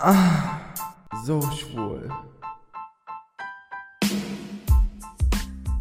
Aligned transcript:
Ah, 0.00 0.60
so 1.24 1.42
schwul. 1.50 2.08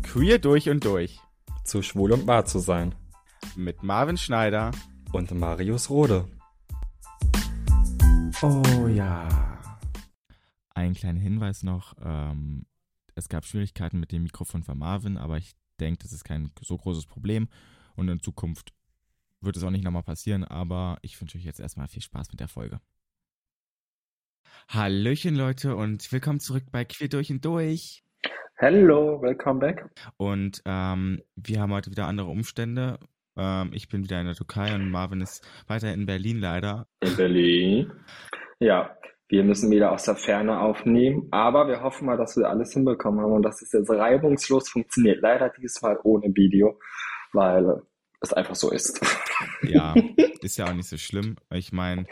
Queer 0.02 0.40
durch 0.40 0.70
und 0.70 0.84
durch. 0.84 1.20
Zu 1.64 1.84
schwul 1.84 2.12
und 2.12 2.26
wahr 2.26 2.44
zu 2.46 2.58
sein. 2.58 2.96
Mit 3.56 3.84
Marvin 3.84 4.18
Schneider 4.18 4.72
und 5.12 5.32
Marius 5.32 5.92
Rode. 5.92 6.28
Oh 8.42 8.88
ja. 8.88 9.30
Ein 10.74 10.96
kleiner 10.96 11.20
Hinweis 11.20 11.62
noch. 11.62 11.94
Ähm, 12.04 12.66
es 13.14 13.30
gab 13.30 13.46
Schwierigkeiten 13.46 14.00
mit 14.00 14.12
dem 14.12 14.24
Mikrofon 14.24 14.64
von 14.64 14.80
Marvin, 14.80 15.18
aber 15.18 15.38
ich 15.38 15.54
denke, 15.80 16.02
das 16.02 16.12
ist 16.12 16.24
kein 16.24 16.52
so 16.60 16.76
großes 16.76 17.06
Problem. 17.06 17.50
Und 17.96 18.10
in 18.10 18.20
Zukunft 18.20 18.74
wird 19.42 19.58
es 19.58 19.64
auch 19.64 19.70
nicht 19.70 19.84
nochmal 19.84 20.02
passieren, 20.02 20.44
aber 20.44 20.98
ich 21.04 21.22
wünsche 21.22 21.38
euch 21.38 21.46
jetzt 21.46 21.60
erstmal 21.60 21.88
viel 21.88 22.02
Spaß 22.02 22.32
mit 22.32 22.40
der 22.40 22.48
Folge. 22.48 22.82
Hallöchen 24.70 25.36
Leute 25.36 25.76
und 25.76 26.12
willkommen 26.12 26.40
zurück 26.40 26.64
bei 26.72 26.86
Queer 26.86 27.10
durch 27.10 27.32
und 27.32 27.46
durch. 27.46 28.04
Hello, 28.56 29.22
welcome 29.22 29.60
back. 29.60 29.90
Und 30.18 30.62
ähm, 30.66 31.22
wir 31.36 31.62
haben 31.62 31.72
heute 31.72 31.92
wieder 31.92 32.08
andere 32.08 32.28
Umstände. 32.28 33.00
Ähm, 33.38 33.72
ich 33.74 33.88
bin 33.88 34.04
wieder 34.04 34.20
in 34.20 34.26
der 34.26 34.36
Türkei 34.36 34.74
und 34.74 34.90
Marvin 34.90 35.22
ist 35.22 35.48
weiter 35.68 35.94
in 35.94 36.06
Berlin 36.06 36.40
leider. 36.40 36.88
In 37.02 37.16
Berlin. 37.16 37.92
Ja, 38.60 38.98
wir 39.30 39.44
müssen 39.44 39.70
wieder 39.72 39.92
aus 39.92 40.06
der 40.06 40.16
Ferne 40.16 40.60
aufnehmen, 40.60 41.28
aber 41.32 41.68
wir 41.68 41.82
hoffen 41.82 42.06
mal, 42.06 42.18
dass 42.18 42.38
wir 42.38 42.50
alles 42.50 42.74
hinbekommen 42.74 43.22
haben 43.22 43.34
und 43.34 43.44
dass 43.44 43.62
es 43.62 43.72
jetzt 43.74 43.90
reibungslos 43.90 44.70
funktioniert. 44.70 45.22
Leider 45.22 45.50
diesmal 45.50 46.00
ohne 46.04 46.34
Video, 46.34 46.80
weil 47.34 47.82
es 48.22 48.34
einfach 48.34 48.56
so 48.56 48.72
ist. 48.72 49.00
Ja, 49.64 49.94
ist 50.42 50.58
ja 50.58 50.66
auch 50.66 50.74
nicht 50.74 50.90
so 50.90 50.98
schlimm. 50.98 51.36
Ich 51.52 51.72
meine, 51.72 52.06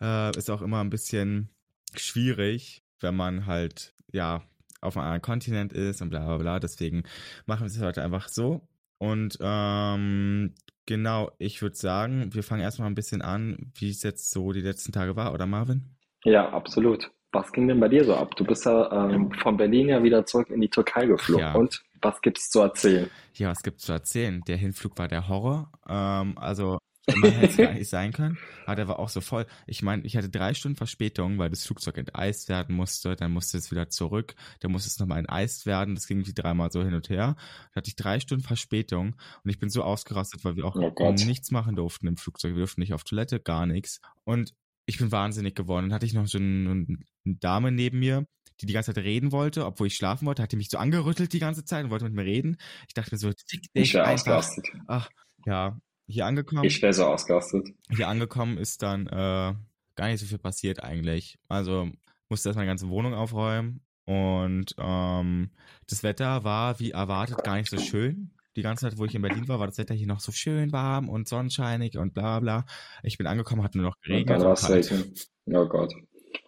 äh, 0.00 0.36
ist 0.36 0.50
auch 0.50 0.62
immer 0.62 0.80
ein 0.80 0.90
bisschen 0.90 1.50
schwierig, 1.96 2.82
wenn 3.00 3.16
man 3.16 3.46
halt, 3.46 3.94
ja, 4.12 4.42
auf 4.80 4.96
einem 4.96 5.04
anderen 5.04 5.22
Kontinent 5.22 5.72
ist 5.72 6.00
und 6.02 6.10
bla 6.10 6.24
bla 6.24 6.38
bla. 6.38 6.60
Deswegen 6.60 7.04
machen 7.46 7.62
wir 7.62 7.66
es 7.66 7.80
heute 7.80 8.02
einfach 8.02 8.28
so. 8.28 8.66
Und 8.98 9.38
ähm, 9.40 10.54
genau, 10.86 11.30
ich 11.38 11.62
würde 11.62 11.76
sagen, 11.76 12.34
wir 12.34 12.42
fangen 12.42 12.62
erstmal 12.62 12.88
ein 12.88 12.94
bisschen 12.94 13.22
an, 13.22 13.72
wie 13.74 13.90
es 13.90 14.02
jetzt 14.02 14.30
so 14.30 14.52
die 14.52 14.60
letzten 14.60 14.92
Tage 14.92 15.16
war, 15.16 15.32
oder 15.32 15.46
Marvin? 15.46 15.96
Ja, 16.24 16.50
absolut. 16.50 17.10
Was 17.32 17.52
ging 17.52 17.68
denn 17.68 17.78
bei 17.78 17.88
dir 17.88 18.04
so 18.04 18.14
ab? 18.14 18.34
Du 18.36 18.44
bist 18.44 18.66
ja 18.66 19.08
ähm, 19.08 19.32
von 19.32 19.56
Berlin 19.56 19.88
ja 19.88 20.02
wieder 20.02 20.26
zurück 20.26 20.50
in 20.50 20.60
die 20.60 20.68
Türkei 20.68 21.06
geflogen. 21.06 21.46
Ja. 21.46 21.54
Und 21.54 21.82
was 22.02 22.20
gibt's 22.22 22.50
zu 22.50 22.60
erzählen? 22.60 23.08
Ja, 23.34 23.50
was 23.50 23.62
gibt's 23.62 23.84
zu 23.84 23.92
erzählen? 23.92 24.42
Der 24.48 24.56
Hinflug 24.56 24.98
war 24.98 25.06
der 25.06 25.28
Horror. 25.28 25.70
Ähm, 25.88 26.36
also 26.36 26.78
man 27.06 27.32
hätte 27.32 27.46
es 27.46 27.56
gar 27.56 27.72
nicht 27.72 27.88
sein 27.88 28.12
können. 28.12 28.38
Aber 28.66 28.76
der 28.76 28.88
war 28.88 28.98
auch 28.98 29.08
so 29.08 29.20
voll. 29.20 29.46
Ich 29.66 29.82
meine, 29.82 30.04
ich 30.04 30.16
hatte 30.16 30.28
drei 30.28 30.54
Stunden 30.54 30.76
Verspätung, 30.76 31.38
weil 31.38 31.50
das 31.50 31.66
Flugzeug 31.66 31.98
enteist 31.98 32.48
werden 32.48 32.76
musste. 32.76 33.16
Dann 33.16 33.32
musste 33.32 33.58
es 33.58 33.70
wieder 33.70 33.88
zurück. 33.88 34.34
Dann 34.60 34.72
musste 34.72 34.88
es 34.88 34.98
nochmal 34.98 35.20
enteist 35.20 35.66
werden. 35.66 35.94
Das 35.94 36.06
ging 36.06 36.26
wie 36.26 36.34
dreimal 36.34 36.70
so 36.70 36.82
hin 36.82 36.94
und 36.94 37.08
her. 37.08 37.36
Da 37.72 37.76
hatte 37.76 37.88
ich 37.88 37.96
drei 37.96 38.20
Stunden 38.20 38.44
Verspätung 38.44 39.16
und 39.42 39.50
ich 39.50 39.58
bin 39.58 39.70
so 39.70 39.82
ausgerastet, 39.82 40.44
weil 40.44 40.56
wir 40.56 40.64
auch 40.64 40.76
oh 40.76 41.12
nichts 41.12 41.50
machen 41.50 41.76
durften 41.76 42.06
im 42.06 42.16
Flugzeug. 42.16 42.52
Wir 42.52 42.60
durften 42.60 42.80
nicht 42.80 42.94
auf 42.94 43.04
Toilette, 43.04 43.40
gar 43.40 43.66
nichts. 43.66 44.00
Und 44.24 44.54
ich 44.86 44.98
bin 44.98 45.12
wahnsinnig 45.12 45.54
geworden. 45.54 45.86
Dann 45.86 45.94
hatte 45.94 46.06
ich 46.06 46.14
noch 46.14 46.26
so 46.26 46.38
eine, 46.38 46.70
eine 46.70 47.36
Dame 47.36 47.72
neben 47.72 47.98
mir, 47.98 48.26
die 48.60 48.66
die 48.66 48.72
ganze 48.72 48.92
Zeit 48.92 49.04
reden 49.04 49.32
wollte, 49.32 49.64
obwohl 49.64 49.86
ich 49.86 49.96
schlafen 49.96 50.26
wollte, 50.26 50.42
hat 50.42 50.52
die 50.52 50.56
mich 50.56 50.68
so 50.68 50.78
angerüttelt 50.78 51.32
die 51.32 51.38
ganze 51.38 51.64
Zeit 51.64 51.84
und 51.84 51.90
wollte 51.90 52.04
mit 52.04 52.14
mir 52.14 52.24
reden. 52.24 52.56
Ich 52.88 52.94
dachte 52.94 53.14
mir 53.14 53.18
so, 53.18 53.32
ich 53.72 53.98
einfach. 53.98 54.46
Ach, 54.86 55.08
ja, 55.46 55.78
hier 56.10 56.26
angekommen. 56.26 56.64
Ich 56.64 56.82
wäre 56.82 56.92
so 56.92 57.04
ausgerastet. 57.06 57.70
Hier 57.88 58.08
angekommen 58.08 58.58
ist 58.58 58.82
dann 58.82 59.06
äh, 59.06 59.54
gar 59.96 60.08
nicht 60.08 60.20
so 60.20 60.26
viel 60.26 60.38
passiert 60.38 60.82
eigentlich. 60.82 61.38
Also 61.48 61.88
musste 62.28 62.48
erst 62.48 62.56
meine 62.56 62.68
ganze 62.68 62.88
Wohnung 62.88 63.14
aufräumen 63.14 63.80
und 64.04 64.74
ähm, 64.78 65.50
das 65.88 66.02
Wetter 66.02 66.44
war 66.44 66.80
wie 66.80 66.90
erwartet 66.90 67.44
gar 67.44 67.56
nicht 67.56 67.70
so 67.70 67.78
schön. 67.78 68.30
Die 68.56 68.62
ganze 68.62 68.88
Zeit, 68.88 68.98
wo 68.98 69.04
ich 69.04 69.14
in 69.14 69.22
Berlin 69.22 69.46
war, 69.46 69.60
war 69.60 69.66
das 69.68 69.78
Wetter 69.78 69.94
hier 69.94 70.08
noch 70.08 70.20
so 70.20 70.32
schön 70.32 70.72
warm 70.72 71.08
und 71.08 71.28
sonnenscheinig 71.28 71.96
und 71.96 72.14
bla 72.14 72.40
bla. 72.40 72.64
Ich 73.02 73.16
bin 73.16 73.26
angekommen, 73.26 73.62
hat 73.62 73.74
nur 73.74 73.84
noch 73.84 74.00
geregnet. 74.00 74.38
Und 74.38 74.44
Oh 75.46 75.66
Gott. 75.66 75.92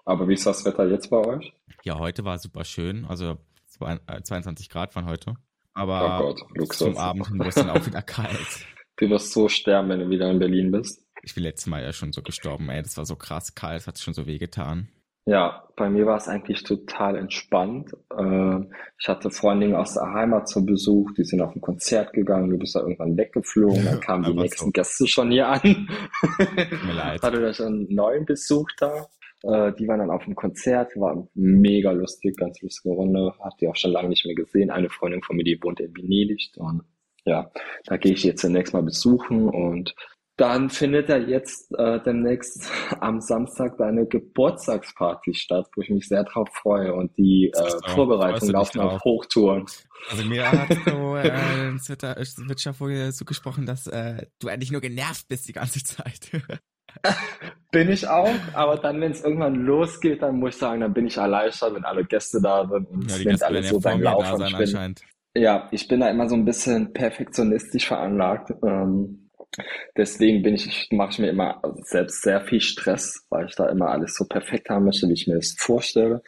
Aber 0.05 0.29
wie 0.29 0.35
ist 0.35 0.47
das 0.47 0.65
Wetter 0.65 0.89
jetzt 0.89 1.11
bei 1.11 1.19
euch? 1.19 1.53
Ja, 1.85 1.99
heute 1.99 2.25
war 2.25 2.39
super 2.39 2.65
schön. 2.65 3.05
Also 3.05 3.39
22 3.79 4.67
äh, 4.67 4.69
Grad 4.69 4.95
waren 4.97 5.07
heute. 5.07 5.35
Aber 5.75 6.25
oh 6.25 6.35
Gott, 6.57 6.73
zum 6.75 6.97
Abend 6.97 7.31
wurde 7.31 7.49
es 7.49 7.55
dann 7.55 7.71
auch 7.71 7.87
wieder 7.87 8.03
kalt. 8.03 8.67
Du 8.97 9.09
wirst 9.11 9.33
so 9.33 9.49
sterben, 9.49 9.89
wenn 9.89 10.01
du 10.01 10.11
wieder 10.11 10.31
in 10.31 10.39
Berlin 10.39 10.71
bist. 10.71 11.07
Ich 11.23 11.35
bin 11.35 11.45
letztes 11.45 11.67
Mal 11.67 11.83
ja 11.83 11.93
schon 11.93 12.13
so 12.13 12.23
gestorben, 12.23 12.69
ey. 12.71 12.83
Das 12.83 12.97
war 12.97 13.07
so 13.07 13.17
krass 13.17 13.55
kalt, 13.55 13.81
das 13.81 13.87
hat 13.87 13.99
schon 13.99 14.15
so 14.15 14.27
wehgetan. 14.27 14.89
Ja, 15.25 15.69
bei 15.77 15.89
mir 15.89 16.05
war 16.05 16.17
es 16.17 16.27
eigentlich 16.27 16.65
total 16.65 17.17
entspannt. 17.17 17.93
Ähm, 18.19 18.73
ich 18.99 19.09
hatte 19.09 19.31
Freundinnen 19.31 19.77
aus 19.77 19.95
der 19.95 20.13
Heimat 20.13 20.49
zu 20.49 20.67
Besuch, 20.67 21.13
die 21.13 21.23
sind 21.23 21.41
auf 21.41 21.55
ein 21.55 21.61
Konzert 21.61 22.13
gegangen, 22.13 22.51
du 22.51 22.59
bist 22.59 22.75
da 22.75 22.81
irgendwann 22.81 23.17
weggeflogen, 23.17 23.85
dann 23.85 24.01
kamen 24.01 24.25
die 24.25 24.35
nächsten 24.35 24.67
so. 24.67 24.71
Gäste 24.73 25.07
schon 25.07 25.31
hier 25.31 25.47
an. 25.47 25.89
mir 26.39 26.93
leid. 26.93 27.23
Hatte 27.23 27.41
da 27.41 27.55
schon 27.55 27.67
einen 27.67 27.95
neuen 27.95 28.25
Besuch 28.27 28.69
da. 28.79 29.07
Äh, 29.45 29.73
die 29.75 29.87
waren 29.87 30.01
dann 30.01 30.11
auf 30.11 30.25
dem 30.25 30.35
Konzert, 30.35 30.97
war 30.97 31.29
mega 31.35 31.93
lustig, 31.93 32.37
ganz 32.37 32.61
lustige 32.61 32.95
Runde. 32.95 33.33
Hat 33.41 33.55
die 33.61 33.69
auch 33.69 33.77
schon 33.77 33.93
lange 33.93 34.09
nicht 34.09 34.27
mehr 34.27 34.35
gesehen. 34.35 34.71
Eine 34.71 34.89
Freundin 34.89 35.23
von 35.23 35.37
mir, 35.37 35.45
die 35.45 35.59
wohnt 35.63 35.79
in 35.79 35.97
Venedig 35.97 36.51
und 36.57 36.83
ja, 37.25 37.51
da 37.87 37.97
gehe 37.97 38.13
ich 38.13 38.25
jetzt 38.25 38.43
zunächst 38.43 38.73
mal 38.73 38.83
besuchen 38.83 39.49
und 39.49 39.95
dann 40.37 40.71
findet 40.71 41.09
er 41.09 41.19
jetzt 41.29 41.73
äh, 41.79 42.01
demnächst 42.03 42.69
am 43.01 43.21
Samstag 43.21 43.77
deine 43.79 44.07
Geburtstagsparty 44.07 45.35
statt, 45.35 45.67
wo 45.77 45.83
ich 45.83 45.91
mich 45.91 46.09
sehr 46.09 46.25
drauf 46.25 46.49
freue 46.53 46.95
und 46.95 47.17
die 47.17 47.53
äh, 47.55 47.91
Vorbereitungen 47.91 48.53
laufen 48.53 48.81
auf 48.81 49.03
Hochtouren. 49.05 49.67
Also 50.11 50.25
mir 50.25 50.51
hat 50.51 50.69
so 50.87 51.17
äh, 51.17 51.69
in 51.69 51.79
Twitter 51.79 52.17
wird 52.17 52.61
schon 52.61 52.75
vorher 52.75 53.13
so 53.13 53.25
gesprochen, 53.25 53.67
dass 53.67 53.87
äh, 53.87 54.27
du 54.41 54.49
eigentlich 54.49 54.73
nur 54.73 54.81
genervt 54.81 55.29
bist 55.29 55.49
die 55.49 55.53
ganze 55.53 55.85
Zeit. 55.85 56.31
bin 57.71 57.91
ich 57.91 58.09
auch, 58.09 58.35
aber 58.55 58.77
dann, 58.77 59.01
wenn 59.01 59.13
es 59.13 59.23
irgendwann 59.23 59.55
losgeht, 59.55 60.23
dann 60.23 60.41
muss 60.41 60.55
ich 60.55 60.61
sagen, 60.61 60.81
dann 60.81 60.93
bin 60.93 61.07
ich 61.07 61.17
erleichtert, 61.17 61.75
wenn 61.75 61.85
alle 61.85 62.05
Gäste 62.05 62.41
da 62.43 62.67
sind 62.67 62.89
und 62.89 63.11
ja, 63.11 63.19
Gäste 63.19 63.47
alles 63.47 63.69
so 63.69 63.81
beim 63.81 64.03
Laufen 64.03 64.39
da 64.41 64.49
sein, 64.49 64.55
anscheinend. 64.55 65.03
Ja, 65.35 65.69
ich 65.71 65.89
bin 65.89 66.01
da 66.01 66.11
immer 66.11 66.29
so 66.29 66.35
ein 66.35 66.45
bisschen 66.45 66.93
perfektionistisch 66.93 67.87
veranlagt. 67.87 68.53
Ähm, 68.63 69.31
deswegen 69.97 70.43
bin 70.43 70.55
ich, 70.55 70.67
ich 70.67 70.89
mache 70.93 71.13
ich 71.13 71.19
mir 71.19 71.31
immer 71.31 71.63
selbst 71.83 72.23
sehr 72.23 72.43
viel 72.43 72.61
Stress, 72.61 73.27
weil 73.31 73.47
ich 73.47 73.55
da 73.57 73.69
immer 73.69 73.89
alles 73.89 74.15
so 74.15 74.27
perfekt 74.27 74.69
haben 74.69 74.85
möchte, 74.85 75.09
wie 75.09 75.15
ich 75.15 75.27
mir 75.27 75.37
das 75.37 75.55
vorstelle. 75.59 76.23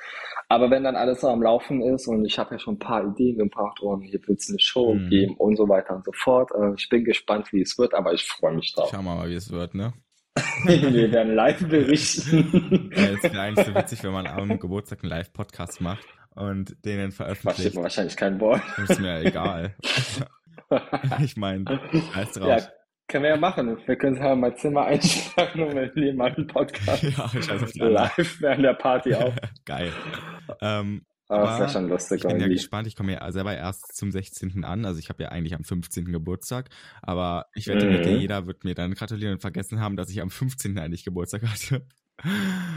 Aber 0.48 0.70
wenn 0.70 0.84
dann 0.84 0.96
alles 0.96 1.20
so 1.20 1.28
am 1.28 1.42
Laufen 1.42 1.82
ist 1.82 2.06
und 2.06 2.24
ich 2.24 2.38
habe 2.38 2.54
ja 2.54 2.58
schon 2.58 2.74
ein 2.74 2.78
paar 2.78 3.06
Ideen 3.06 3.38
gebracht 3.38 3.80
und 3.80 4.02
hier 4.02 4.20
wird 4.26 4.40
es 4.40 4.48
eine 4.48 4.58
Show 4.58 4.94
mhm. 4.94 5.10
geben 5.10 5.34
und 5.36 5.56
so 5.56 5.68
weiter 5.68 5.96
und 5.96 6.04
so 6.04 6.12
fort. 6.14 6.50
Äh, 6.58 6.74
ich 6.76 6.88
bin 6.88 7.04
gespannt, 7.04 7.52
wie 7.52 7.60
es 7.60 7.76
wird, 7.78 7.92
aber 7.92 8.14
ich 8.14 8.24
freue 8.24 8.54
mich 8.54 8.72
drauf. 8.72 8.88
Schauen 8.90 9.04
wir 9.04 9.16
mal, 9.16 9.28
wie 9.28 9.34
es 9.34 9.50
wird, 9.50 9.74
ne? 9.74 9.92
wir 10.64 11.12
werden 11.12 11.34
live 11.34 11.66
berichten. 11.68 12.90
ja, 12.94 13.04
es 13.04 13.22
wäre 13.22 13.40
eigentlich 13.40 13.66
so 13.66 13.74
witzig, 13.74 14.02
wenn 14.02 14.12
man 14.12 14.26
am 14.26 14.58
Geburtstag 14.58 15.02
einen 15.02 15.10
Live-Podcast 15.10 15.80
macht 15.80 16.06
und 16.34 16.76
denen 16.84 17.12
veröffentlicht. 17.12 17.56
Versteht 17.56 17.74
man 17.74 17.84
wahrscheinlich 17.84 18.16
kein 18.16 18.40
Wort. 18.40 18.62
Ist 18.88 19.00
mir 19.00 19.20
egal. 19.24 19.74
ich 21.22 21.36
meine, 21.36 21.64
alles 22.14 22.32
drauf. 22.32 22.48
Ja, 22.48 22.68
können 23.08 23.24
wir 23.24 23.30
ja 23.30 23.36
machen. 23.36 23.78
Wir 23.86 23.96
können 23.96 24.16
ja 24.16 24.34
mein 24.34 24.56
Zimmer 24.56 24.86
einschlagen 24.86 25.62
und 25.62 25.74
wir 25.74 25.92
nehmen 25.94 26.18
mal 26.18 26.34
einen 26.34 26.46
Podcast. 26.46 27.02
Ja, 27.02 27.30
ich 27.32 27.48
weiß 27.48 27.62
auf 27.62 27.74
Live 27.74 28.40
während 28.40 28.64
der 28.64 28.74
Party 28.74 29.14
auf. 29.14 29.34
Geil. 29.64 29.92
Ähm, 30.60 31.04
aber 31.28 31.44
das 31.44 31.54
ist 31.54 31.60
ja 31.60 31.68
schon 31.68 31.88
lustig. 31.88 32.22
Ich 32.22 32.28
bin 32.28 32.40
ja 32.40 32.48
gespannt. 32.48 32.86
Ich 32.86 32.96
komme 32.96 33.12
ja 33.12 33.32
selber 33.32 33.56
erst 33.56 33.96
zum 33.96 34.10
16. 34.10 34.64
an. 34.64 34.84
Also 34.84 34.98
ich 34.98 35.08
habe 35.08 35.22
ja 35.22 35.30
eigentlich 35.30 35.54
am 35.54 35.64
15. 35.64 36.12
Geburtstag. 36.12 36.68
Aber 37.02 37.46
ich 37.54 37.66
wette, 37.66 37.86
mhm. 37.86 38.18
jeder 38.18 38.46
wird 38.46 38.64
mir 38.64 38.74
dann 38.74 38.94
gratulieren 38.94 39.34
und 39.34 39.40
vergessen 39.40 39.80
haben, 39.80 39.96
dass 39.96 40.10
ich 40.10 40.20
am 40.20 40.30
15. 40.30 40.78
eigentlich 40.78 41.04
Geburtstag 41.04 41.42
hatte. 41.42 41.86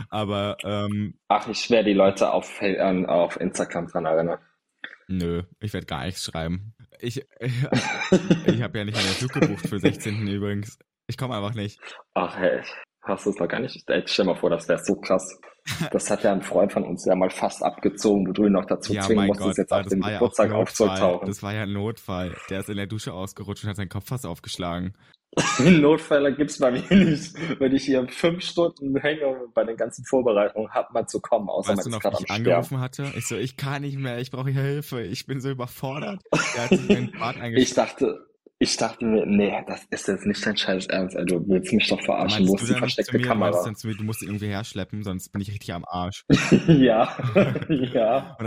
Aber 0.09 0.57
ähm, 0.63 1.19
ach, 1.27 1.47
ich 1.47 1.69
werde 1.69 1.89
die 1.89 1.95
Leute 1.95 2.31
auf, 2.31 2.61
auf 2.61 3.39
Instagram 3.39 3.87
dran 3.87 4.05
erinnern. 4.05 4.39
Nö, 5.07 5.43
ich 5.59 5.73
werde 5.73 5.85
gar 5.85 6.05
nichts 6.05 6.23
schreiben. 6.23 6.73
Ich, 6.99 7.25
ich 7.39 8.61
habe 8.61 8.77
ja 8.77 8.85
nicht 8.85 8.97
einen 8.97 9.07
Flug 9.07 9.33
gebucht 9.33 9.69
für 9.69 9.79
16. 9.79 10.27
übrigens. 10.27 10.77
Ich 11.07 11.17
komme 11.17 11.35
einfach 11.35 11.53
nicht. 11.53 11.79
Ach 12.13 12.37
hey, 12.37 12.61
hast 13.03 13.25
du 13.25 13.29
es 13.29 13.37
noch 13.37 13.47
gar 13.47 13.59
nicht? 13.59 13.89
Ey, 13.89 14.03
stell 14.05 14.25
mal 14.25 14.35
vor, 14.35 14.49
das 14.49 14.67
wäre 14.67 14.83
so 14.83 14.95
krass. 14.95 15.39
Das 15.91 16.09
hat 16.09 16.23
ja 16.23 16.31
ein 16.31 16.41
Freund 16.41 16.71
von 16.71 16.83
uns 16.83 17.05
ja 17.05 17.15
mal 17.15 17.29
fast 17.29 17.61
abgezogen, 17.61 18.27
wo 18.27 18.31
du 18.31 18.45
ihn 18.45 18.53
noch 18.53 18.65
dazu 18.65 18.93
ja, 18.93 19.01
zwingen 19.01 19.27
musstest, 19.27 19.47
Gott, 19.49 19.57
jetzt 19.57 19.71
auf 19.73 19.87
dem 19.87 20.01
Geburtstag 20.01 20.51
ja 20.51 20.55
aufzutauchen. 20.55 21.27
Das 21.27 21.43
war 21.43 21.53
ja 21.53 21.63
ein 21.63 21.73
Notfall. 21.73 22.35
Der 22.49 22.61
ist 22.61 22.69
in 22.69 22.77
der 22.77 22.87
Dusche 22.87 23.13
ausgerutscht 23.13 23.63
und 23.63 23.69
hat 23.69 23.75
seinen 23.75 23.89
Kopf 23.89 24.07
fast 24.07 24.25
aufgeschlagen. 24.25 24.93
Notfälle 25.59 26.35
gibt's 26.35 26.59
bei 26.59 26.71
mir 26.71 26.93
nicht. 26.93 27.35
Wenn 27.59 27.75
ich 27.75 27.85
hier 27.85 28.07
fünf 28.09 28.43
Stunden 28.43 28.97
hänge 28.97 29.47
bei 29.53 29.63
den 29.63 29.77
ganzen 29.77 30.03
Vorbereitungen, 30.05 30.69
hat 30.71 30.93
man 30.93 31.07
zu 31.07 31.19
kommen, 31.19 31.49
außer 31.49 31.77
weißt 31.77 31.89
man 31.89 31.93
ist 31.93 32.01
gerade 32.01 32.17
am 32.17 32.35
angerufen 32.35 32.79
hatte? 32.79 33.11
Ich 33.15 33.27
so, 33.27 33.35
ich 33.35 33.57
kann 33.57 33.81
nicht 33.81 33.97
mehr, 33.97 34.19
ich 34.19 34.31
brauche 34.31 34.49
Hilfe, 34.49 35.01
ich 35.01 35.25
bin 35.25 35.39
so 35.41 35.49
überfordert. 35.49 36.21
ich 37.55 37.73
dachte, 37.73 38.27
ich 38.59 38.75
dachte 38.77 39.05
mir, 39.05 39.25
nee, 39.25 39.53
das 39.67 39.85
ist 39.91 40.07
jetzt 40.07 40.25
nicht 40.25 40.43
dein 40.45 40.57
scheiß 40.57 40.87
Ernst, 40.87 41.15
ey, 41.15 41.25
du 41.25 41.47
willst 41.47 41.71
mich 41.73 41.87
doch 41.89 42.01
verarschen, 42.01 42.47
wo 42.47 42.55
du 42.55 42.63
ist 42.63 42.69
die 42.71 42.75
versteckte 42.75 43.17
mir, 43.17 43.23
Kamera? 43.27 43.63
dann 43.63 43.75
zu 43.75 43.87
mir, 43.87 43.95
du 43.95 44.03
musst 44.03 44.23
ihn 44.23 44.29
irgendwie 44.29 44.47
herschleppen, 44.47 45.03
sonst 45.03 45.29
bin 45.29 45.41
ich 45.41 45.51
richtig 45.51 45.73
am 45.73 45.85
Arsch. 45.85 46.25
ja, 46.67 47.15
ja. 47.69 48.37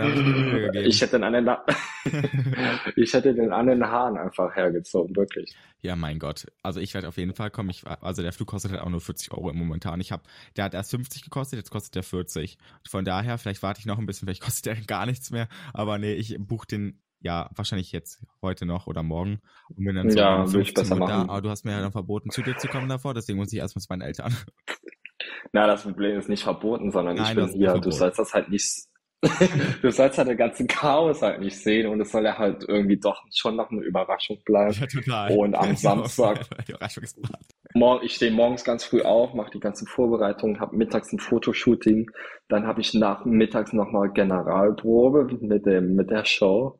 Ich 0.74 1.00
hätte 1.00 1.12
den 1.18 1.24
an 1.24 1.32
den, 1.34 1.48
Ha- 1.48 1.64
ich 2.96 3.12
hätte 3.12 3.34
den 3.34 3.52
an 3.52 3.66
den 3.68 3.84
Haaren 3.86 4.16
einfach 4.18 4.54
hergezogen, 4.56 5.14
wirklich. 5.14 5.54
Ja, 5.80 5.94
mein 5.94 6.18
Gott. 6.18 6.46
Also 6.62 6.80
ich 6.80 6.92
werde 6.94 7.06
auf 7.08 7.16
jeden 7.16 7.34
Fall 7.34 7.50
kommen. 7.50 7.70
Ich, 7.70 7.86
also 7.86 8.22
der 8.22 8.32
Flug 8.32 8.48
kostet 8.48 8.72
halt 8.72 8.80
auch 8.82 8.90
nur 8.90 9.00
40 9.00 9.32
Euro 9.32 9.50
im 9.50 9.56
momentan. 9.56 10.00
Ich 10.00 10.10
habe, 10.12 10.24
der 10.56 10.64
hat 10.64 10.74
erst 10.74 10.90
50 10.90 11.22
gekostet, 11.22 11.58
jetzt 11.58 11.70
kostet 11.70 11.94
der 11.94 12.02
40. 12.02 12.58
Von 12.88 13.04
daher, 13.04 13.38
vielleicht 13.38 13.62
warte 13.62 13.78
ich 13.80 13.86
noch 13.86 13.98
ein 13.98 14.06
bisschen, 14.06 14.26
vielleicht 14.26 14.42
kostet 14.42 14.66
der 14.66 14.76
gar 14.86 15.06
nichts 15.06 15.30
mehr. 15.30 15.48
Aber 15.72 15.98
nee, 15.98 16.14
ich 16.14 16.36
buche 16.38 16.66
den 16.66 17.00
ja 17.20 17.50
wahrscheinlich 17.54 17.92
jetzt 17.92 18.22
heute 18.42 18.64
noch 18.66 18.86
oder 18.86 19.02
morgen 19.02 19.40
und 19.68 19.84
bin 19.84 19.94
dann 19.94 20.10
so 20.10 20.18
Ja, 20.18 20.42
um 20.42 20.52
würde 20.52 20.62
ich 20.62 20.68
15 20.74 20.74
besser 20.74 20.94
Uhr 21.02 21.06
da. 21.08 21.16
machen. 21.18 21.30
Aber 21.30 21.42
du 21.42 21.50
hast 21.50 21.64
mir 21.64 21.72
ja 21.72 21.80
dann 21.80 21.92
verboten, 21.92 22.30
zu 22.30 22.42
dir 22.42 22.56
zu 22.56 22.68
kommen 22.68 22.88
davor, 22.88 23.14
deswegen 23.14 23.38
muss 23.38 23.52
ich 23.52 23.58
erstmal 23.58 23.82
zu 23.82 23.86
meinen 23.90 24.02
Eltern. 24.02 24.34
Na, 25.52 25.66
das 25.66 25.82
Problem 25.82 26.18
ist 26.18 26.28
nicht 26.28 26.42
verboten, 26.42 26.90
sondern 26.92 27.16
Nein, 27.16 27.26
ich 27.26 27.34
bin 27.34 27.48
hier, 27.54 27.74
du 27.78 27.90
sollst 27.90 28.18
das 28.18 28.32
halt 28.32 28.48
nicht, 28.48 28.86
du 29.82 29.90
sollst 29.90 30.16
halt 30.16 30.28
den 30.28 30.36
ganzen 30.36 30.66
Chaos 30.66 31.20
halt 31.22 31.40
nicht 31.40 31.58
sehen 31.58 31.88
und 31.88 32.00
es 32.00 32.10
soll 32.10 32.24
ja 32.24 32.38
halt 32.38 32.64
irgendwie 32.66 32.96
doch 32.98 33.22
schon 33.34 33.56
noch 33.56 33.70
eine 33.70 33.82
Überraschung 33.82 34.38
bleiben. 34.44 34.72
Ja, 34.80 34.86
total. 34.86 35.36
Und 35.36 35.54
am 35.54 35.76
Samstag- 35.76 36.46
Überraschungsparty. 36.68 37.54
Morgen, 37.74 38.04
ich 38.04 38.14
stehe 38.14 38.32
morgens 38.32 38.64
ganz 38.64 38.84
früh 38.84 39.02
auf, 39.02 39.34
mache 39.34 39.50
die 39.50 39.60
ganzen 39.60 39.86
Vorbereitungen, 39.86 40.60
habe 40.60 40.76
mittags 40.76 41.12
ein 41.12 41.18
Fotoshooting, 41.18 42.10
dann 42.48 42.66
habe 42.66 42.80
ich 42.80 42.94
nachmittags 42.94 43.72
nochmal 43.72 44.10
Generalprobe 44.12 45.38
mit 45.40 45.66
dem 45.66 45.94
mit 45.94 46.10
der 46.10 46.24
Show. 46.24 46.78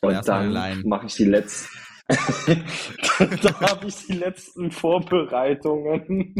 Und 0.00 0.26
dann 0.26 0.82
mache 0.84 1.06
ich 1.06 1.14
die 1.14 1.26
letzten 1.26 1.68
da 2.08 3.60
habe 3.60 3.86
ich 3.86 4.06
die 4.06 4.14
letzten 4.14 4.70
Vorbereitungen. 4.70 6.34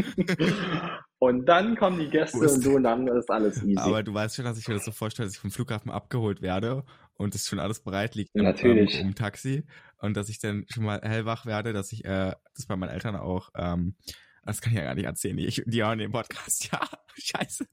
Und 1.19 1.45
dann 1.45 1.77
kommen 1.77 1.99
die 1.99 2.09
Gäste 2.09 2.37
und 2.37 2.65
du 2.65 2.75
und 2.75 2.83
dann 2.83 3.07
ist 3.07 3.31
alles 3.31 3.63
easy. 3.63 3.79
Aber 3.79 4.03
du 4.03 4.13
weißt 4.13 4.35
schon, 4.35 4.43
dass 4.45 4.59
ich 4.59 4.67
mir 4.67 4.73
das 4.73 4.83
so 4.83 4.91
vorstelle, 4.91 5.27
dass 5.27 5.35
ich 5.35 5.39
vom 5.39 5.51
Flughafen 5.51 5.89
abgeholt 5.89 6.41
werde 6.41 6.83
und 7.15 7.35
es 7.35 7.47
schon 7.47 7.59
alles 7.59 7.81
bereit 7.81 8.15
liegt 8.15 8.35
im, 8.35 8.43
Natürlich. 8.43 8.99
Im 8.99 9.15
Taxi 9.15 9.63
und 9.99 10.17
dass 10.17 10.29
ich 10.29 10.39
dann 10.39 10.65
schon 10.69 10.83
mal 10.83 11.01
hellwach 11.01 11.45
werde, 11.45 11.73
dass 11.73 11.91
ich 11.91 12.03
äh, 12.05 12.33
das 12.55 12.65
bei 12.67 12.75
meinen 12.75 12.89
Eltern 12.89 13.15
auch, 13.15 13.49
ähm, 13.55 13.95
das 14.45 14.59
kann 14.59 14.73
ich 14.73 14.79
ja 14.79 14.83
gar 14.83 14.95
nicht 14.95 15.05
erzählen, 15.05 15.37
ich, 15.37 15.63
die 15.65 15.83
hören 15.83 15.99
den 15.99 16.11
Podcast, 16.11 16.69
ja, 16.71 16.81
scheiße. 17.15 17.65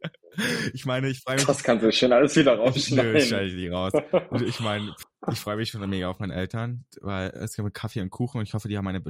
Ich 0.72 0.87
meine, 0.87 1.08
ich 1.08 1.20
freue 1.20 1.37
mich, 1.37 1.44
das 1.44 1.64
kannst 1.64 1.84
du 1.84 1.90
schön 1.90 2.12
alles 2.12 2.37
wieder 2.37 2.54
nö, 2.54 2.62
rausschneiden. 2.62 3.20
schneide 3.20 3.46
ich 3.46 3.54
nicht 3.54 3.72
raus. 3.72 3.92
Und 4.31 4.42
ich 4.42 4.60
meine, 4.60 4.94
ich 5.31 5.40
freue 5.40 5.56
mich 5.56 5.70
schon 5.70 5.88
mega 5.90 6.08
auf 6.08 6.20
meine 6.20 6.34
Eltern, 6.34 6.84
weil 7.00 7.31
es 7.31 7.56
gibt 7.56 7.75
Kaffee 7.75 8.00
und 8.00 8.10
Kuchen 8.10 8.38
und 8.38 8.46
ich 8.46 8.54
hoffe, 8.54 8.69
die 8.69 8.78
haben 8.78 8.88
eine, 8.88 9.02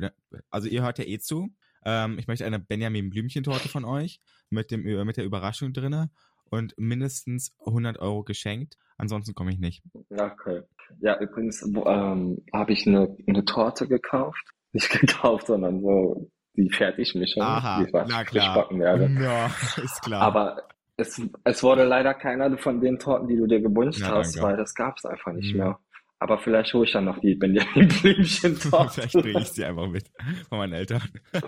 also 0.50 0.66
ihr 0.66 0.82
hört 0.82 0.98
ja 0.98 1.04
eh 1.04 1.18
zu. 1.18 1.54
Ähm, 1.84 2.18
ich 2.18 2.26
möchte 2.26 2.44
eine 2.44 2.58
Benjamin 2.58 3.10
Blümchentorte 3.10 3.68
von 3.68 3.84
euch 3.84 4.20
mit 4.48 4.70
dem 4.70 4.82
mit 4.82 5.16
der 5.16 5.24
Überraschung 5.24 5.72
drinne 5.72 6.10
und 6.50 6.74
mindestens 6.76 7.54
100 7.64 7.98
Euro 7.98 8.22
geschenkt. 8.24 8.76
Ansonsten 8.98 9.34
komme 9.34 9.52
ich 9.52 9.58
nicht. 9.58 9.82
Okay. 10.10 10.62
Ja, 11.00 11.18
übrigens 11.20 11.62
ähm, 11.62 12.38
habe 12.52 12.72
ich 12.72 12.86
eine, 12.86 13.16
eine 13.26 13.44
Torte 13.44 13.88
gekauft. 13.88 14.42
Nicht 14.72 14.90
gekauft, 14.90 15.46
sondern 15.48 15.80
so 15.80 16.30
die 16.54 16.70
Fertigmischung, 16.70 17.42
Aha, 17.42 17.80
die 17.80 17.86
ich 17.86 17.92
na 17.92 18.22
klar. 18.24 18.54
backen 18.54 18.78
werde. 18.78 19.10
Ja, 19.20 19.46
ist 19.82 20.02
klar. 20.02 20.22
Aber 20.22 20.62
es, 20.96 21.20
es 21.44 21.62
wurde 21.62 21.84
leider 21.84 22.14
keiner 22.14 22.56
von 22.58 22.80
den 22.80 22.98
Torten, 22.98 23.26
die 23.26 23.36
du 23.36 23.46
dir 23.46 23.60
gewünscht 23.60 24.00
Ja, 24.00 24.16
hast, 24.16 24.40
weil 24.42 24.56
das 24.56 24.74
gab 24.74 24.96
es 24.98 25.04
einfach 25.06 25.32
nicht 25.32 25.52
Mhm. 25.54 25.58
mehr. 25.60 25.78
Aber 26.20 26.38
vielleicht 26.38 26.74
hole 26.74 26.84
ich 26.84 26.92
dann 26.92 27.06
noch 27.06 27.18
die 27.18 27.34
Benjamin 27.34 27.88
Blümchen-Torte. 27.88 28.90
Vielleicht 29.08 29.14
bringe 29.14 29.40
ich 29.40 29.48
sie 29.48 29.64
einfach 29.64 29.88
mit 29.88 30.04
von 30.50 30.58
meinen 30.58 30.74
Eltern. 30.74 31.02
Das 31.32 31.42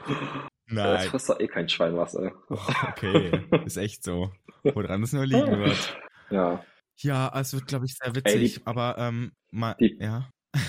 Nein. 0.69 1.08
frisst 1.10 1.28
doch 1.28 1.38
eh 1.40 1.46
kein 1.46 1.69
Schwein 1.69 1.94
was, 1.96 2.14
ey. 2.14 2.31
Oh, 2.48 2.56
okay, 2.88 3.31
ist 3.66 3.76
echt 3.76 4.02
so. 4.02 4.31
Woran 4.62 5.03
es 5.03 5.12
nur 5.12 5.26
liegen 5.26 5.59
wird. 5.59 5.99
Ja. 6.31 6.64
Ja, 6.99 7.31
es 7.38 7.53
wird, 7.53 7.67
glaube 7.67 7.85
ich, 7.85 7.94
sehr 7.94 8.09
Ey, 8.09 8.14
witzig. 8.17 8.55
die- 8.55 8.67
aber 8.67 8.97
ähm, 8.99 9.32
mal, 9.50 9.75
die- 9.79 9.99
ja. 10.00 10.29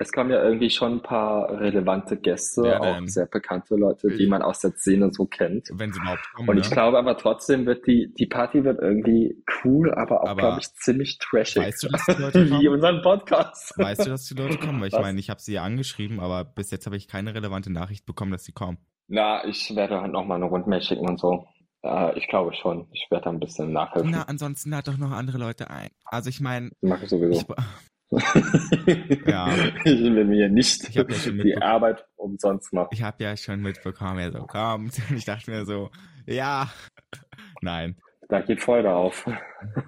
Es 0.00 0.12
kamen 0.12 0.30
ja 0.30 0.40
irgendwie 0.44 0.70
schon 0.70 0.92
ein 0.98 1.02
paar 1.02 1.50
relevante 1.60 2.16
Gäste, 2.16 2.62
Wer 2.62 2.80
auch 2.80 3.00
sehr 3.06 3.26
bekannte 3.26 3.74
Leute, 3.74 4.08
die 4.16 4.28
man 4.28 4.42
aus 4.42 4.60
der 4.60 4.70
Szene 4.70 5.10
so 5.12 5.26
kennt. 5.26 5.68
Wenn 5.72 5.92
sie 5.92 5.98
überhaupt 5.98 6.22
kommen. 6.34 6.48
Und 6.50 6.54
ne? 6.54 6.60
ich 6.62 6.70
glaube 6.70 6.98
aber 6.98 7.16
trotzdem 7.16 7.66
wird 7.66 7.84
die, 7.88 8.12
die 8.16 8.26
Party 8.26 8.62
wird 8.62 8.80
irgendwie 8.80 9.42
cool, 9.64 9.92
aber 9.92 10.22
auch, 10.22 10.36
glaube 10.36 10.60
ich, 10.60 10.72
ziemlich 10.74 11.18
trashig. 11.18 11.62
weißt 11.64 11.82
du, 11.82 11.88
dass 11.88 12.06
die 12.06 12.12
Leute 12.22 12.44
Wie 12.46 12.50
kommen? 12.50 12.68
unseren 12.68 13.02
Podcast. 13.02 13.72
Weißt 13.76 14.06
du, 14.06 14.10
dass 14.10 14.24
die 14.26 14.34
Leute 14.34 14.56
kommen? 14.58 14.80
Weil 14.80 14.86
ich 14.88 14.94
Was? 14.94 15.00
meine, 15.02 15.18
ich 15.18 15.30
habe 15.30 15.40
sie 15.40 15.54
ja 15.54 15.64
angeschrieben, 15.64 16.20
aber 16.20 16.44
bis 16.44 16.70
jetzt 16.70 16.86
habe 16.86 16.96
ich 16.96 17.08
keine 17.08 17.34
relevante 17.34 17.72
Nachricht 17.72 18.06
bekommen, 18.06 18.30
dass 18.30 18.44
sie 18.44 18.52
kommen. 18.52 18.78
Na, 19.08 19.44
ich 19.46 19.74
werde 19.74 20.00
halt 20.00 20.12
nochmal 20.12 20.36
eine 20.36 20.44
Rundmail 20.46 20.80
schicken 20.80 21.08
und 21.08 21.18
so. 21.18 21.44
Äh, 21.88 22.18
ich 22.18 22.28
glaube 22.28 22.52
schon. 22.54 22.86
Ich 22.92 23.06
werde 23.10 23.24
da 23.24 23.30
ein 23.30 23.40
bisschen 23.40 23.72
nachhelfen. 23.72 24.10
Na, 24.10 24.22
ansonsten 24.22 24.70
lad 24.70 24.86
doch 24.88 24.96
noch 24.98 25.10
andere 25.12 25.38
Leute 25.38 25.70
ein. 25.70 25.88
Also 26.04 26.28
ich 26.30 26.40
meine, 26.40 26.70
Mache 26.80 27.04
ich 27.04 27.10
sowieso. 27.10 27.40
ich, 27.40 27.46
Ja. 29.26 29.48
Ich 29.84 30.00
will 30.00 30.24
mir 30.24 30.48
nicht 30.48 30.94
ja 30.94 31.04
schon 31.10 31.38
die. 31.38 31.56
Arbeit 31.56 32.04
umsonst 32.16 32.72
machen. 32.72 32.88
ich 32.92 33.02
habe 33.02 33.22
ja 33.22 33.36
schon 33.36 33.60
mitbekommen, 33.60 34.18
er 34.18 34.32
so 34.32 34.46
kommt. 34.46 34.98
Und 35.10 35.10
ich 35.16 35.24
dachte 35.24 35.50
mir 35.50 35.64
so, 35.66 35.90
ja, 36.26 36.70
nein, 37.62 37.96
Da 38.28 38.40
geht 38.40 38.62
Freude 38.62 38.92
auf. 38.94 39.26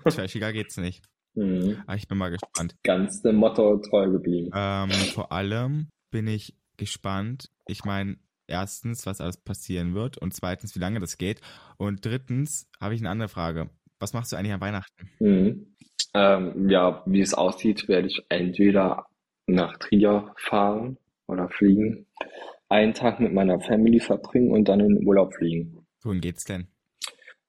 trashiger 0.04 0.52
geht's 0.52 0.76
nicht. 0.76 1.04
Mhm. 1.34 1.82
Aber 1.86 1.96
ich 1.96 2.08
bin 2.08 2.18
mal 2.18 2.30
gespannt. 2.30 2.74
Ganz 2.82 3.22
dem 3.22 3.36
Motto 3.36 3.78
treu 3.78 4.10
geblieben. 4.10 4.50
Ähm, 4.54 4.90
vor 4.90 5.32
allem 5.32 5.88
bin 6.10 6.26
ich 6.26 6.56
gespannt. 6.76 7.50
Ich 7.66 7.84
meine, 7.84 8.16
erstens, 8.50 9.06
was 9.06 9.20
alles 9.20 9.36
passieren 9.36 9.94
wird 9.94 10.18
und 10.18 10.34
zweitens, 10.34 10.74
wie 10.74 10.80
lange 10.80 11.00
das 11.00 11.18
geht. 11.18 11.40
Und 11.76 12.04
drittens 12.04 12.68
habe 12.80 12.94
ich 12.94 13.00
eine 13.00 13.10
andere 13.10 13.28
Frage. 13.28 13.70
Was 13.98 14.12
machst 14.12 14.32
du 14.32 14.36
eigentlich 14.36 14.52
an 14.52 14.60
Weihnachten? 14.60 15.10
Mhm. 15.18 15.76
Ähm, 16.14 16.68
ja, 16.68 17.02
wie 17.06 17.20
es 17.20 17.34
aussieht, 17.34 17.88
werde 17.88 18.08
ich 18.08 18.24
entweder 18.28 19.06
nach 19.46 19.76
Trier 19.78 20.32
fahren 20.36 20.98
oder 21.26 21.48
fliegen, 21.48 22.06
einen 22.68 22.94
Tag 22.94 23.20
mit 23.20 23.32
meiner 23.32 23.60
Family 23.60 24.00
verbringen 24.00 24.52
und 24.52 24.68
dann 24.68 24.80
in 24.80 24.96
den 24.96 25.06
Urlaub 25.06 25.34
fliegen. 25.34 25.86
Wohin 26.02 26.20
geht's 26.20 26.44
denn? 26.44 26.68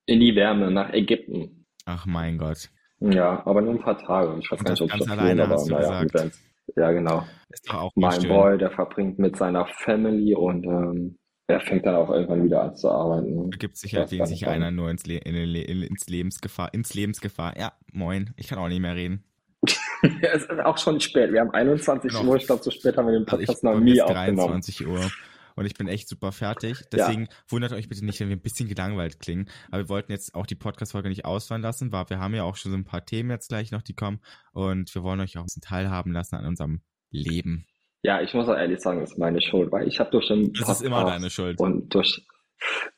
In 0.06 0.20
die 0.20 0.36
Wärme, 0.36 0.72
nach 0.72 0.94
Ägypten. 0.94 1.66
Ach 1.86 2.06
mein 2.06 2.38
Gott. 2.38 2.70
Ja, 3.00 3.46
aber 3.46 3.62
nur 3.62 3.74
ein 3.74 3.82
paar 3.82 3.98
Tage. 3.98 4.38
Ich 4.40 4.52
weiß 4.52 4.60
Und 4.60 4.66
gar 4.66 4.72
nicht, 4.74 4.82
ob 4.82 4.90
ganz 4.90 5.06
das 5.06 5.18
alleine, 5.18 5.44
aber 5.44 5.54
hast 5.56 5.70
du 5.70 5.74
naja, 5.74 6.04
gesagt. 6.04 6.38
Ja, 6.76 6.92
genau. 6.92 7.26
Ist 7.50 7.68
doch 7.70 7.76
auch 7.76 7.92
Mein 7.96 8.22
schön. 8.22 8.30
Boy, 8.30 8.58
der 8.58 8.72
verbringt 8.72 9.20
mit 9.20 9.36
seiner 9.38 9.66
Family 9.66 10.36
und 10.36 10.66
ähm, 10.66 11.18
er 11.48 11.60
fängt 11.60 11.86
dann 11.86 11.96
auch 11.96 12.10
irgendwann 12.10 12.44
wieder 12.44 12.64
an 12.64 12.76
zu 12.76 12.90
arbeiten. 12.90 13.50
Begibt 13.50 13.78
sich 13.78 13.94
Ich 13.94 14.00
halt 14.00 14.12
wegen 14.12 14.26
sich 14.26 14.48
einer 14.48 14.72
nur 14.72 14.90
ins, 14.90 15.06
Le 15.06 15.18
in, 15.18 15.36
Le 15.36 15.62
in, 15.62 15.84
ins 15.84 16.08
Lebensgefahr, 16.08 16.74
ins 16.74 16.94
Lebensgefahr. 16.94 17.58
Ja, 17.58 17.74
moin. 17.92 18.34
Ich 18.38 18.48
kann 18.48 18.58
auch 18.58 18.70
nicht 18.70 18.82
mehr 18.82 18.96
reden. 18.96 19.24
Es 20.24 20.46
ist 20.46 20.60
auch 20.62 20.80
schon 20.80 21.00
spät. 21.00 21.32
Wir 21.32 21.42
haben 21.42 21.52
21 21.52 22.12
Noch. 22.14 22.24
Uhr. 22.26 22.36
Ich 22.38 22.48
glaube, 22.48 22.64
so 22.64 22.72
spät 22.72 22.98
haben 22.98 23.06
wir 23.06 23.14
den 23.14 23.28
Also 23.28 23.40
ich 23.40 23.46
Podcast 23.46 23.64
noch 23.64 23.74
bei 23.74 23.80
mir 23.80 23.84
nie 23.84 23.98
ist 23.98 24.02
aufgenommen. 24.02 24.62
23 24.62 24.88
Uhr 24.88 25.12
und 25.56 25.66
ich 25.66 25.74
bin 25.74 25.88
echt 25.88 26.08
super 26.08 26.32
fertig. 26.32 26.84
Deswegen 26.92 27.28
wundert 27.48 27.74
euch 27.74 27.90
bitte 27.90 28.06
nicht, 28.06 28.20
wenn 28.20 28.30
wir 28.30 28.36
ein 28.36 28.42
bisschen 28.42 28.68
gelangweilt 28.70 29.20
klingen. 29.20 29.50
Aber 29.70 29.84
wir 29.84 29.90
wollten 29.90 30.12
jetzt 30.12 30.36
auch 30.36 30.46
die 30.46 30.56
Podcast-Folge 30.56 31.10
nicht 31.10 31.26
ausfallen 31.26 31.62
lassen, 31.62 31.92
weil 31.92 32.10
wir 32.10 32.20
haben 32.20 32.34
ja 32.36 32.44
auch 32.44 32.56
schon 32.56 32.72
so 32.72 32.78
ein 32.78 32.86
paar 32.86 33.06
Themen 33.06 33.30
jetzt 33.30 33.50
gleich 33.50 33.72
noch, 33.72 33.82
die 33.82 33.94
kommen. 33.94 34.20
Und 34.54 34.94
wir 34.96 35.04
wollen 35.04 35.20
euch 35.20 35.38
auch 35.38 35.42
ein 35.42 35.46
bisschen 35.46 35.62
teilhaben 35.62 36.12
lassen 36.12 36.36
an 36.36 36.46
unserem 36.46 36.82
Leben. 37.10 37.66
Ja, 38.04 38.22
ich 38.22 38.34
muss 38.34 38.48
auch 38.48 38.56
ehrlich 38.56 38.80
sagen, 38.82 39.00
das 39.02 39.12
ist 39.12 39.18
meine 39.20 39.42
Schuld, 39.42 39.72
weil 39.72 39.88
ich 39.88 40.00
habe 40.00 40.10
durch 40.12 40.28
den 40.28 40.54
Das 40.54 40.70
ist 40.70 40.82
immer 40.82 41.06
deine 41.06 41.30
Schuld. 41.30 41.60
und 41.60 41.94
durch 41.94 42.26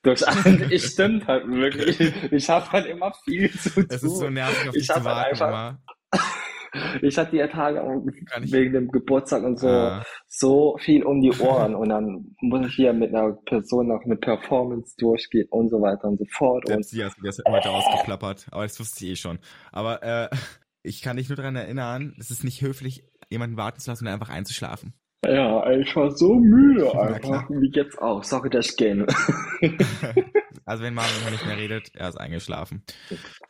durch 0.02 0.22
ich 0.70 0.84
stimmt 0.92 1.28
halt 1.28 1.48
wirklich. 1.48 2.00
Ich 2.32 2.50
habe 2.50 2.70
halt 2.72 2.86
immer 2.86 3.14
viel 3.24 3.50
zu 3.52 3.70
tun. 3.70 3.86
Es 3.90 4.04
ist 4.04 4.18
so 4.18 4.30
nervig, 4.30 4.70
auf 4.70 4.76
Ich 4.76 4.82
dich 4.82 4.88
zu 4.88 4.96
hab 4.96 5.04
halt 5.06 5.40
warten 5.40 5.44
einfach- 5.44 5.78
immer. 6.12 6.24
Ich 7.02 7.18
hatte 7.18 7.32
die 7.32 7.48
Tage 7.48 7.82
wegen 8.42 8.74
dem 8.74 8.88
Geburtstag 8.90 9.44
und 9.44 9.60
so 9.60 9.68
Ah. 9.68 10.04
so 10.28 10.78
viel 10.80 11.04
um 11.04 11.22
die 11.22 11.32
Ohren 11.40 11.76
und 11.76 11.90
dann 11.90 12.36
muss 12.42 12.68
ich 12.68 12.76
hier 12.76 12.94
mit 12.94 13.14
einer 13.14 13.34
Person 13.46 13.88
noch 13.88 14.02
eine 14.04 14.16
Performance 14.16 14.96
durchgehen 14.98 15.48
und 15.50 15.70
so 15.70 15.82
weiter 15.82 16.06
und 16.08 16.18
so 16.18 16.26
fort. 16.32 16.66
Und 16.66 16.74
Selbst 16.74 16.94
die 16.94 17.04
hast 17.04 17.18
du 17.18 17.22
gestern 17.22 17.54
heute 17.54 17.70
ausgeplappert. 17.70 18.48
Aber 18.52 18.64
das 18.64 18.80
wusste 18.80 19.06
ich 19.06 19.12
eh 19.12 19.16
schon. 19.16 19.40
Aber 19.72 20.02
äh, 20.04 20.30
ich 20.82 21.02
kann 21.02 21.18
dich 21.18 21.30
nur 21.30 21.36
daran 21.36 21.56
erinnern, 21.56 22.16
es 22.20 22.32
ist 22.32 22.44
nicht 22.44 22.62
höflich, 22.62 23.04
jemanden 23.30 23.58
warten 23.58 23.80
zu 23.80 23.90
lassen 23.92 24.06
und 24.08 24.14
einfach 24.14 24.30
einzuschlafen. 24.30 24.94
Ja, 25.26 25.72
ich 25.72 25.96
war 25.96 26.12
so 26.12 26.36
müde 26.36 26.92
einfach. 27.00 27.50
Wie 27.50 27.72
jetzt 27.74 28.00
auch. 28.00 28.24
Sorry, 28.24 28.50
dass 28.50 28.70
ich 28.72 28.78
gehe. 28.78 29.06
also 30.66 30.84
wenn 30.84 30.94
Marvin 30.94 31.24
noch 31.24 31.32
nicht 31.32 31.46
mehr 31.46 31.58
redet, 31.58 31.92
er 31.96 32.10
ist 32.10 32.18
eingeschlafen. 32.18 32.84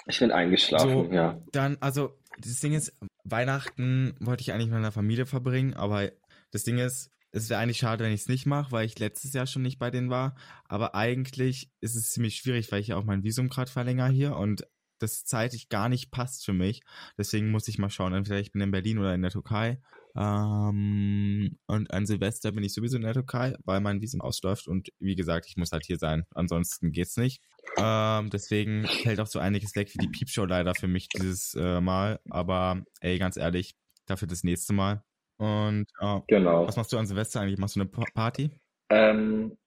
Ich 0.08 0.20
bin 0.20 0.32
eingeschlafen, 0.32 1.08
So. 1.10 1.14
ja. 1.14 1.42
Dann, 1.52 1.78
also, 1.80 2.12
das 2.40 2.60
Ding 2.60 2.74
ist, 2.74 2.94
Weihnachten 3.24 4.16
wollte 4.20 4.42
ich 4.42 4.52
eigentlich 4.52 4.68
mit 4.68 4.76
meiner 4.76 4.92
Familie 4.92 5.26
verbringen, 5.26 5.74
aber 5.74 6.12
das 6.52 6.64
Ding 6.64 6.78
ist, 6.78 7.10
es 7.32 7.50
wäre 7.50 7.60
eigentlich 7.60 7.78
schade, 7.78 8.04
wenn 8.04 8.14
ich 8.14 8.22
es 8.22 8.30
nicht 8.30 8.46
mache, 8.46 8.72
weil 8.72 8.86
ich 8.86 9.00
letztes 9.00 9.34
Jahr 9.34 9.48
schon 9.48 9.64
nicht 9.64 9.80
bei 9.80 9.90
denen 9.90 10.12
war. 10.12 10.36
Aber 10.66 10.94
eigentlich 10.94 11.72
ist 11.82 11.96
es 11.96 12.12
ziemlich 12.12 12.36
schwierig, 12.36 12.72
weil 12.72 12.82
ich 12.82 12.90
ja 12.90 12.98
auch 12.98 13.06
mein 13.06 13.24
Visum 13.24 13.50
gerade 13.50 13.72
verlängere 13.72 14.10
hier 14.10 14.36
und 14.36 14.68
das 15.00 15.26
zeitlich 15.26 15.70
gar 15.70 15.90
nicht 15.90 16.12
passt 16.12 16.46
für 16.46 16.54
mich. 16.54 16.82
Deswegen 17.18 17.50
muss 17.50 17.68
ich 17.68 17.80
mal 17.80 17.90
schauen. 17.90 18.14
Entweder 18.14 18.40
ich 18.40 18.52
bin 18.52 18.62
in 18.62 18.72
Berlin 18.72 19.00
oder 19.00 19.16
in 19.16 19.24
der 19.24 19.32
Türkei. 19.32 19.82
Ähm, 20.16 21.58
und 21.68 21.92
an 21.92 22.06
Silvester 22.06 22.52
bin 22.52 22.64
ich 22.64 22.74
sowieso 22.74 22.98
in 22.98 23.04
der 23.04 23.14
Türkei, 23.14 23.56
weil 23.66 23.82
mein 23.82 24.02
Visum 24.02 24.22
ausläuft 24.22 24.68
und 24.68 24.90
wie 25.00 25.16
gesagt, 25.16 25.48
ich 25.48 25.58
muss 25.58 25.72
halt 25.72 25.86
hier 25.86 25.98
sein. 25.98 26.26
Ansonsten 26.36 26.92
geht's 26.92 27.18
nicht. 27.18 27.42
Ähm, 27.76 28.30
deswegen 28.30 28.90
fällt 29.02 29.20
auch 29.20 29.28
so 29.28 29.40
einiges 29.40 29.76
weg 29.76 29.94
wie 29.94 29.98
die 30.00 30.08
Piepshow 30.08 30.46
leider 30.46 30.76
für 30.76 30.88
mich 30.88 31.12
dieses 31.12 31.56
äh, 31.56 31.82
Mal. 31.82 32.20
Aber 32.30 32.84
ey, 33.02 33.18
ganz 33.18 33.38
ehrlich, 33.38 33.76
dafür 34.06 34.28
das 34.28 34.44
nächste 34.44 34.74
Mal. 34.74 35.04
Und 35.38 35.88
äh, 36.00 36.20
Genau. 36.28 36.68
was 36.68 36.76
machst 36.76 36.94
du 36.94 36.98
an 36.98 37.08
Silvester 37.08 37.42
eigentlich? 37.42 37.58
Machst 37.60 37.76
du 37.76 37.82
eine 37.82 37.90
Pa- 37.90 38.06
Party? 38.14 38.52
Ähm, 38.92 39.58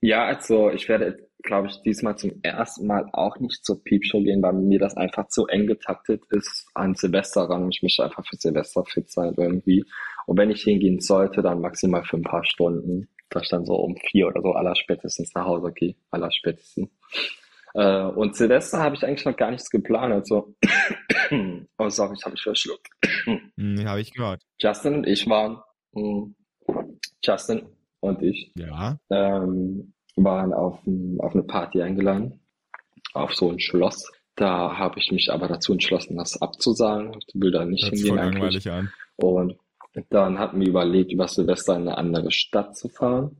ja, 0.00 0.24
also 0.24 0.70
ich 0.70 0.88
werde, 0.88 1.28
glaube 1.42 1.68
ich, 1.68 1.80
diesmal 1.82 2.16
zum 2.16 2.32
ersten 2.42 2.86
Mal 2.86 3.08
auch 3.12 3.38
nicht 3.38 3.64
zur 3.64 3.82
Piepshow 3.82 4.20
gehen, 4.22 4.42
weil 4.42 4.52
mir 4.52 4.78
das 4.78 4.96
einfach 4.96 5.28
zu 5.28 5.46
eng 5.46 5.66
getaktet 5.66 6.22
ist 6.30 6.66
an 6.74 6.94
Silvester 6.94 7.42
ran. 7.42 7.70
Ich 7.70 7.82
möchte 7.82 8.04
einfach 8.04 8.26
für 8.26 8.36
Silvester 8.36 8.84
fit 8.84 9.10
sein 9.10 9.34
irgendwie. 9.36 9.84
Und 10.26 10.38
wenn 10.38 10.50
ich 10.50 10.62
hingehen 10.62 11.00
sollte, 11.00 11.42
dann 11.42 11.60
maximal 11.60 12.04
für 12.04 12.16
ein 12.16 12.22
paar 12.22 12.44
Stunden, 12.44 13.08
dass 13.30 13.44
ich 13.44 13.48
dann 13.48 13.64
so 13.64 13.74
um 13.74 13.96
vier 13.96 14.28
oder 14.28 14.42
so 14.42 14.52
allerspätestens 14.52 15.34
nach 15.34 15.46
Hause 15.46 15.72
gehe. 15.72 15.94
Allerspätestens. 16.10 16.90
Äh, 17.74 18.02
und 18.02 18.36
Silvester 18.36 18.78
habe 18.78 18.96
ich 18.96 19.04
eigentlich 19.04 19.24
noch 19.24 19.36
gar 19.36 19.50
nichts 19.50 19.70
geplant. 19.70 20.12
Also, 20.12 20.54
oh 21.78 21.88
sorry, 21.88 22.14
ich 22.18 22.24
habe 22.24 22.32
mich 22.32 22.42
verschluckt. 22.42 22.88
Hm, 23.24 23.86
habe 23.86 24.00
ich 24.00 24.12
gehört. 24.12 24.42
Justin 24.60 24.96
und 24.96 25.06
ich 25.06 25.28
waren, 25.28 25.60
mh, 25.92 26.30
Justin 27.22 27.66
und 28.00 28.22
ich 28.22 28.52
Ja. 28.56 28.98
ähm, 29.10 29.92
waren 30.16 30.52
auf, 30.52 30.84
ein, 30.86 31.18
auf 31.20 31.32
eine 31.34 31.42
Party 31.44 31.80
eingeladen, 31.82 32.40
auf 33.14 33.34
so 33.34 33.50
ein 33.50 33.60
Schloss. 33.60 34.10
Da 34.36 34.76
habe 34.78 34.98
ich 34.98 35.10
mich 35.10 35.30
aber 35.32 35.48
dazu 35.48 35.72
entschlossen, 35.72 36.16
das 36.16 36.40
abzusagen. 36.40 37.12
Ich 37.26 37.34
will 37.34 37.50
da 37.50 37.64
nicht 37.64 37.84
Hört 37.84 37.94
hingehen 37.94 38.08
voll 38.08 38.18
eigentlich. 38.18 38.64
langweilig 38.64 38.70
an. 38.70 38.88
Und 39.16 39.56
dann 40.10 40.38
hatten 40.38 40.60
wir 40.60 40.68
überlegt, 40.68 41.12
über 41.12 41.26
Silvester 41.26 41.74
in 41.76 41.82
eine 41.82 41.98
andere 41.98 42.30
Stadt 42.30 42.76
zu 42.76 42.88
fahren. 42.88 43.36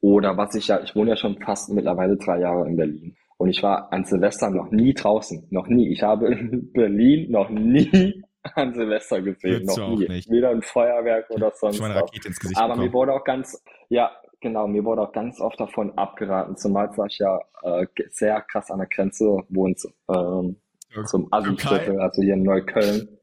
Oder 0.00 0.36
was 0.36 0.54
ich 0.54 0.68
ja, 0.68 0.80
ich 0.82 0.94
wohne 0.94 1.10
ja 1.10 1.16
schon 1.16 1.38
fast 1.38 1.70
mittlerweile 1.70 2.16
drei 2.16 2.40
Jahre 2.40 2.66
in 2.68 2.76
Berlin. 2.76 3.16
Und 3.38 3.50
ich 3.50 3.62
war 3.62 3.92
an 3.92 4.04
Silvester 4.04 4.48
noch 4.50 4.70
nie 4.70 4.94
draußen. 4.94 5.48
Noch 5.50 5.66
nie. 5.66 5.88
Ich 5.92 6.02
habe 6.02 6.28
in 6.32 6.72
Berlin 6.72 7.30
noch 7.30 7.50
nie 7.50 8.22
an 8.54 8.74
Silvester 8.74 9.20
gesehen. 9.20 9.62
Würdest 9.62 9.78
Noch 9.78 9.98
nie. 9.98 10.08
nicht. 10.08 10.30
Weder 10.30 10.50
ein 10.50 10.62
Feuerwerk 10.62 11.30
oder 11.30 11.52
sonst 11.54 11.80
was. 11.80 12.56
Aber 12.56 12.74
mir 12.76 12.86
bekommen. 12.86 12.92
wurde 12.92 13.12
auch 13.14 13.24
ganz, 13.24 13.62
ja, 13.88 14.10
genau, 14.40 14.66
mir 14.66 14.84
wurde 14.84 15.02
auch 15.02 15.12
ganz 15.12 15.40
oft 15.40 15.58
davon 15.60 15.96
abgeraten, 15.98 16.56
zumal 16.56 16.90
ich 17.08 17.18
ja 17.18 17.40
äh, 17.62 17.86
sehr 18.10 18.40
krass 18.42 18.70
an 18.70 18.78
der 18.78 18.88
Grenze 18.88 19.24
wohne 19.48 19.74
ähm, 20.08 20.56
zum 21.04 21.28
Assi-Viertel, 21.30 22.00
also 22.00 22.22
hier 22.22 22.34
in 22.34 22.42
Neukölln. 22.42 23.18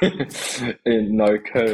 in 0.84 1.16
Neukölln. 1.16 1.68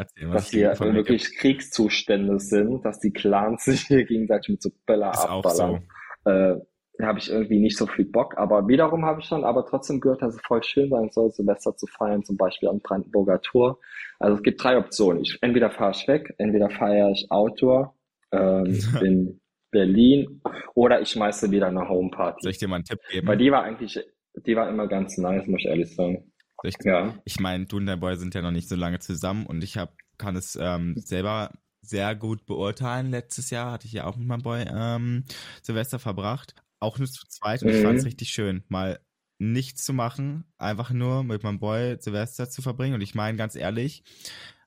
erzählen, 0.00 0.32
Dass 0.32 0.50
hier 0.50 0.74
mir 0.80 0.94
wirklich 0.94 1.36
Kriegszustände 1.36 2.40
sind, 2.40 2.84
dass 2.84 2.98
die 2.98 3.12
Clans 3.12 3.64
sich 3.64 3.82
hier 3.82 4.04
gegenseitig 4.04 4.48
mit 4.48 4.62
so 4.62 4.70
Böller 4.86 5.10
auch 5.10 5.48
so. 5.50 5.62
abballern. 5.62 5.88
Äh, 6.24 6.60
habe 7.02 7.18
ich 7.18 7.30
irgendwie 7.30 7.58
nicht 7.58 7.76
so 7.76 7.86
viel 7.86 8.04
Bock, 8.04 8.38
aber 8.38 8.68
wiederum 8.68 9.04
habe 9.04 9.20
ich 9.20 9.28
dann 9.28 9.44
aber 9.44 9.66
trotzdem 9.66 10.00
gehört, 10.00 10.22
dass 10.22 10.34
es 10.34 10.40
voll 10.46 10.62
schön 10.62 10.90
sein 10.90 11.10
soll, 11.10 11.30
Silvester 11.32 11.76
zu 11.76 11.86
feiern, 11.86 12.22
zum 12.24 12.36
Beispiel 12.36 12.68
am 12.68 12.80
Brandenburger 12.80 13.40
Tor. 13.40 13.80
Also 14.20 14.36
es 14.36 14.42
gibt 14.42 14.62
drei 14.62 14.78
Optionen. 14.78 15.22
Ich, 15.22 15.38
entweder 15.40 15.70
fahre 15.70 15.90
ich 15.92 16.06
weg, 16.06 16.34
entweder 16.38 16.70
feiere 16.70 17.10
ich 17.10 17.26
Outdoor 17.30 17.94
ähm, 18.32 18.78
in 19.02 19.40
Berlin 19.72 20.40
oder 20.74 21.00
ich 21.00 21.08
schmeiße 21.10 21.50
wieder 21.50 21.66
eine 21.66 21.80
Soll 21.80 21.88
Homeparty. 21.88 22.48
ich 22.48 22.58
dir 22.58 22.68
mal 22.68 22.76
einen 22.76 22.84
Tipp 22.84 23.00
geben? 23.10 23.26
Weil 23.26 23.38
die 23.38 23.50
war 23.50 23.64
eigentlich, 23.64 23.98
die 24.46 24.54
war 24.56 24.68
immer 24.68 24.86
ganz 24.86 25.18
nice, 25.18 25.46
muss 25.48 25.60
ich 25.62 25.66
ehrlich 25.66 25.92
sagen. 25.94 26.30
Soll 26.62 26.70
ich, 26.70 26.76
Ja. 26.84 27.14
ich 27.24 27.40
meine, 27.40 27.66
du 27.66 27.78
und 27.78 27.86
dein 27.86 27.98
Boy 27.98 28.16
sind 28.16 28.34
ja 28.36 28.40
noch 28.42 28.52
nicht 28.52 28.68
so 28.68 28.76
lange 28.76 29.00
zusammen 29.00 29.46
und 29.46 29.64
ich 29.64 29.76
hab, 29.76 29.94
kann 30.16 30.36
es 30.36 30.56
ähm, 30.60 30.94
selber 30.96 31.50
sehr 31.82 32.14
gut 32.14 32.46
beurteilen. 32.46 33.10
Letztes 33.10 33.50
Jahr 33.50 33.72
hatte 33.72 33.86
ich 33.86 33.92
ja 33.94 34.04
auch 34.06 34.16
mit 34.16 34.28
meinem 34.28 34.42
Boy 34.42 34.64
ähm, 34.72 35.24
Silvester 35.60 35.98
verbracht. 35.98 36.54
Auch 36.84 36.98
nur 36.98 37.08
zu 37.08 37.26
zweit 37.28 37.62
und 37.62 37.68
ich 37.70 37.76
Mhm. 37.76 37.82
fand 37.82 37.98
es 37.98 38.04
richtig 38.04 38.28
schön, 38.28 38.62
mal 38.68 39.00
nichts 39.38 39.84
zu 39.84 39.92
machen, 39.92 40.44
einfach 40.58 40.90
nur 40.90 41.24
mit 41.24 41.42
meinem 41.42 41.58
Boy 41.58 41.96
Silvester 41.98 42.48
zu 42.48 42.62
verbringen. 42.62 42.94
Und 42.94 43.00
ich 43.00 43.14
meine, 43.14 43.36
ganz 43.36 43.56
ehrlich, 43.56 44.04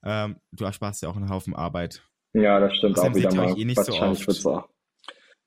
ähm, 0.04 0.38
du 0.52 0.66
ersparst 0.66 1.02
ja 1.04 1.10
auch 1.10 1.16
einen 1.16 1.30
Haufen 1.30 1.56
Arbeit. 1.56 2.02
Ja, 2.34 2.60
das 2.60 2.76
stimmt 2.76 2.98
Außerdem 2.98 3.14
auch 3.14 3.18
wieder 3.18 3.34
mal. 3.48 3.58
eh 3.60 3.66
nicht 3.66 3.78
so 3.84 3.94
wahrscheinlich 3.94 4.20
oft. 4.20 4.28
wird's 4.28 4.46
auch. 4.46 4.70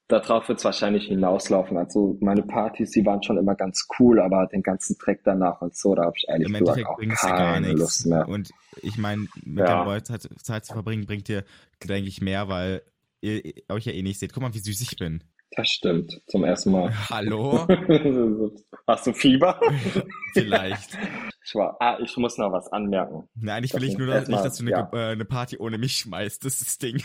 Darauf 0.08 0.48
wird 0.48 0.58
es 0.58 0.64
wahrscheinlich 0.64 1.06
hinauslaufen. 1.06 1.76
Also 1.76 2.16
meine 2.20 2.42
Partys, 2.42 2.90
die 2.90 3.06
waren 3.06 3.22
schon 3.22 3.38
immer 3.38 3.54
ganz 3.54 3.86
cool, 3.98 4.20
aber 4.20 4.46
den 4.48 4.62
ganzen 4.62 4.96
Dreck 4.98 5.20
danach 5.24 5.60
und 5.60 5.76
so, 5.76 5.94
da 5.94 6.02
habe 6.04 6.14
ich 6.16 6.24
ehrlich 6.28 6.48
Im 6.48 6.52
gesagt 6.64 6.84
auch 6.86 6.98
keine 6.98 7.60
nichts. 7.60 7.80
Lust 7.80 8.06
mehr. 8.06 8.28
Und 8.28 8.50
ich 8.82 8.98
meine, 8.98 9.28
mit 9.44 9.58
Ja. 9.58 9.74
deinem 9.76 9.84
Boy 9.84 10.02
Zeit, 10.02 10.28
Zeit 10.42 10.64
zu 10.64 10.72
verbringen, 10.72 11.06
bringt 11.06 11.28
dir, 11.28 11.44
denke 11.84 12.08
ich, 12.08 12.20
mehr, 12.20 12.48
weil 12.48 12.82
ihr 13.20 13.40
euch 13.68 13.84
ja 13.84 13.92
eh 13.92 14.02
nicht 14.02 14.18
seht. 14.18 14.32
Guck 14.32 14.42
mal, 14.42 14.52
wie 14.54 14.58
süß 14.58 14.80
ich 14.80 14.96
bin. 14.98 15.22
Das 15.56 15.68
stimmt, 15.68 16.20
zum 16.26 16.44
ersten 16.44 16.70
Mal. 16.70 16.92
Hallo? 17.10 17.66
Hast 18.86 19.06
du 19.06 19.12
Fieber? 19.12 19.60
Vielleicht. 20.34 20.96
Ich 21.44 21.54
war, 21.54 21.76
ah, 21.80 21.98
ich 22.00 22.16
muss 22.16 22.38
noch 22.38 22.52
was 22.52 22.70
anmerken. 22.72 23.28
Nein, 23.34 23.62
Das 23.62 23.74
will 23.74 23.84
ich 23.84 23.98
nur, 23.98 24.06
dass, 24.06 24.28
nicht, 24.28 24.44
dass 24.44 24.56
du 24.56 24.62
eine, 24.62 24.70
ja. 24.70 24.90
Äh, 24.92 25.12
eine 25.12 25.24
Party 25.24 25.58
ohne 25.58 25.76
mich 25.78 25.96
schmeißt. 25.96 26.44
Das 26.44 26.60
ist 26.60 26.66
das 26.66 26.78
Ding. 26.78 27.02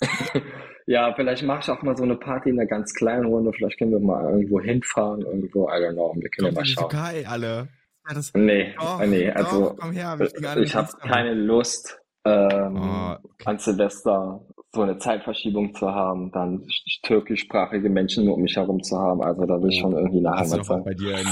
Ja, 0.86 1.14
vielleicht 1.14 1.42
mache 1.44 1.60
ich 1.60 1.70
auch 1.70 1.82
mal 1.82 1.96
so 1.96 2.02
eine 2.02 2.16
Party 2.16 2.50
in 2.50 2.58
einer 2.58 2.68
ganz 2.68 2.92
kleinen 2.92 3.24
Runde. 3.24 3.52
Vielleicht 3.54 3.78
können 3.78 3.92
wir 3.92 4.00
mal 4.00 4.30
irgendwo 4.30 4.60
hinfahren, 4.60 5.22
irgendwo, 5.22 5.66
I 5.68 5.72
don't 5.76 5.94
know. 5.94 6.12
Wir 6.14 6.28
können 6.28 6.48
ja 6.48 6.52
mal 6.52 6.66
schauen. 6.66 6.90
Türkei, 6.90 7.26
alle. 7.26 7.68
Ja, 8.06 8.14
das, 8.14 8.34
Nee, 8.34 8.74
doch, 8.78 9.00
nee, 9.06 9.30
doch, 9.30 9.36
also 9.36 9.76
komm 9.78 9.92
her, 9.92 10.10
alle 10.10 10.62
ich 10.62 10.74
habe 10.74 10.88
keine 11.00 11.32
Lust, 11.32 11.98
ähm, 12.26 12.76
Oh, 12.76 13.16
an 13.46 13.58
Silvester 13.58 14.44
so 14.74 14.82
eine 14.82 14.98
Zeitverschiebung 14.98 15.74
zu 15.74 15.88
haben, 15.90 16.30
dann 16.32 16.58
sch- 16.64 17.02
türkischsprachige 17.02 17.88
Menschen 17.88 18.28
um 18.28 18.42
mich 18.42 18.56
herum 18.56 18.82
zu 18.82 18.98
haben. 18.98 19.22
Also 19.22 19.46
da 19.46 19.60
will 19.62 19.70
ich 19.70 19.78
schon 19.80 19.92
irgendwie 19.92 20.18
eine 20.26 20.30
du 20.36 20.42
Heimat 20.42 20.60
auch 20.60 20.64
sein. 20.64 20.84
bei 20.84 20.94
dir 20.94 21.18
in, 21.18 21.26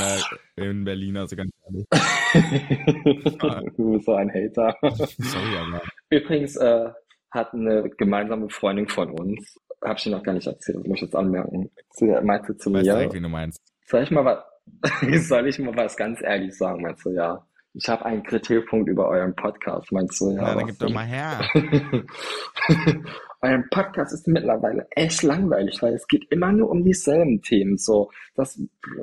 der, 0.56 0.68
in 0.70 0.84
Berlin, 0.84 1.16
also 1.16 1.36
ganz 1.36 1.50
ehrlich. 1.66 1.86
Du 3.76 3.92
bist 3.92 4.06
so 4.06 4.14
ein 4.14 4.30
Hater. 4.32 4.74
Sorry, 5.18 5.56
aber. 5.58 5.82
Übrigens 6.10 6.56
äh, 6.56 6.88
hat 7.30 7.52
eine 7.52 7.90
gemeinsame 7.98 8.48
Freundin 8.48 8.88
von 8.88 9.10
uns, 9.10 9.58
habe 9.84 9.94
ich 9.98 10.04
dir 10.04 10.10
noch 10.10 10.22
gar 10.22 10.32
nicht 10.32 10.46
erzählt, 10.46 10.86
muss 10.86 10.96
ich 10.98 11.02
jetzt 11.02 11.16
anmerken. 11.16 11.70
Sie 11.90 12.06
meinte 12.22 12.56
zu 12.56 12.70
du 12.70 12.78
mir, 12.78 13.08
du 13.08 13.28
meinst? 13.28 13.60
soll 13.86 14.02
ich 14.02 14.10
mal 14.10 14.24
was, 14.24 14.38
soll 15.28 15.46
ich 15.46 15.58
mal 15.58 15.76
was 15.76 15.96
ganz 15.96 16.22
ehrlich 16.22 16.56
sagen? 16.56 16.82
Meinst 16.82 17.04
du, 17.04 17.10
ja. 17.10 17.44
Ich 17.74 17.88
habe 17.88 18.04
einen 18.04 18.22
Kritikpunkt 18.22 18.88
über 18.90 19.08
euren 19.08 19.34
Podcast. 19.34 19.90
Meinst 19.92 20.20
du, 20.20 20.30
ja. 20.32 20.42
Na, 20.42 20.54
dann 20.54 20.66
gib 20.66 20.78
doch 20.78 20.90
mal 20.90 21.06
her. 21.06 21.40
Euer 23.44 23.64
Podcast 23.70 24.12
ist 24.14 24.28
mittlerweile 24.28 24.86
echt 24.90 25.24
langweilig, 25.24 25.82
weil 25.82 25.94
es 25.94 26.06
geht 26.06 26.30
immer 26.30 26.52
nur 26.52 26.70
um 26.70 26.84
dieselben 26.84 27.42
Themen. 27.42 27.76
So, 27.76 28.10
das, 28.36 28.60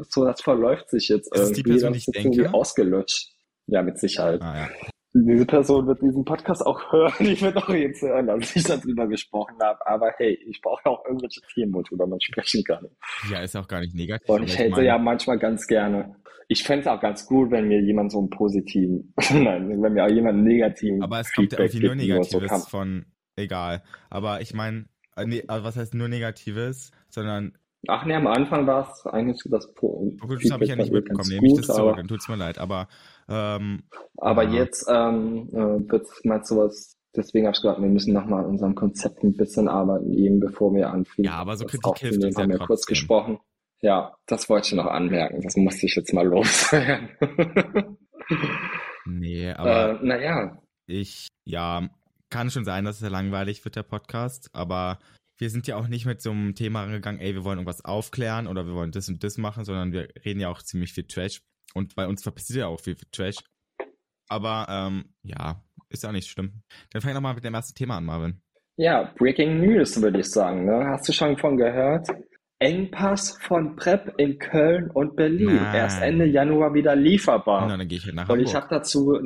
so, 0.08 0.24
das 0.24 0.42
verläuft 0.42 0.90
sich 0.90 1.10
jetzt 1.10 1.34
Ist 1.36 1.42
es 1.42 1.52
die 1.52 1.60
irgendwie. 1.60 1.72
Person, 1.72 1.94
das 1.94 1.98
ist 1.98 2.08
jetzt 2.08 2.18
irgendwie 2.18 2.42
denke? 2.44 2.54
ausgelutscht. 2.54 3.34
Ja, 3.68 3.84
mit 3.84 4.00
Sicherheit. 4.00 4.42
Ah, 4.42 4.58
ja. 4.58 4.70
Diese 5.14 5.46
Person 5.46 5.88
wird 5.88 6.02
diesen 6.02 6.24
Podcast 6.24 6.66
auch 6.66 6.80
hören. 6.92 7.14
Ich 7.20 7.42
werde 7.42 7.58
auch 7.58 7.70
jetzt 7.70 8.02
hören, 8.02 8.28
dass 8.28 8.56
ich 8.56 8.64
darüber 8.64 9.08
gesprochen 9.08 9.56
habe. 9.62 9.86
Aber 9.86 10.12
hey, 10.18 10.40
ich 10.48 10.62
brauche 10.62 10.86
auch 10.86 11.04
irgendwelche 11.06 11.42
Themen, 11.54 11.74
worüber 11.74 12.08
man 12.08 12.22
sprechen 12.22 12.64
kann. 12.64 12.88
ja, 13.30 13.42
ist 13.42 13.58
auch 13.58 13.68
gar 13.68 13.82
nicht 13.82 13.94
negativ. 13.96 14.30
Und 14.30 14.44
ich 14.44 14.58
hätte 14.58 14.72
mein, 14.72 14.86
ja 14.86 14.98
manchmal 14.98 15.38
ganz 15.38 15.68
gerne. 15.68 16.16
Ich 16.48 16.64
fände 16.64 16.82
es 16.82 16.88
auch 16.88 17.02
ganz 17.02 17.26
gut, 17.26 17.52
wenn 17.52 17.68
mir 17.68 17.82
jemand 17.82 18.12
so 18.12 18.20
einen 18.20 18.30
positiven, 18.30 19.14
nein, 19.34 19.82
wenn 19.82 19.94
mir 19.94 20.06
auch 20.06 20.10
jemand 20.10 20.38
einen 20.38 20.46
negativen 20.46 21.04
Aber 21.04 21.20
es 21.20 21.32
kommt 21.34 21.52
ja 21.52 21.58
Feedback 21.58 21.84
irgendwie 21.84 22.08
nur 22.08 22.24
so 22.24 22.40
Negatives 22.40 22.50
kann. 22.50 22.62
von, 22.70 23.06
egal. 23.40 23.84
Aber 24.10 24.42
ich 24.42 24.54
meine, 24.54 24.86
äh, 25.16 25.26
nee, 25.26 25.44
also 25.48 25.64
was 25.64 25.76
heißt 25.76 25.94
nur 25.94 26.08
Negatives, 26.08 26.92
sondern, 27.10 27.58
Ach 27.88 28.06
nee, 28.06 28.14
am 28.14 28.28
Anfang 28.28 28.68
war 28.68 28.92
es 28.92 29.06
eigentlich 29.06 29.42
das 29.50 29.74
Po- 29.74 30.12
das 30.20 30.52
habe 30.52 30.64
ich 30.64 30.70
ja 30.70 30.76
nicht 30.76 30.92
mitbekommen, 30.92 31.30
nehme 31.30 31.48
ich 31.48 31.54
das 31.54 31.68
zurück, 31.68 31.96
dann 31.96 32.08
tut's 32.10 32.28
mir 32.28 32.36
leid. 32.36 32.58
Aber, 32.58 32.88
ähm, 33.30 33.84
aber 34.18 34.44
Ja. 34.44 34.54
jetzt 34.54 34.86
ähm, 34.90 35.48
äh, 35.54 35.90
wird 35.92 36.08
mal 36.26 36.44
sowas, 36.44 36.98
deswegen 37.16 37.46
habe 37.48 37.56
ich 37.56 37.62
gesagt, 37.62 37.80
wir 37.82 37.88
müssen 37.88 38.14
nochmal 38.14 38.44
an 38.44 38.50
unserem 38.52 38.76
Konzept 38.76 39.24
ein 39.24 39.34
bisschen 39.36 39.70
arbeiten, 39.70 40.12
eben 40.14 40.40
bevor 40.42 40.74
wir 40.74 40.90
anfangen. 40.92 41.26
ja, 41.26 41.34
aber 41.36 41.56
so 41.56 41.64
das 41.64 41.72
Kritik 41.72 41.98
hilft 42.00 42.24
uns 42.24 42.36
ja 42.36 42.44
haben 42.44 42.50
wir 42.52 42.58
kurz 42.60 42.86
gesprochen. 42.86 43.40
Ja, 43.82 44.14
das 44.26 44.50
wollte 44.50 44.68
ich 44.68 44.74
noch 44.74 44.88
anmerken, 44.88 45.42
das 45.42 45.56
musste 45.56 45.86
ich 45.86 45.96
jetzt 45.96 46.14
mal 46.14 46.28
loswerden. 46.28 47.10
Nee, 49.06 49.52
aber 49.54 50.00
äh, 50.02 50.06
naja, 50.06 50.62
ich, 50.86 51.28
ja, 51.46 51.90
kann 52.30 52.50
schon 52.52 52.66
sein, 52.66 52.86
dass 52.86 53.02
es 53.02 53.10
langweilig 53.10 53.64
wird, 53.66 53.76
der 53.76 53.84
Podcast, 53.84 54.50
aber 54.54 55.00
wir 55.38 55.50
sind 55.50 55.68
ja 55.68 55.78
auch 55.78 55.88
nicht 55.88 56.06
mit 56.06 56.22
so 56.22 56.32
einem 56.32 56.54
Thema 56.56 56.84
rangegangen, 56.84 57.22
ey, 57.22 57.34
wir 57.34 57.44
wollen 57.44 57.60
irgendwas 57.60 57.84
aufklären 57.86 58.46
oder 58.48 58.66
wir 58.66 58.74
wollen 58.74 58.92
das 58.92 59.08
und 59.10 59.24
das 59.24 59.38
machen, 59.38 59.64
sondern 59.66 59.92
wir 59.94 60.10
reden 60.26 60.40
ja 60.42 60.50
auch 60.50 60.62
ziemlich 60.62 60.94
viel 60.94 61.06
Trash 61.06 61.42
und 61.74 61.96
bei 61.96 62.08
uns 62.08 62.24
passiert 62.24 62.60
ja 62.60 62.68
auch 62.68 62.80
viel 62.82 62.98
Trash. 63.12 63.38
Aber, 64.28 64.68
ähm, 64.70 65.14
ja, 65.24 65.64
ist 65.90 66.04
ja 66.04 66.10
auch 66.10 66.14
nicht 66.14 66.30
schlimm. 66.30 66.62
Dann 66.92 67.02
fang 67.02 67.14
doch 67.14 67.22
mal 67.22 67.34
mit 67.34 67.44
dem 67.44 67.54
ersten 67.56 67.74
Thema 67.76 67.98
an, 67.98 68.06
Marvin. 68.06 68.42
ja, 68.78 69.12
Breaking 69.18 69.60
News 69.62 70.00
würde 70.02 70.20
ich 70.20 70.30
sagen. 70.30 70.66
Ne? 70.66 70.86
Hast 70.88 71.08
du 71.10 71.14
schon 71.14 71.38
von 71.38 71.58
gehört? 71.58 72.08
Engpass 72.62 73.38
von 73.42 73.76
PrEP 73.78 74.14
in 74.18 74.38
Köln 74.38 74.92
und 74.92 75.16
Berlin. 75.16 75.56
Nein. 75.56 75.76
Erst 75.76 76.02
Ende 76.02 76.26
Januar 76.26 76.74
wieder 76.74 76.94
lieferbar. 76.96 77.66
Na, 77.68 77.78
dann 77.78 77.88
gehe 77.88 77.98
ich 77.98 78.06
halt 78.06 78.16
nach 78.16 78.28
Und 78.30 78.40
ich 78.42 78.54
Hamburg. 78.54 78.64
habe 78.64 78.76
dazu, 78.76 79.20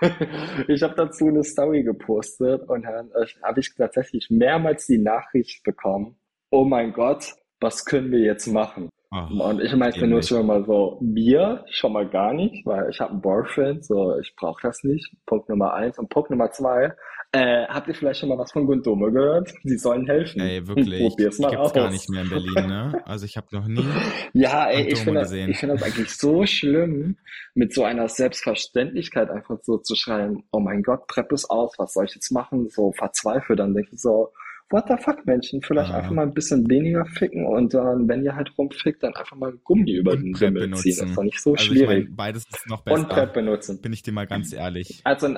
ich 0.68 0.82
habe 0.82 0.94
dazu 0.96 1.26
eine 1.26 1.44
Story 1.44 1.82
gepostet 1.82 2.68
und 2.68 2.82
dann 2.82 3.10
äh, 3.10 3.26
habe 3.42 3.60
ich 3.60 3.74
tatsächlich 3.74 4.28
mehrmals 4.30 4.86
die 4.86 4.98
Nachricht 4.98 5.62
bekommen, 5.64 6.16
oh 6.50 6.64
mein 6.64 6.92
Gott, 6.92 7.34
was 7.60 7.84
können 7.84 8.10
wir 8.12 8.20
jetzt 8.20 8.46
machen? 8.46 8.88
Ach, 9.10 9.30
Und 9.30 9.62
ich 9.62 9.74
meinte 9.74 10.06
nur 10.06 10.22
schon 10.22 10.46
mal 10.46 10.64
so, 10.64 10.98
mir 11.00 11.64
schon 11.70 11.92
mal 11.92 12.08
gar 12.08 12.34
nicht, 12.34 12.66
weil 12.66 12.90
ich 12.90 13.00
habe 13.00 13.12
einen 13.12 13.22
Boyfriend, 13.22 13.84
so 13.84 14.18
ich 14.18 14.34
brauche 14.36 14.60
das 14.62 14.84
nicht. 14.84 15.10
Punkt 15.24 15.48
Nummer 15.48 15.72
eins. 15.72 15.98
Und 15.98 16.10
Punkt 16.10 16.30
Nummer 16.30 16.50
zwei, 16.50 16.92
äh, 17.32 17.66
habt 17.66 17.88
ihr 17.88 17.94
vielleicht 17.94 18.20
schon 18.20 18.28
mal 18.30 18.38
was 18.38 18.52
von 18.52 18.66
Gundome 18.66 19.12
gehört? 19.12 19.52
Sie 19.64 19.76
sollen 19.76 20.06
helfen. 20.06 20.40
Ey, 20.40 20.66
wirklich. 20.66 21.00
Probier's 21.02 21.38
mal 21.38 21.50
Gibt's 21.50 21.72
gar 21.74 21.86
aus. 21.86 21.92
nicht 21.92 22.08
mehr 22.08 22.22
in 22.22 22.30
Berlin, 22.30 22.54
ne? 22.68 23.02
Also 23.04 23.26
ich 23.26 23.36
habe 23.36 23.46
noch 23.52 23.66
nie. 23.66 23.84
Ja, 24.32 24.68
ey, 24.70 24.86
ich 24.92 25.00
finde 25.00 25.20
das, 25.20 25.32
ich 25.32 25.58
finde 25.58 25.74
das 25.76 25.82
eigentlich 25.84 26.10
so 26.10 26.46
schlimm, 26.46 27.16
mit 27.54 27.74
so 27.74 27.84
einer 27.84 28.08
Selbstverständlichkeit 28.08 29.30
einfach 29.30 29.58
so 29.62 29.78
zu 29.78 29.94
schreien, 29.94 30.44
oh 30.52 30.60
mein 30.60 30.82
Gott, 30.82 31.06
Prep 31.06 31.32
ist 31.32 31.50
aus, 31.50 31.74
was 31.78 31.92
soll 31.94 32.04
ich 32.06 32.14
jetzt 32.14 32.30
machen? 32.30 32.68
So 32.68 32.92
verzweifelt, 32.92 33.58
dann 33.58 33.74
denke 33.74 33.90
ich 33.94 34.00
so, 34.00 34.32
what 34.70 34.84
the 34.88 34.94
fuck, 35.02 35.24
Menschen, 35.26 35.62
vielleicht 35.62 35.90
Ah. 35.90 35.98
einfach 35.98 36.10
mal 36.12 36.22
ein 36.26 36.34
bisschen 36.34 36.68
weniger 36.68 37.04
ficken 37.06 37.46
und 37.46 37.72
dann, 37.74 38.06
wenn 38.08 38.22
ihr 38.24 38.36
halt 38.36 38.50
rumfickt, 38.58 39.02
dann 39.02 39.14
einfach 39.14 39.36
mal 39.36 39.52
Gummi 39.64 39.92
über 39.92 40.12
Und 40.12 40.22
den 40.22 40.32
Prep 40.32 40.54
Rimmel 40.54 40.60
ziehen. 40.62 40.70
Das 40.72 40.84
ist 40.86 40.98
benutzen. 40.98 41.16
doch 41.16 41.22
nicht 41.24 41.40
so 41.40 41.50
Also 41.52 41.62
ich 41.62 41.68
schwierig. 41.68 41.88
meine, 42.04 42.16
beides 42.16 42.44
ist 42.48 42.68
noch 42.68 42.84
Und 42.86 43.08
besser. 43.08 43.08
Prep 43.08 43.32
benutzen. 43.34 43.80
Bin 43.80 43.92
ich 43.92 44.02
dir 44.02 44.12
mal 44.12 44.26
ganz 44.26 44.52
ehrlich. 44.52 45.00
Also 45.04 45.34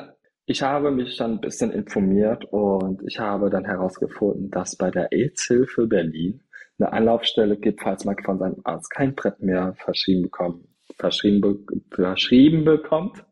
ich 0.46 0.62
habe 0.62 0.90
mich 0.90 1.16
dann 1.16 1.32
ein 1.32 1.40
bisschen 1.40 1.70
informiert 1.70 2.44
und 2.50 3.02
ich 3.06 3.18
habe 3.18 3.50
dann 3.50 3.64
herausgefunden, 3.64 4.50
dass 4.50 4.76
bei 4.76 4.90
der 4.90 5.12
AIDS-Hilfe 5.12 5.86
Berlin 5.86 6.42
eine 6.78 6.92
Anlaufstelle 6.92 7.56
gibt, 7.56 7.82
falls 7.82 8.04
man 8.04 8.16
von 8.24 8.38
seinem 8.38 8.60
Arzt 8.64 8.90
kein 8.90 9.14
Brett 9.14 9.40
mehr 9.40 9.74
verschrieben 9.84 10.22
bekommt, 10.22 10.66
verschrieben, 10.98 11.40
be 11.40 11.58
verschrieben 11.90 12.64
bekommt, 12.64 13.24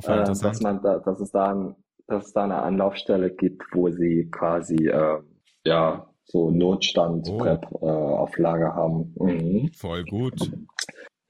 voll 0.00 0.20
äh, 0.20 0.24
dass 0.24 0.60
man 0.60 0.80
da, 0.82 0.98
dass 0.98 1.20
es 1.20 1.32
da, 1.32 1.52
ein, 1.52 1.76
dass 2.06 2.26
es 2.26 2.32
da 2.32 2.44
eine 2.44 2.62
Anlaufstelle 2.62 3.30
gibt, 3.30 3.62
wo 3.72 3.90
sie 3.90 4.28
quasi 4.30 4.76
äh, 4.86 5.18
ja 5.64 6.08
so 6.24 6.50
Notstand 6.50 7.28
Oh. 7.30 7.44
Äh, 7.44 7.58
auf 7.86 8.36
Lager 8.38 8.74
haben. 8.74 9.14
Mhm. 9.18 9.70
Voll 9.72 10.04
gut. 10.04 10.50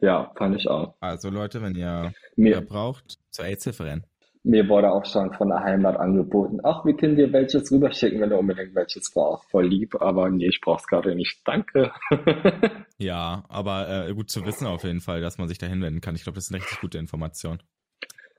Ja, 0.01 0.33
fand 0.37 0.57
ich 0.57 0.69
auch. 0.69 0.95
Also 1.01 1.31
Leute, 1.31 1.63
wenn 1.63 1.75
ihr 1.75 2.13
mehr 2.37 2.61
braucht, 2.61 3.19
zur 3.31 3.45
AIDS-Hilfe 3.47 3.85
rennen. 3.85 4.05
Mir 4.49 4.67
wurde 4.67 4.91
auch 4.91 5.05
schon 5.05 5.31
von 5.35 5.49
der 5.51 5.63
Heimat 5.63 5.99
angeboten, 5.99 6.61
ach, 6.65 6.83
wir 6.87 6.97
können 6.97 7.17
dir 7.17 7.31
welches 7.35 7.71
rüberschicken, 7.71 8.19
wenn 8.19 8.31
du 8.31 8.39
unbedingt 8.39 8.75
welches 8.75 9.13
brauchst. 9.13 9.51
Voll 9.51 9.67
lieb, 9.67 10.01
aber 10.01 10.31
nee, 10.31 10.49
ich 10.49 10.63
brauch's 10.63 10.87
gerade 10.87 11.15
nicht. 11.15 11.41
Danke. 11.45 11.93
Ja, 13.01 13.45
aber 13.49 14.09
äh, 14.09 14.13
gut 14.13 14.29
zu 14.29 14.45
wissen 14.45 14.67
auf 14.67 14.83
jeden 14.83 15.01
Fall, 15.01 15.21
dass 15.21 15.39
man 15.39 15.47
sich 15.47 15.59
da 15.59 15.67
hinwenden 15.69 16.01
kann. 16.01 16.17
Ich 16.17 16.25
glaube, 16.25 16.35
das 16.35 16.47
ist 16.47 16.53
eine 16.53 16.61
richtig 16.61 16.81
gute 16.81 16.99
Information. 16.99 17.63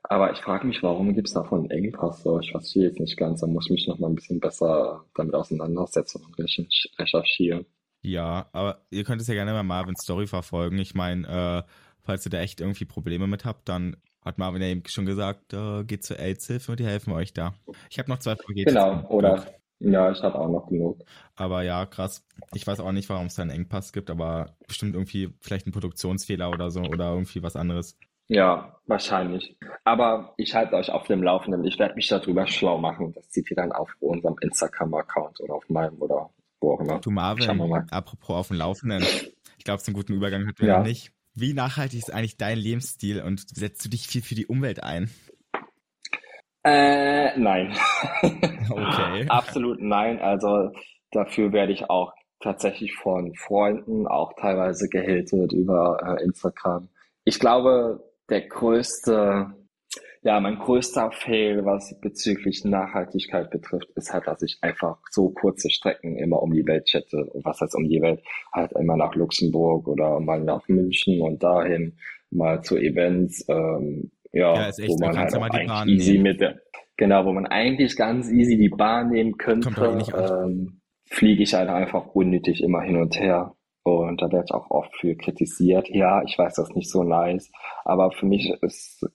Aber 0.02 0.32
ich 0.32 0.38
frage 0.40 0.66
mich, 0.66 0.82
warum 0.82 1.14
gibt's 1.14 1.32
davon 1.32 1.60
einen 1.60 1.70
Engpass? 1.70 2.22
So, 2.22 2.38
ich 2.40 2.50
verstehe 2.50 2.82
jetzt 2.88 3.00
nicht 3.00 3.16
ganz. 3.16 3.40
Da 3.40 3.46
muss 3.46 3.66
ich 3.66 3.70
mich 3.70 3.86
noch 3.88 3.98
mal 3.98 4.08
ein 4.08 4.16
bisschen 4.16 4.38
besser 4.38 5.04
damit 5.14 5.34
auseinandersetzen 5.34 6.22
und 6.26 6.34
recherch- 6.36 6.90
recherchieren. 6.98 7.64
Ja, 8.02 8.50
aber 8.52 8.82
ihr 8.90 9.04
könnt 9.04 9.22
es 9.22 9.28
ja 9.28 9.34
gerne 9.34 9.52
mal 9.52 9.62
Marvins 9.62 10.02
Story 10.02 10.26
verfolgen. 10.26 10.76
Ich 10.78 10.94
meine, 10.94 11.64
äh, 11.66 11.70
falls 12.02 12.26
ihr 12.26 12.30
da 12.30 12.40
echt 12.40 12.60
irgendwie 12.60 12.84
Probleme 12.84 13.26
mit 13.26 13.46
habt, 13.46 13.66
dann 13.68 13.96
hat 14.24 14.38
Marvin 14.38 14.62
ja 14.62 14.68
eben 14.68 14.82
schon 14.86 15.06
gesagt, 15.06 15.52
äh, 15.52 15.84
geht 15.84 16.04
zur 16.04 16.18
AIDS-Hilfe 16.18 16.72
und 16.72 16.80
die 16.80 16.86
helfen 16.86 17.12
euch 17.12 17.32
da. 17.32 17.54
Ich 17.90 17.98
habe 17.98 18.10
noch 18.10 18.18
zwei 18.18 18.34
Pakete. 18.34 18.64
Genau, 18.66 19.06
oder? 19.08 19.46
Ja, 19.78 20.10
ich 20.12 20.22
habe 20.22 20.38
auch 20.38 20.50
noch 20.50 20.68
genug. 20.68 20.98
Aber 21.36 21.62
ja, 21.62 21.86
krass. 21.86 22.26
Ich 22.52 22.66
weiß 22.66 22.80
auch 22.80 22.92
nicht, 22.92 23.08
warum 23.08 23.26
es 23.26 23.34
da 23.36 23.42
einen 23.42 23.50
Engpass 23.50 23.92
gibt, 23.94 24.10
aber 24.10 24.54
bestimmt 24.68 24.94
irgendwie 24.94 25.32
vielleicht 25.40 25.66
ein 25.66 25.72
Produktionsfehler 25.72 26.50
oder 26.50 26.70
so 26.70 26.80
oder 26.82 27.12
irgendwie 27.12 27.42
was 27.42 27.56
anderes. 27.56 27.96
Ja, 28.28 28.78
wahrscheinlich. 28.86 29.56
Aber 29.84 30.34
ich 30.36 30.54
halte 30.54 30.76
euch 30.76 30.90
auf 30.90 31.06
dem 31.06 31.22
Laufenden. 31.22 31.64
Ich 31.64 31.78
werde 31.78 31.94
mich 31.94 32.08
darüber 32.08 32.46
schlau 32.46 32.78
machen. 32.78 33.12
Das 33.14 33.32
seht 33.32 33.50
ihr 33.50 33.56
dann 33.56 33.72
auf 33.72 33.96
unserem 34.00 34.36
Instagram-Account 34.40 35.40
oder 35.40 35.54
auf 35.54 35.68
meinem 35.68 35.96
oder 36.00 36.30
wo 36.60 36.74
auch 36.74 36.80
immer. 36.80 37.00
Du 37.00 37.10
Marvin, 37.10 37.48
apropos 37.90 38.36
auf 38.36 38.48
dem 38.48 38.58
Laufenden. 38.58 39.02
Ich 39.56 39.64
glaube, 39.64 39.76
es 39.76 39.82
ist 39.82 39.88
ein 39.88 39.94
guten 39.94 40.12
Übergang 40.12 40.46
hatten 40.46 40.60
wir 40.60 40.68
Ja. 40.68 40.82
nicht. 40.82 41.12
Wie 41.40 41.54
nachhaltig 41.54 41.98
ist 41.98 42.12
eigentlich 42.12 42.36
dein 42.36 42.58
Lebensstil 42.58 43.22
und 43.22 43.40
setzt 43.56 43.82
du 43.84 43.88
dich 43.88 44.06
viel 44.06 44.20
für 44.20 44.34
die 44.34 44.46
Umwelt 44.46 44.82
ein? 44.82 45.10
Äh, 46.64 47.38
nein. 47.38 47.74
Okay. 48.70 49.26
Absolut 49.28 49.80
nein. 49.80 50.20
Also 50.20 50.70
dafür 51.10 51.52
werde 51.52 51.72
ich 51.72 51.90
auch 51.90 52.12
tatsächlich 52.40 52.94
von 52.94 53.34
Freunden 53.34 54.06
auch 54.06 54.32
teilweise 54.38 54.88
gehatet 54.88 55.52
über 55.52 55.98
äh, 56.02 56.22
Instagram. 56.22 56.88
Ich 57.24 57.40
glaube, 57.40 58.04
der 58.28 58.42
größte, 58.42 59.52
ja, 60.22 60.38
mein 60.40 60.58
größter 60.58 61.10
Fail, 61.12 61.64
was 61.64 61.98
bezüglich 62.00 62.64
Nachhaltigkeit 62.64 63.50
betrifft, 63.50 63.88
ist 63.94 64.12
halt, 64.12 64.26
dass 64.26 64.42
ich 64.42 64.58
einfach 64.60 64.98
so 65.10 65.30
kurze 65.30 65.70
Strecken 65.70 66.16
immer 66.18 66.42
um 66.42 66.52
die 66.52 66.66
Welt 66.66 66.86
chatte. 66.86 67.24
Und 67.24 67.44
was 67.44 67.60
heißt 67.60 67.74
um 67.74 67.88
die 67.88 68.02
Welt? 68.02 68.22
Halt 68.52 68.72
immer 68.72 68.96
nach 68.96 69.14
Luxemburg 69.14 69.88
oder 69.88 70.20
mal 70.20 70.40
nach 70.40 70.68
München 70.68 71.20
und 71.22 71.42
dahin, 71.42 71.98
mal 72.30 72.62
zu 72.62 72.76
Events, 72.76 73.46
ähm, 73.48 74.10
ja, 74.32 74.54
Ja, 74.54 74.68
echt 74.68 74.88
wo 74.88 74.98
man 74.98 75.16
halt 75.18 75.34
auch 75.34 75.48
eigentlich 75.50 75.66
Bahn 75.66 75.88
easy 75.88 76.12
nehmen. 76.12 76.22
mit 76.22 76.40
der, 76.40 76.60
genau, 76.96 77.24
wo 77.24 77.32
man 77.32 77.46
eigentlich 77.46 77.96
ganz 77.96 78.30
easy 78.30 78.58
die 78.58 78.68
Bahn 78.68 79.10
nehmen 79.10 79.38
könnte, 79.38 79.84
eh 79.84 79.94
nicht 79.94 80.14
an. 80.14 80.50
ähm, 80.50 80.80
fliege 81.06 81.42
ich 81.42 81.54
halt 81.54 81.68
einfach 81.70 82.06
unnötig 82.14 82.62
immer 82.62 82.82
hin 82.82 82.96
und 82.96 83.18
her. 83.18 83.56
Und 83.98 84.22
da 84.22 84.30
werde 84.32 84.46
ich 84.48 84.54
auch 84.54 84.70
oft 84.70 84.94
für 84.96 85.14
kritisiert. 85.14 85.88
Ja, 85.88 86.22
ich 86.22 86.38
weiß, 86.38 86.54
das 86.54 86.70
ist 86.70 86.76
nicht 86.76 86.90
so 86.90 87.04
nice. 87.04 87.50
Aber 87.84 88.10
für 88.12 88.26
mich 88.26 88.52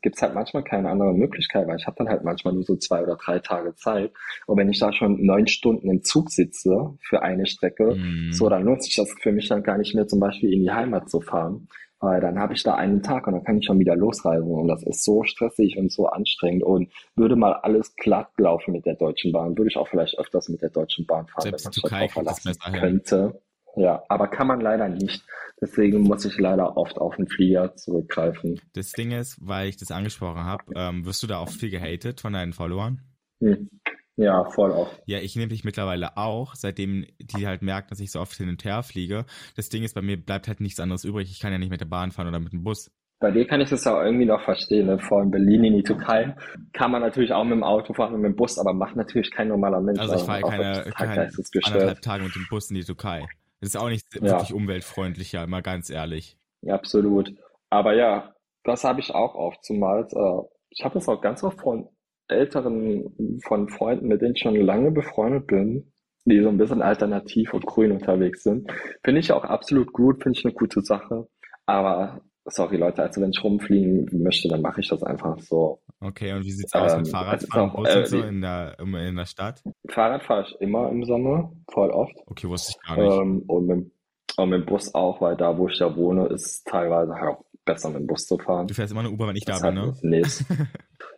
gibt 0.01 0.15
es 0.15 0.21
halt 0.21 0.35
manchmal 0.35 0.63
keine 0.63 0.89
andere 0.89 1.13
Möglichkeit, 1.13 1.67
weil 1.67 1.77
ich 1.77 1.87
habe 1.87 1.97
dann 1.97 2.09
halt 2.09 2.23
manchmal 2.23 2.53
nur 2.53 2.63
so 2.63 2.75
zwei 2.75 3.03
oder 3.03 3.15
drei 3.15 3.39
Tage 3.39 3.75
Zeit. 3.75 4.11
Und 4.47 4.57
wenn 4.57 4.69
ich 4.69 4.79
da 4.79 4.93
schon 4.93 5.25
neun 5.25 5.47
Stunden 5.47 5.89
im 5.89 6.03
Zug 6.03 6.31
sitze 6.31 6.95
für 7.01 7.21
eine 7.21 7.45
Strecke, 7.45 7.95
Mm. 7.95 8.31
so, 8.31 8.49
dann 8.49 8.63
lohnt 8.63 8.83
sich 8.83 8.95
das 8.95 9.13
für 9.21 9.31
mich 9.31 9.47
dann 9.47 9.63
gar 9.63 9.77
nicht 9.77 9.95
mehr, 9.95 10.07
zum 10.07 10.19
Beispiel 10.19 10.53
in 10.53 10.61
die 10.61 10.71
Heimat 10.71 11.09
zu 11.09 11.21
fahren. 11.21 11.67
Weil 11.99 12.19
dann 12.19 12.37
habe 12.37 12.53
ich 12.53 12.61
da 12.61 12.75
einen 12.75 13.01
Tag 13.01 13.25
und 13.25 13.33
dann 13.33 13.43
kann 13.43 13.57
ich 13.57 13.65
schon 13.65 13.79
wieder 13.79 13.95
losreisen. 13.95 14.51
Und 14.51 14.67
das 14.67 14.83
ist 14.83 15.03
so 15.03 15.23
stressig 15.23 15.77
und 15.77 15.91
so 15.91 16.07
anstrengend. 16.07 16.63
Und 16.63 16.91
würde 17.15 17.35
mal 17.35 17.53
alles 17.53 17.95
glatt 17.95 18.29
laufen 18.37 18.73
mit 18.73 18.85
der 18.85 18.95
Deutschen 18.95 19.31
Bahn, 19.31 19.57
würde 19.57 19.69
ich 19.69 19.77
auch 19.77 19.87
vielleicht 19.87 20.19
öfters 20.19 20.49
mit 20.49 20.61
der 20.61 20.69
Deutschen 20.69 21.05
Bahn 21.05 21.25
fahren, 21.27 21.43
Selbst 21.43 21.65
wenn 21.65 21.69
man 21.69 21.73
sich 21.73 21.83
darauf 21.83 22.11
verlassen 22.11 22.79
könnte. 22.79 23.41
Ja, 23.75 24.03
aber 24.09 24.27
kann 24.27 24.47
man 24.47 24.61
leider 24.61 24.87
nicht. 24.87 25.23
Deswegen 25.61 26.01
muss 26.01 26.25
ich 26.25 26.37
leider 26.37 26.77
oft 26.77 26.97
auf 26.97 27.15
den 27.15 27.27
Flieger 27.27 27.75
zurückgreifen. 27.75 28.59
Das 28.73 28.91
Ding 28.91 29.11
ist, 29.11 29.37
weil 29.41 29.69
ich 29.69 29.77
das 29.77 29.91
angesprochen 29.91 30.43
habe, 30.43 30.63
ähm, 30.75 31.05
wirst 31.05 31.23
du 31.23 31.27
da 31.27 31.41
oft 31.41 31.53
viel 31.53 31.69
gehatet 31.69 32.21
von 32.21 32.33
deinen 32.33 32.53
Followern? 32.53 33.01
Hm. 33.41 33.69
Ja, 34.17 34.45
voll 34.49 34.71
oft. 34.71 35.01
Ja, 35.05 35.19
ich 35.19 35.35
nehme 35.35 35.49
dich 35.49 35.65
mittlerweile 35.65 36.15
auch, 36.15 36.55
seitdem 36.55 37.05
die 37.19 37.47
halt 37.47 37.61
merken, 37.61 37.87
dass 37.89 37.99
ich 37.99 38.11
so 38.11 38.21
oft 38.21 38.35
hin 38.37 38.47
und 38.47 38.63
her 38.63 38.81
fliege. 38.81 39.25
Das 39.57 39.67
Ding 39.67 39.83
ist, 39.83 39.93
bei 39.93 40.01
mir 40.01 40.17
bleibt 40.17 40.47
halt 40.47 40.61
nichts 40.61 40.79
anderes 40.79 41.03
übrig. 41.03 41.29
Ich 41.29 41.39
kann 41.41 41.51
ja 41.51 41.57
nicht 41.57 41.69
mit 41.69 41.81
der 41.81 41.85
Bahn 41.85 42.11
fahren 42.11 42.29
oder 42.29 42.39
mit 42.39 42.53
dem 42.53 42.63
Bus. 42.63 42.91
Bei 43.19 43.31
dir 43.31 43.45
kann 43.45 43.61
ich 43.61 43.69
das 43.69 43.83
ja 43.85 44.03
irgendwie 44.03 44.25
noch 44.25 44.41
verstehen, 44.41 44.87
ne? 44.87 44.99
Von 44.99 45.31
Berlin 45.31 45.63
in 45.65 45.75
die 45.77 45.83
Türkei 45.83 46.35
kann 46.73 46.91
man 46.91 47.01
natürlich 47.01 47.31
auch 47.31 47.43
mit 47.43 47.53
dem 47.53 47.63
Auto 47.63 47.93
fahren 47.93 48.13
und 48.13 48.21
mit 48.21 48.31
dem 48.31 48.35
Bus, 48.35 48.57
aber 48.57 48.73
macht 48.73 48.95
natürlich 48.95 49.31
kein 49.31 49.47
normaler 49.47 49.81
Mensch. 49.81 49.99
Also 49.99 50.15
ich 50.15 50.21
fahre 50.21 50.41
keine, 50.41 50.91
keine 50.95 51.31
anderthalb 51.63 52.01
Tage 52.01 52.23
mit 52.23 52.35
dem 52.35 52.45
Bus 52.49 52.69
in 52.69 52.75
die 52.75 52.83
Türkei. 52.83 53.25
Das 53.65 53.73
ist 53.73 53.81
auch 53.81 53.89
nicht 53.89 54.05
Ja. 54.13 54.21
wirklich 54.21 54.53
umweltfreundlicher, 54.53 55.47
mal 55.47 55.63
ganz 55.63 55.89
ehrlich. 55.89 56.37
Ja, 56.61 56.75
absolut. 56.75 57.33
Aber 57.71 57.95
ja, 57.95 58.35
das 58.63 58.83
habe 58.83 58.99
ich 58.99 59.15
auch 59.15 59.33
oftmals. 59.33 60.13
Äh, 60.13 60.41
ich 60.69 60.83
habe 60.85 60.93
das 60.93 61.09
auch 61.09 61.19
ganz 61.19 61.43
oft 61.43 61.59
von 61.59 61.89
älteren, 62.27 63.39
von 63.43 63.67
Freunden, 63.69 64.07
mit 64.07 64.21
denen 64.21 64.35
ich 64.35 64.41
schon 64.43 64.55
lange 64.55 64.91
befreundet 64.91 65.47
bin, 65.47 65.91
die 66.25 66.41
so 66.43 66.49
ein 66.49 66.59
bisschen 66.59 66.83
alternativ 66.83 67.55
und 67.55 67.65
grün 67.65 67.91
unterwegs 67.91 68.43
sind. 68.43 68.71
Finde 69.03 69.19
ich 69.19 69.31
auch 69.31 69.43
absolut 69.45 69.91
gut, 69.93 70.21
finde 70.21 70.37
ich 70.37 70.45
eine 70.45 70.53
gute 70.53 70.81
Sache. 70.81 71.27
Aber 71.65 72.21
sorry 72.45 72.77
Leute, 72.77 73.01
also 73.01 73.19
wenn 73.19 73.31
ich 73.31 73.43
rumfliegen 73.43 74.07
möchte, 74.21 74.47
dann 74.47 74.61
mache 74.61 74.81
ich 74.81 74.89
das 74.89 75.01
einfach 75.01 75.39
so. 75.39 75.81
Okay, 76.05 76.33
und 76.33 76.45
wie 76.45 76.51
sieht's 76.51 76.73
aus 76.73 76.95
mit 76.95 77.07
Ähm, 77.07 77.11
Fahrradfahren, 77.11 77.71
auch, 77.71 77.85
äh, 77.85 78.05
so 78.05 78.21
in 78.21 78.41
der, 78.41 78.77
in 78.79 79.15
der 79.15 79.25
Stadt? 79.25 79.63
Fahrrad 79.89 80.23
fahre 80.23 80.43
ich 80.47 80.61
immer 80.61 80.89
im 80.89 81.03
Sommer, 81.03 81.51
voll 81.71 81.89
oft. 81.89 82.13
Okay, 82.27 82.47
wusste 82.47 82.73
ich 82.77 82.87
gar 82.87 82.97
nicht. 82.97 83.11
Ähm, 83.11 83.43
und 83.47 83.65
mit, 83.67 83.91
und 84.37 84.49
mit 84.49 84.61
dem 84.61 84.65
Bus 84.65 84.93
auch, 84.93 85.19
weil 85.21 85.35
da, 85.35 85.57
wo 85.57 85.67
ich 85.67 85.79
ja 85.79 85.95
wohne, 85.95 86.27
ist 86.27 86.65
teilweise 86.67 87.15
halt 87.15 87.37
auch 87.37 87.45
besser 87.65 87.89
mit 87.89 88.01
dem 88.01 88.07
Bus 88.07 88.27
zu 88.27 88.37
fahren. 88.37 88.67
Du 88.67 88.75
fährst 88.75 88.91
immer 88.91 89.01
eine 89.01 89.09
Uber, 89.09 89.27
wenn 89.27 89.35
ich 89.35 89.45
da 89.45 89.53
Das 89.53 89.61
bin, 89.63 89.79
halt 89.79 90.03
ne? 90.03 90.21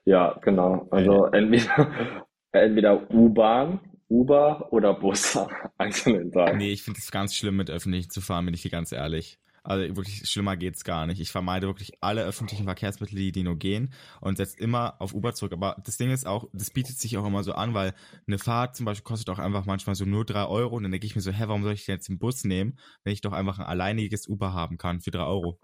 Ja, 0.06 0.40
genau. 0.42 0.88
Also 0.90 1.26
entweder, 1.26 1.92
entweder 2.54 3.12
U-Bahn, 3.12 3.82
Uber 4.10 4.72
oder 4.72 4.94
Bus. 4.94 5.38
Den 6.06 6.32
drei. 6.32 6.54
Nee, 6.54 6.72
ich 6.72 6.84
finde 6.84 7.00
es 7.00 7.12
ganz 7.12 7.36
schlimm, 7.36 7.58
mit 7.58 7.70
öffentlich 7.70 8.10
zu 8.10 8.22
fahren, 8.22 8.46
bin 8.46 8.54
ich 8.54 8.62
dir 8.62 8.72
ganz 8.72 8.94
ehrlich. 8.94 9.38
Also 9.68 9.98
wirklich 9.98 10.22
schlimmer 10.30 10.56
geht's 10.56 10.86
gar 10.86 11.06
nicht. 11.08 11.20
Ich 11.20 11.30
vermeide 11.30 11.68
wirklich 11.68 11.92
alle 12.00 12.24
öffentlichen 12.24 12.64
Verkehrsmittel, 12.64 13.18
die, 13.18 13.34
die 13.34 13.44
nur 13.44 13.58
gehen 13.58 13.94
und 14.22 14.38
setze 14.38 14.58
immer 14.58 14.96
auf 15.02 15.14
Uber 15.14 15.34
zurück. 15.34 15.52
Aber 15.52 15.76
das 15.84 15.98
Ding 15.98 16.10
ist 16.10 16.26
auch, 16.26 16.48
das 16.54 16.70
bietet 16.70 16.98
sich 16.98 17.18
auch 17.18 17.26
immer 17.26 17.44
so 17.44 17.52
an, 17.52 17.74
weil 17.74 17.94
eine 18.28 18.40
Fahrt 18.40 18.78
zum 18.78 18.86
Beispiel 18.86 19.04
kostet 19.04 19.30
auch 19.30 19.40
einfach 19.40 19.66
manchmal 19.66 19.96
so 19.96 20.06
nur 20.06 20.24
drei 20.24 20.46
Euro 20.46 20.78
und 20.78 20.84
dann 20.84 20.92
denke 20.94 21.06
ich 21.06 21.16
mir 21.16 21.22
so, 21.22 21.32
hä, 21.32 21.44
warum 21.48 21.64
soll 21.64 21.74
ich 21.74 21.86
denn 21.86 21.96
jetzt 21.96 22.08
den 22.08 22.18
Bus 22.18 22.46
nehmen, 22.46 22.80
wenn 23.04 23.12
ich 23.12 23.20
doch 23.20 23.34
einfach 23.34 23.60
ein 23.60 23.66
alleiniges 23.66 24.26
Uber 24.28 24.54
haben 24.54 24.78
kann 24.78 25.02
für 25.02 25.12
drei 25.12 25.26
Euro? 25.26 25.60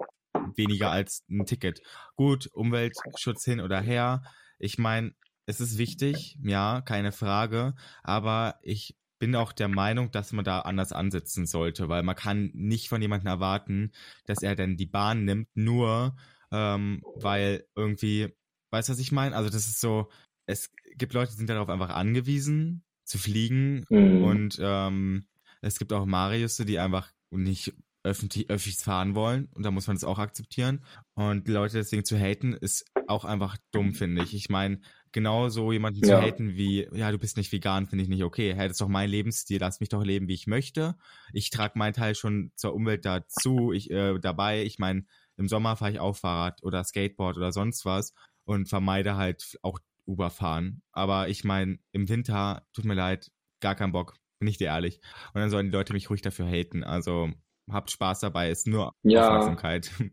Weniger 0.56 0.92
als 0.92 1.24
ein 1.30 1.46
Ticket. 1.46 1.82
Gut, 2.18 2.50
Umweltschutz 2.52 3.46
hin 3.46 3.62
oder 3.62 3.80
her. 3.80 4.24
ich 4.60 4.78
meine, 4.78 5.14
es 5.46 5.62
ist 5.62 5.78
wichtig, 5.78 6.38
ja, 6.42 6.82
keine 6.82 7.12
Frage, 7.14 7.74
aber 8.04 8.60
ich 8.62 8.96
bin 9.20 9.36
auch 9.36 9.52
der 9.54 9.68
Meinung, 9.68 10.12
dass 10.12 10.32
man 10.34 10.46
da 10.46 10.60
anders 10.62 10.92
ansetzen 10.92 11.46
sollte, 11.46 11.90
weil 11.90 12.04
man 12.04 12.16
kann 12.16 12.52
nicht 12.54 12.90
von 12.90 13.02
jemandem 13.02 13.28
erwarten, 13.28 13.92
dass 14.26 14.42
er 14.42 14.56
dann 14.56 14.78
die 14.78 14.86
Bahn 14.86 15.26
nimmt, 15.26 15.50
nur 15.56 16.16
ähm, 16.52 17.02
weil 17.16 17.66
irgendwie, 17.76 18.34
weißt 18.72 18.90
du, 18.90 18.94
was 18.94 19.00
ich 19.00 19.12
meine? 19.12 19.36
Also 19.36 19.50
das 19.50 19.68
ist 19.68 19.80
so, 19.82 20.10
es 20.46 20.72
gibt 20.96 21.14
Leute, 21.14 21.32
die 21.32 21.38
sind 21.38 21.50
darauf 21.50 21.70
einfach 21.70 21.90
angewiesen, 21.90 22.84
zu 23.06 23.18
fliegen 23.18 23.86
Mhm. 23.90 24.24
und 24.24 24.60
ähm, 24.62 25.28
es 25.62 25.80
gibt 25.80 25.94
auch 25.94 26.06
Marius, 26.06 26.58
die 26.58 26.80
einfach 26.80 27.12
nicht 27.32 27.74
öffentlich, 28.04 28.50
öffentlich 28.50 28.78
fahren 28.78 29.16
wollen 29.16 29.48
und 29.54 29.64
da 29.64 29.72
muss 29.72 29.88
man 29.88 29.96
das 29.96 30.04
auch 30.04 30.20
akzeptieren. 30.20 30.84
Und 31.14 31.48
Leute 31.48 31.78
deswegen 31.78 32.06
zu 32.06 32.18
haten, 32.18 32.54
ist 32.54 32.86
auch 33.06 33.26
einfach 33.26 33.58
dumm, 33.72 33.94
finde 33.94 34.22
ich. 34.22 34.34
Ich 34.34 34.50
meine, 34.50 34.80
genauso 35.12 35.72
jemanden 35.72 36.04
zu 36.04 36.10
Ja. 36.10 36.20
haten 36.20 36.56
wie, 36.56 36.88
ja, 36.94 37.12
du 37.12 37.18
bist 37.18 37.38
nicht 37.38 37.52
vegan, 37.52 37.88
finde 37.88 38.04
ich 38.04 38.10
nicht 38.10 38.24
okay. 38.24 38.54
Hey, 38.56 38.68
das 38.68 38.74
ist 38.76 38.82
doch 38.82 38.88
mein 38.88 39.10
Lebensstil, 39.10 39.60
lass 39.60 39.80
mich 39.80 39.90
doch 39.90 40.04
leben, 40.04 40.28
wie 40.28 40.34
ich 40.34 40.48
möchte. 40.48 40.96
Ich 41.34 41.50
trage 41.50 41.78
meinen 41.78 41.94
Teil 41.94 42.16
schon 42.16 42.52
zur 42.56 42.74
Umwelt 42.74 43.06
dazu, 43.06 43.72
ich 43.74 43.92
äh, 43.92 44.20
dabei. 44.20 44.64
Ich 44.64 44.80
meine, 44.80 45.06
im 45.38 45.48
Sommer 45.48 45.76
fahre 45.76 45.92
ich 45.92 46.00
auch 46.00 46.16
Fahrrad 46.16 46.64
oder 46.64 46.84
Skateboard 46.84 47.38
oder 47.38 47.52
sonst 47.52 47.86
was 47.86 48.14
und 48.46 48.68
vermeide 48.70 49.16
halt 49.16 49.58
auch 49.62 49.80
Uber 50.06 50.30
fahren. 50.30 50.82
Aber 50.92 51.30
ich 51.30 51.44
meine, 51.44 51.80
im 51.92 52.10
Winter, 52.10 52.66
tut 52.74 52.86
mir 52.86 52.94
leid, 52.96 53.32
gar 53.62 53.76
keinen 53.76 53.92
Bock, 53.94 54.16
bin 54.40 54.48
ich 54.48 54.58
dir 54.58 54.68
ehrlich. 54.68 55.00
Und 55.34 55.42
dann 55.42 55.50
sollen 55.50 55.68
die 55.68 55.72
Leute 55.72 55.94
mich 55.94 56.10
ruhig 56.10 56.22
dafür 56.22 56.48
haten. 56.48 56.84
Also 56.84 57.32
habt 57.70 57.92
Spaß 57.92 58.20
dabei, 58.22 58.50
ist 58.50 58.68
nur 58.68 58.94
Ja. 59.04 59.28
Aufmerksamkeit. 59.28 59.92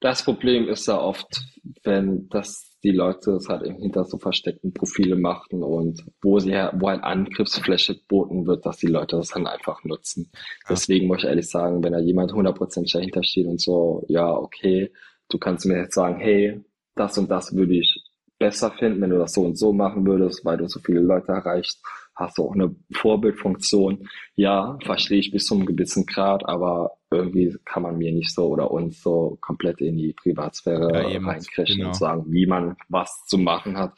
Das 0.00 0.22
Problem 0.22 0.68
ist 0.68 0.86
ja 0.86 1.00
oft, 1.00 1.40
wenn 1.82 2.28
das 2.28 2.74
die 2.84 2.90
Leute 2.90 3.32
es 3.32 3.48
halt 3.48 3.62
eben 3.62 3.78
hinter 3.78 4.04
so 4.04 4.18
versteckten 4.18 4.74
Profile 4.74 5.16
machen 5.16 5.62
und 5.62 6.04
wo 6.22 6.38
sie 6.38 6.50
wo 6.74 6.88
ein 6.88 7.00
Angriffsfläche 7.00 7.96
geboten 7.96 8.46
wird, 8.46 8.66
dass 8.66 8.76
die 8.76 8.88
Leute 8.88 9.16
das 9.16 9.28
dann 9.28 9.46
einfach 9.46 9.82
nutzen. 9.82 10.30
Deswegen 10.68 11.06
muss 11.06 11.22
ich 11.22 11.24
ehrlich 11.24 11.48
sagen, 11.48 11.82
wenn 11.82 11.94
da 11.94 12.00
jemand 12.00 12.34
hundertprozentig 12.34 12.92
dahinter 12.92 13.24
steht 13.24 13.46
und 13.46 13.62
so, 13.62 14.04
ja, 14.08 14.30
okay, 14.30 14.92
du 15.30 15.38
kannst 15.38 15.64
mir 15.64 15.78
jetzt 15.78 15.94
sagen, 15.94 16.20
hey, 16.20 16.60
das 16.94 17.16
und 17.16 17.30
das 17.30 17.56
würde 17.56 17.74
ich 17.74 18.04
besser 18.38 18.72
finden, 18.72 19.00
wenn 19.00 19.10
du 19.10 19.18
das 19.18 19.32
so 19.32 19.40
und 19.40 19.56
so 19.56 19.72
machen 19.72 20.06
würdest, 20.06 20.44
weil 20.44 20.58
du 20.58 20.68
so 20.68 20.80
viele 20.80 21.00
Leute 21.00 21.32
erreichst, 21.32 21.82
hast 22.14 22.38
du 22.38 22.44
auch 22.44 22.54
eine 22.54 22.74
Vorbildfunktion. 22.92 24.08
Ja, 24.34 24.78
verstehe 24.84 25.18
ich 25.18 25.32
bis 25.32 25.46
zu 25.46 25.54
einem 25.54 25.66
gewissen 25.66 26.06
Grad, 26.06 26.48
aber 26.48 26.98
irgendwie 27.10 27.56
kann 27.64 27.82
man 27.82 27.98
mir 27.98 28.12
nicht 28.12 28.32
so 28.34 28.48
oder 28.48 28.70
uns 28.70 29.02
so 29.02 29.38
komplett 29.40 29.80
in 29.80 29.96
die 29.96 30.12
Privatsphäre 30.12 31.12
Ja, 31.12 31.18
reinkriegen 31.20 31.76
genau. 31.76 31.88
und 31.88 31.96
sagen, 31.96 32.24
wie 32.28 32.46
man 32.46 32.76
was 32.88 33.24
zu 33.26 33.38
machen 33.38 33.76
hat. 33.76 33.92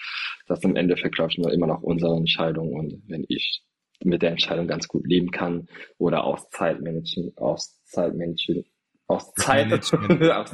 Das 0.47 0.59
ist 0.59 0.65
im 0.65 0.77
Endeffekt, 0.77 1.15
glaube 1.15 1.31
ich, 1.31 1.39
nur 1.39 1.53
immer 1.53 1.67
noch 1.67 1.83
unsere 1.83 2.17
Entscheidung. 2.17 2.73
Und 2.73 3.03
wenn 3.09 3.25
ich 3.29 3.63
mit 4.05 4.23
der 4.23 4.31
Entscheidung 4.31 4.67
ganz 4.67 4.89
gut 4.89 5.07
leben 5.07 5.31
kann 5.31 5.69
oder 5.99 6.25
aus 6.25 6.49
Zeitmanagement, 6.51 7.39
aus 7.39 7.83
Zeitmanagement, 7.85 8.67
aus 9.07 9.33
Zeit, 9.35 9.73
aus 9.73 9.91
Gründen, 9.91 10.31
aus 10.31 10.51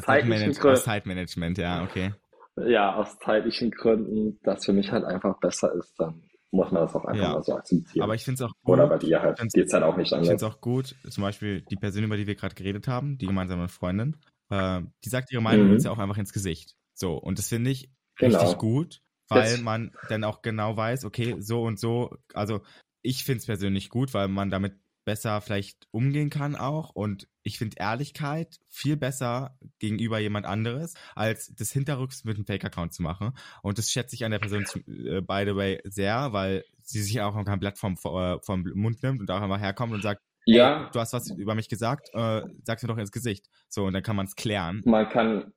Zeitmanagement, 0.83 1.59
ja, 1.59 1.83
okay. 1.83 2.13
ja, 2.57 2.95
aus 2.95 3.19
zeitlichen 3.19 3.71
Gründen, 3.71 4.39
das 4.43 4.65
für 4.65 4.73
mich 4.73 4.93
halt 4.93 5.05
einfach 5.05 5.39
besser 5.41 5.73
ist, 5.75 5.95
dann 5.99 6.23
muss 6.53 6.71
man 6.71 6.83
das 6.83 6.95
auch 6.95 7.05
einfach 7.05 7.23
Ja. 7.23 7.33
mal 7.33 7.43
so 7.43 7.55
akzeptieren. 7.57 8.05
Aber 8.05 8.15
ich 8.15 8.25
finde 8.25 8.45
es 8.45 8.49
auch 8.51 8.55
gut. 8.63 8.75
Oder 8.75 8.87
bei 8.87 8.99
dir 8.99 9.21
halt, 9.23 9.39
find's- 9.39 9.55
geht's 9.55 9.73
halt 9.73 9.83
auch 9.83 9.97
nicht 9.97 10.13
Ich 10.13 10.19
finde 10.19 10.35
es 10.35 10.43
anders. 10.43 10.55
auch 10.57 10.61
gut, 10.61 10.95
zum 11.09 11.23
Beispiel 11.23 11.63
die 11.63 11.77
Person, 11.77 12.05
über 12.05 12.17
die 12.17 12.27
wir 12.27 12.35
gerade 12.35 12.55
geredet 12.55 12.87
haben, 12.89 13.19
die 13.19 13.27
gemeinsame 13.27 13.69
Freundin, 13.69 14.17
äh, 14.51 14.83
die 15.05 15.09
sagt 15.09 15.33
ihre 15.33 15.43
Meinung 15.43 15.67
Mhm. 15.67 15.73
uns 15.73 15.85
ja 15.85 15.91
auch 15.91 15.99
einfach 15.99 16.19
ins 16.19 16.33
Gesicht. 16.33 16.77
So, 16.95 17.15
und 17.17 17.39
das 17.39 17.49
finde 17.49 17.71
ich 17.71 17.91
Genau. 18.19 18.39
richtig 18.39 18.59
gut, 18.59 19.01
weil 19.29 19.53
Das- 19.53 19.61
man 19.63 19.93
dann 20.09 20.25
auch 20.25 20.43
genau 20.43 20.77
weiß, 20.77 21.05
okay, 21.07 21.37
so 21.39 21.63
und 21.63 21.81
so, 21.81 22.15
also 22.35 22.61
ich 23.03 23.25
finde 23.25 23.39
es 23.39 23.47
persönlich 23.47 23.89
gut, 23.89 24.13
weil 24.15 24.29
man 24.29 24.51
damit 24.51 24.75
besser 25.07 25.41
vielleicht 25.41 25.89
umgehen 25.91 26.29
kann 26.31 26.55
auch 26.55 26.91
und 26.91 27.27
ich 27.43 27.59
finde 27.59 27.77
Ehrlichkeit 27.79 28.59
viel 28.69 28.97
besser 28.97 29.57
gegenüber 29.79 30.19
jemand 30.19 30.47
anderes, 30.47 30.95
als 31.15 31.55
das 31.57 31.71
hinterrücks 31.73 32.25
mit 32.25 32.37
einem 32.37 32.47
Fake-Account 32.47 32.93
zu 32.93 33.03
machen. 33.03 33.33
Und 33.63 33.79
das 33.79 33.91
schätze 33.91 34.15
ich 34.15 34.25
an 34.25 34.31
der 34.31 34.39
Person, 34.39 34.65
äh, 34.87 35.21
by 35.21 35.45
the 35.47 35.57
way, 35.57 35.81
sehr, 35.85 36.33
weil 36.33 36.65
sie 36.83 37.03
sich 37.03 37.21
auch 37.21 37.35
kein 37.45 37.61
Blatt 37.61 37.79
vom, 37.79 37.95
äh, 38.05 38.39
vom 38.43 38.63
Mund 38.75 39.03
nimmt 39.03 39.21
und 39.21 39.31
auch 39.31 39.41
einfach 39.41 39.61
herkommt 39.61 39.93
und 39.93 40.03
sagt, 40.03 40.23
Ja, 40.45 40.91
du 40.93 41.01
hast 41.01 41.13
was 41.13 41.31
über 41.31 41.55
mich 41.55 41.69
gesagt, 41.69 42.11
äh, 42.15 42.43
sag's 42.65 42.83
mir 42.83 42.89
doch 42.89 42.99
ins 42.99 43.13
Gesicht. 43.13 43.47
So, 43.69 43.85
und 43.85 43.93
dann 43.93 44.03
kann 44.03 44.17
man 44.17 44.27
es 44.27 44.35
klären. 44.37 44.83
man 44.85 45.09
kann 45.09 45.53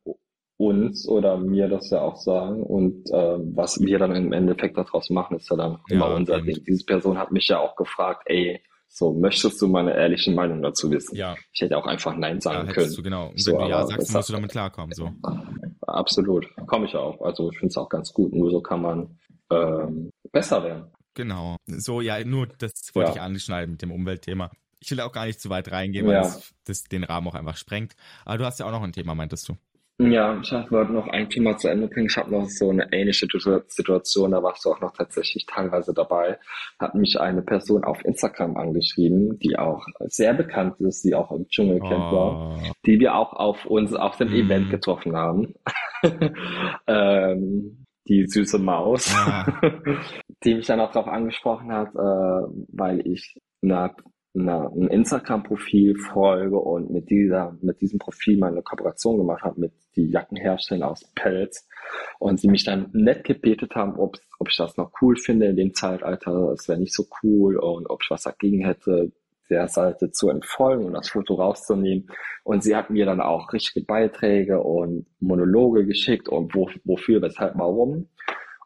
uns 0.57 1.05
oder 1.07 1.37
mir 1.37 1.67
das 1.67 1.89
ja 1.89 1.99
auch 2.01 2.15
sagen 2.15 2.63
und 2.63 3.09
äh, 3.11 3.37
was 3.55 3.79
wir 3.81 3.99
dann 3.99 4.15
im 4.15 4.31
Endeffekt 4.31 4.77
daraus 4.77 5.09
machen, 5.09 5.35
ist 5.35 5.49
ja 5.49 5.57
dann 5.57 5.79
Ja, 5.89 5.95
immer 5.95 6.15
unser. 6.15 6.41
Ding. 6.41 6.63
Diese 6.65 6.85
Person 6.85 7.17
hat 7.17 7.31
mich 7.31 7.47
ja 7.49 7.59
auch 7.59 7.75
gefragt, 7.75 8.23
ey, 8.27 8.61
so, 8.87 9.13
möchtest 9.13 9.61
du 9.61 9.67
meine 9.67 9.93
ehrliche 9.93 10.31
Meinung 10.31 10.61
dazu 10.61 10.89
wissen? 10.91 11.15
Ja, 11.15 11.35
Ich 11.51 11.61
hätte 11.61 11.77
auch 11.77 11.85
einfach 11.85 12.15
Nein 12.15 12.35
ja 12.35 12.41
sagen 12.41 12.67
hättest 12.67 12.75
können. 12.75 12.95
du, 12.95 13.03
genau. 13.03 13.27
Und 13.29 13.41
So, 13.41 13.51
wenn 13.53 13.59
du 13.65 13.69
ja 13.69 13.85
sagst, 13.87 14.13
musst 14.13 14.29
du 14.29 14.33
damit 14.33 14.51
klarkommen. 14.51 14.93
So. 14.93 15.11
Absolut, 15.87 16.47
komme 16.67 16.85
ich 16.85 16.95
auch. 16.95 17.21
Also 17.21 17.51
ich 17.51 17.57
finde 17.59 17.71
es 17.71 17.77
auch 17.77 17.89
ganz 17.89 18.13
gut. 18.13 18.33
Nur 18.33 18.51
so 18.51 18.61
kann 18.61 18.81
man 18.81 19.19
ähm, 19.51 20.09
besser 20.31 20.63
werden. 20.63 20.91
Genau. 21.13 21.57
So, 21.67 22.01
ja, 22.01 22.23
nur 22.23 22.47
das 22.47 22.73
wollte 22.93 23.09
Ja. 23.11 23.15
ich 23.15 23.21
anschneiden 23.21 23.71
mit 23.71 23.81
dem 23.81 23.91
Umweltthema. 23.91 24.51
Ich 24.79 24.91
will 24.91 24.99
auch 25.01 25.11
gar 25.11 25.25
nicht 25.25 25.39
zu 25.39 25.49
weit 25.49 25.71
reingehen, 25.71 26.05
weil 26.07 26.15
Ja. 26.15 26.21
das, 26.23 26.53
das 26.65 26.83
den 26.83 27.03
Rahmen 27.03 27.27
auch 27.27 27.35
einfach 27.35 27.57
sprengt. 27.57 27.93
Aber 28.25 28.37
du 28.37 28.45
hast 28.45 28.59
ja 28.59 28.65
auch 28.65 28.71
noch 28.71 28.83
ein 28.83 28.93
Thema, 28.93 29.15
meintest 29.15 29.47
du. 29.49 29.55
Ja, 29.97 30.37
ich 30.41 30.51
wollte 30.71 30.91
noch 30.91 31.07
ein 31.07 31.29
Thema 31.29 31.55
zu 31.55 31.69
Ende 31.69 31.87
bringen. 31.87 32.07
Ich 32.09 32.17
habe 32.17 32.29
noch 32.29 32.49
so 32.49 32.69
eine 32.69 32.91
ähnliche 32.91 33.27
Situ- 33.31 33.61
Situation, 33.67 34.31
da 34.31 34.43
warst 34.43 34.65
du 34.65 34.71
auch 34.71 34.81
noch 34.81 34.91
tatsächlich 34.91 35.45
teilweise 35.45 35.93
dabei. 35.93 36.37
Hat 36.79 36.95
mich 36.95 37.17
eine 37.17 37.41
Person 37.41 37.85
auf 37.85 38.03
Instagram 38.03 38.57
angeschrieben, 38.57 39.39
die 39.39 39.57
auch 39.57 39.85
sehr 40.07 40.33
bekannt 40.33 40.81
ist, 40.81 41.05
die 41.05 41.15
auch 41.15 41.31
im 41.31 41.47
Dschungelcamp 41.47 42.11
war, 42.11 42.57
Oh, 42.57 42.73
die 42.85 42.99
wir 42.99 43.15
auch 43.15 43.31
auf 43.31 43.65
uns 43.65 43.93
auf 43.93 44.17
dem 44.17 44.31
Mhm. 44.31 44.35
Event 44.35 44.69
getroffen 44.69 45.15
haben. 45.15 45.53
ähm, 46.87 47.85
die 48.07 48.27
süße 48.27 48.59
Maus, 48.59 49.11
Ja. 49.13 49.45
die 50.43 50.55
mich 50.55 50.67
dann 50.67 50.81
auch 50.81 50.91
darauf 50.91 51.07
angesprochen 51.07 51.71
hat, 51.71 51.95
äh, 51.95 52.47
weil 52.73 53.07
ich 53.07 53.37
einer, 53.63 53.95
einer, 54.35 54.71
ein 54.71 54.87
Instagram-Profil 54.87 55.97
folge 55.97 56.57
und 56.57 56.91
mit 56.91 57.09
dieser, 57.09 57.57
mit 57.61 57.81
diesem 57.81 57.99
Profil 57.99 58.37
mal 58.37 58.51
eine 58.51 58.61
Kooperation 58.61 59.17
gemacht 59.17 59.43
habe 59.43 59.59
mit 59.59 59.73
die 59.95 60.09
Jacken 60.09 60.37
herstellen 60.37 60.83
aus 60.83 61.09
Pelz 61.15 61.67
und 62.19 62.39
sie 62.39 62.47
mich 62.47 62.63
dann 62.63 62.89
nett 62.93 63.23
gebetet 63.23 63.75
haben, 63.75 63.97
ob, 63.97 64.17
ob 64.39 64.49
ich 64.49 64.57
das 64.57 64.77
noch 64.77 64.91
cool 65.01 65.15
finde 65.15 65.47
in 65.47 65.55
dem 65.55 65.73
Zeitalter, 65.73 66.51
es 66.51 66.67
wäre 66.67 66.79
nicht 66.79 66.93
so 66.93 67.05
cool 67.23 67.57
und 67.57 67.89
ob 67.89 68.03
ich 68.03 68.09
was 68.09 68.23
dagegen 68.23 68.65
hätte, 68.65 69.11
der 69.49 69.67
Seite 69.67 70.11
zu 70.11 70.29
entfolgen 70.29 70.85
und 70.85 70.93
das 70.93 71.09
Foto 71.09 71.35
rauszunehmen. 71.35 72.07
Und 72.43 72.63
sie 72.63 72.75
hat 72.75 72.89
mir 72.89 73.05
dann 73.05 73.21
auch 73.21 73.53
richtige 73.53 73.85
Beiträge 73.85 74.61
und 74.61 75.05
Monologe 75.19 75.85
geschickt 75.85 76.27
und 76.29 76.55
wo, 76.55 76.69
wofür, 76.83 77.21
weshalb, 77.21 77.53
warum. 77.55 78.09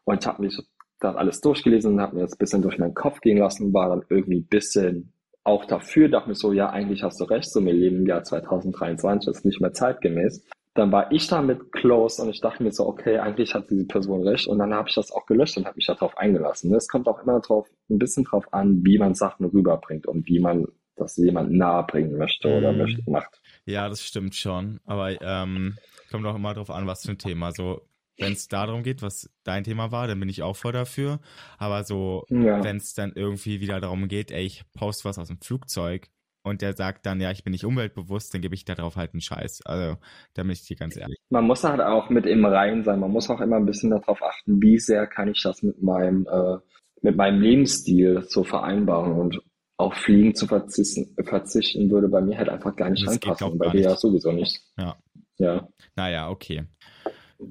Und 0.04 0.22
ich 0.22 0.26
habe 0.26 0.42
mich 0.42 0.58
das 1.00 1.16
alles 1.16 1.40
durchgelesen 1.40 1.94
und 1.94 2.00
habe 2.00 2.16
mir 2.16 2.22
das 2.22 2.36
bisschen 2.36 2.62
durch 2.62 2.78
meinen 2.78 2.94
Kopf 2.94 3.20
gehen 3.20 3.38
lassen, 3.38 3.72
war 3.72 3.88
dann 3.88 4.04
irgendwie 4.08 4.40
bisschen 4.40 5.12
auch 5.44 5.64
dafür, 5.64 6.08
dachte 6.08 6.28
mir 6.28 6.34
so, 6.34 6.52
ja, 6.52 6.70
eigentlich 6.70 7.02
hast 7.02 7.20
du 7.20 7.24
recht, 7.24 7.50
so 7.50 7.64
wir 7.64 7.72
leben 7.72 7.98
im 7.98 8.06
Jahr 8.06 8.22
2023, 8.22 9.26
das 9.26 9.38
ist 9.38 9.44
nicht 9.44 9.60
mehr 9.60 9.72
zeitgemäß. 9.72 10.44
Dann 10.74 10.92
war 10.92 11.10
ich 11.10 11.26
damit 11.26 11.72
close 11.72 12.22
und 12.22 12.30
ich 12.30 12.40
dachte 12.40 12.62
mir 12.62 12.70
so, 12.72 12.86
okay, 12.86 13.18
eigentlich 13.18 13.54
hat 13.54 13.70
diese 13.70 13.86
Person 13.86 14.26
recht 14.26 14.46
und 14.46 14.58
dann 14.58 14.72
habe 14.72 14.88
ich 14.88 14.94
das 14.94 15.10
auch 15.10 15.26
gelöscht 15.26 15.56
und 15.56 15.66
habe 15.66 15.76
mich 15.76 15.86
darauf 15.86 16.16
eingelassen. 16.16 16.72
Es 16.74 16.86
kommt 16.88 17.08
auch 17.08 17.22
immer 17.22 17.40
drauf, 17.40 17.66
ein 17.90 17.98
bisschen 17.98 18.24
drauf 18.24 18.52
an, 18.52 18.80
wie 18.84 18.98
man 18.98 19.14
Sachen 19.14 19.46
rüberbringt 19.46 20.06
und 20.06 20.28
wie 20.28 20.38
man 20.38 20.66
das 20.96 21.16
jemand 21.16 21.50
nahe 21.52 21.84
bringen 21.84 22.16
möchte 22.18 22.48
oder 22.48 22.72
Mhm. 22.72 22.78
möchte, 22.78 23.10
macht. 23.10 23.40
Ja, 23.64 23.88
das 23.88 24.04
stimmt 24.04 24.34
schon. 24.36 24.78
Aber 24.84 25.20
ähm, 25.20 25.76
kommt 26.10 26.26
auch 26.26 26.36
immer 26.36 26.54
drauf 26.54 26.70
an, 26.70 26.86
was 26.86 27.04
für 27.04 27.12
ein 27.12 27.18
Thema. 27.18 27.52
So, 27.52 27.80
wenn 28.20 28.32
es 28.32 28.48
darum 28.48 28.82
geht, 28.82 29.02
was 29.02 29.30
dein 29.44 29.64
Thema 29.64 29.90
war, 29.92 30.06
dann 30.06 30.20
bin 30.20 30.28
ich 30.28 30.42
auch 30.42 30.56
voll 30.56 30.72
dafür. 30.72 31.20
Aber 31.58 31.84
so, 31.84 32.24
Ja. 32.28 32.62
wenn 32.62 32.76
es 32.76 32.94
dann 32.94 33.12
irgendwie 33.14 33.60
wieder 33.60 33.80
darum 33.80 34.08
geht, 34.08 34.30
ey, 34.30 34.44
ich 34.44 34.64
poste 34.72 35.08
was 35.08 35.18
aus 35.18 35.28
dem 35.28 35.40
Flugzeug 35.40 36.08
und 36.42 36.62
der 36.62 36.74
sagt 36.76 37.04
dann, 37.06 37.20
ja, 37.20 37.30
ich 37.30 37.44
bin 37.44 37.50
nicht 37.52 37.64
umweltbewusst, 37.64 38.32
dann 38.32 38.40
gebe 38.40 38.54
ich 38.54 38.64
darauf 38.64 38.96
halt 38.96 39.12
einen 39.14 39.20
Scheiß. 39.20 39.62
Also, 39.66 39.96
da 40.34 40.42
bin 40.42 40.52
ich 40.52 40.66
dir 40.66 40.76
ganz 40.76 40.96
ehrlich. 40.96 41.18
Man 41.30 41.46
muss 41.46 41.64
halt 41.64 41.80
auch 41.80 42.08
mit 42.10 42.26
im 42.26 42.44
Rein 42.44 42.84
sein. 42.84 43.00
Man 43.00 43.10
muss 43.10 43.28
auch 43.30 43.40
immer 43.40 43.56
ein 43.56 43.66
bisschen 43.66 43.90
darauf 43.90 44.22
achten, 44.22 44.60
wie 44.62 44.78
sehr 44.78 45.06
kann 45.06 45.28
ich 45.28 45.42
das 45.42 45.62
mit 45.62 45.82
meinem, 45.82 46.26
äh, 46.30 46.56
mit 47.02 47.16
meinem 47.16 47.40
Lebensstil 47.40 48.22
so 48.28 48.44
vereinbaren 48.44 49.12
und 49.12 49.40
auf 49.76 49.94
Fliegen 49.94 50.34
zu 50.34 50.46
verzichten, 50.46 51.16
verzichten 51.24 51.90
würde 51.90 52.08
bei 52.08 52.20
mir 52.20 52.36
halt 52.36 52.50
einfach 52.50 52.76
gar 52.76 52.90
nicht 52.90 53.02
Das 53.06 53.12
reinpassen. 53.12 53.56
Bei 53.58 53.70
dir 53.70 53.80
ja 53.80 53.96
sowieso 53.96 54.30
nicht. 54.32 54.60
Ja. 54.76 54.96
Ja. 55.38 55.66
Naja, 55.96 56.28
okay. 56.28 56.64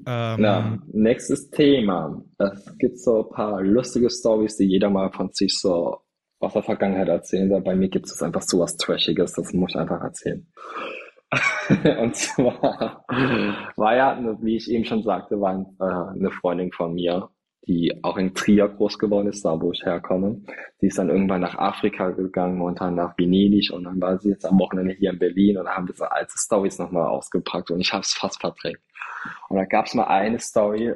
Ähm, 0.06 0.42
Ja, 0.42 0.78
nächstes 0.92 1.50
Thema. 1.50 2.22
Es 2.38 2.78
gibt 2.78 2.98
so 2.98 3.24
ein 3.24 3.30
paar 3.34 3.62
lustige 3.62 4.10
Stories, 4.10 4.56
die 4.56 4.64
jeder 4.64 4.90
mal 4.90 5.10
von 5.10 5.30
sich 5.32 5.58
so 5.58 5.98
aus 6.40 6.52
der 6.54 6.62
Vergangenheit 6.62 7.08
erzählen 7.08 7.48
soll. 7.48 7.60
Bei 7.60 7.74
mir 7.74 7.88
gibt 7.88 8.06
es 8.06 8.22
einfach 8.22 8.42
so 8.42 8.60
was 8.60 8.76
Trashiges, 8.76 9.34
das 9.34 9.52
muss 9.52 9.70
ich 9.70 9.76
einfach 9.76 10.00
erzählen. 10.00 10.46
Und 12.00 12.16
zwar 12.16 13.04
war 13.76 13.96
ja, 13.96 14.36
wie 14.42 14.56
ich 14.56 14.70
eben 14.70 14.84
schon 14.84 15.02
sagte, 15.02 15.40
war 15.40 15.54
äh, 15.54 16.18
eine 16.18 16.30
Freundin 16.30 16.72
von 16.72 16.94
mir, 16.94 17.28
die 17.66 17.98
auch 18.02 18.16
in 18.16 18.34
Trier 18.34 18.68
groß 18.68 18.98
geworden 18.98 19.28
ist, 19.28 19.44
da 19.44 19.60
wo 19.60 19.72
ich 19.72 19.84
herkomme. 19.84 20.40
Die 20.80 20.86
ist 20.86 20.98
dann 20.98 21.10
irgendwann 21.10 21.42
nach 21.42 21.56
Afrika 21.56 22.10
gegangen 22.10 22.60
und 22.60 22.80
dann 22.80 22.94
nach 22.94 23.16
Venedig 23.18 23.70
und 23.72 23.84
dann 23.84 24.00
war 24.00 24.18
sie 24.18 24.30
jetzt 24.30 24.46
am 24.46 24.58
Wochenende 24.58 24.94
hier 24.94 25.10
in 25.10 25.18
Berlin 25.18 25.58
und 25.58 25.68
haben 25.68 25.86
diese 25.86 26.10
alte 26.10 26.32
Stories 26.36 26.78
nochmal 26.78 27.08
ausgepackt 27.08 27.70
und 27.70 27.80
ich 27.80 27.92
habe 27.92 28.02
es 28.02 28.12
fast 28.12 28.40
verdrängt. 28.40 28.80
Und 29.48 29.58
da 29.58 29.64
gab 29.64 29.86
es 29.86 29.94
mal 29.94 30.04
eine 30.04 30.38
Story, 30.38 30.94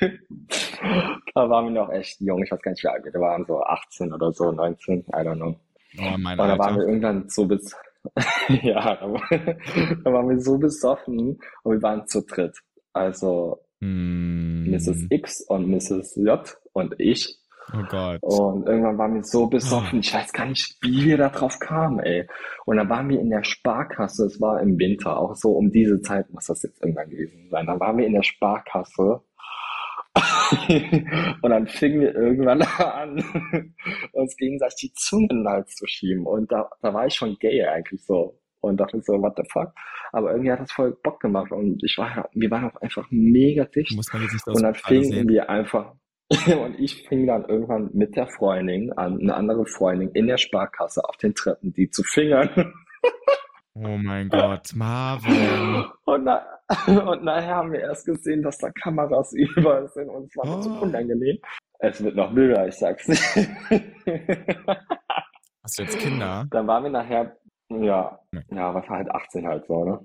da 1.34 1.48
waren 1.48 1.66
wir 1.66 1.82
noch 1.82 1.90
echt 1.90 2.20
jung, 2.20 2.42
ich 2.42 2.50
weiß 2.50 2.60
gar 2.60 2.72
nicht 2.72 2.82
wie 2.82 2.88
alt 2.88 3.04
wir 3.04 3.20
waren, 3.20 3.44
so 3.46 3.62
18 3.62 4.12
oder 4.12 4.32
so, 4.32 4.50
19, 4.50 5.00
I 5.00 5.02
don't 5.12 5.36
know. 5.36 5.56
Oh, 5.98 6.16
mein 6.18 6.38
Und 6.38 6.48
da 6.48 6.58
waren 6.58 6.76
wir 6.76 6.86
irgendwann 6.86 7.28
so 7.28 7.46
bis, 7.46 7.76
ja, 8.48 8.96
da 8.96 10.12
waren 10.12 10.28
wir 10.28 10.40
so 10.40 10.58
besoffen 10.58 11.38
und 11.62 11.72
wir 11.72 11.82
waren 11.82 12.06
zu 12.06 12.22
dritt. 12.22 12.58
Also 12.92 13.60
Hm. 13.82 14.70
Mrs. 14.70 15.06
X 15.10 15.40
und 15.48 15.68
Mrs. 15.68 16.14
J 16.16 16.56
und 16.72 16.94
ich. 16.98 17.36
Oh 17.74 17.82
Gott. 17.88 18.22
Und 18.22 18.66
irgendwann 18.66 18.98
waren 18.98 19.14
wir 19.14 19.24
so 19.24 19.48
besoffen, 19.48 20.00
ich 20.00 20.14
weiß 20.14 20.32
gar 20.32 20.46
nicht, 20.46 20.76
wie 20.82 21.04
wir 21.04 21.16
da 21.16 21.30
drauf 21.30 21.58
kamen, 21.58 21.98
ey. 22.00 22.28
Und 22.64 22.76
dann 22.76 22.88
waren 22.88 23.08
wir 23.08 23.20
in 23.20 23.30
der 23.30 23.42
Sparkasse, 23.42 24.26
es 24.26 24.40
war 24.40 24.60
im 24.60 24.78
Winter, 24.78 25.18
auch 25.18 25.34
so 25.34 25.52
um 25.52 25.72
diese 25.72 26.00
Zeit 26.00 26.32
muss 26.32 26.46
das 26.46 26.62
jetzt 26.62 26.80
irgendwann 26.80 27.10
gewesen 27.10 27.48
sein. 27.50 27.66
Dann 27.66 27.80
waren 27.80 27.98
wir 27.98 28.06
in 28.06 28.14
der 28.14 28.22
Sparkasse 28.22 29.20
und 31.42 31.50
dann 31.50 31.66
fingen 31.66 32.00
wir 32.02 32.14
irgendwann 32.14 32.62
an, 32.78 33.24
uns 34.12 34.36
gegenseitig 34.36 34.76
die 34.76 34.92
Zungen 34.94 35.48
Hals 35.48 35.74
zu 35.74 35.86
schieben. 35.88 36.24
Und 36.26 36.52
da, 36.52 36.70
da 36.82 36.94
war 36.94 37.06
ich 37.06 37.14
schon 37.14 37.36
gay 37.40 37.64
eigentlich 37.64 38.04
so. 38.04 38.38
Und 38.62 38.78
dachte 38.80 39.00
so, 39.02 39.20
what 39.20 39.34
the 39.36 39.42
fuck? 39.52 39.72
Aber 40.12 40.30
irgendwie 40.30 40.52
hat 40.52 40.60
das 40.60 40.72
voll 40.72 40.96
Bock 41.02 41.20
gemacht 41.20 41.52
und 41.52 41.82
ich 41.84 41.98
war, 41.98 42.30
wir 42.32 42.50
waren 42.50 42.70
auch 42.70 42.80
einfach 42.80 43.06
mega 43.10 43.64
dicht. 43.64 43.94
Muss 43.94 44.12
man 44.12 44.22
jetzt 44.22 44.32
nicht 44.34 44.46
Und 44.46 44.62
dann 44.62 44.74
fingen 44.74 45.28
wir 45.28 45.50
einfach, 45.50 45.92
und 46.46 46.78
ich 46.78 47.06
fing 47.08 47.26
dann 47.26 47.44
irgendwann 47.44 47.90
mit 47.92 48.16
der 48.16 48.28
Freundin 48.28 48.92
an, 48.92 49.18
eine 49.20 49.34
andere 49.34 49.66
Freundin 49.66 50.10
in 50.14 50.26
der 50.28 50.38
Sparkasse 50.38 51.02
auf 51.04 51.16
den 51.18 51.34
Treppen, 51.34 51.72
die 51.74 51.90
zu 51.90 52.02
fingern. 52.02 52.48
Oh 53.74 53.96
mein 53.96 54.28
Gott, 54.28 54.68
Marvin. 54.74 55.86
Und, 56.04 56.24
na, 56.24 56.44
und 56.86 57.24
nachher 57.24 57.56
haben 57.56 57.72
wir 57.72 57.80
erst 57.80 58.04
gesehen, 58.04 58.42
dass 58.42 58.58
da 58.58 58.70
Kameras 58.70 59.32
überall 59.32 59.88
sind 59.88 60.10
und 60.10 60.26
es 60.26 60.36
war 60.36 60.44
mir 60.44 60.62
so 60.62 60.70
Oh. 60.70 60.82
unangenehm. 60.82 61.38
Es 61.78 62.04
wird 62.04 62.14
noch 62.14 62.34
wilder, 62.34 62.68
ich 62.68 62.74
sag's 62.74 63.08
nicht. 63.08 63.22
Hast 65.62 65.78
du 65.78 65.82
jetzt 65.84 65.98
Kinder? 66.00 66.46
Dann 66.50 66.66
waren 66.66 66.82
wir 66.84 66.90
nachher, 66.90 67.36
ja, 67.80 68.18
ja, 68.50 68.74
was 68.74 68.88
war 68.88 68.98
halt 68.98 69.10
18 69.10 69.46
halt 69.46 69.66
so, 69.66 69.84
ne? 69.84 70.00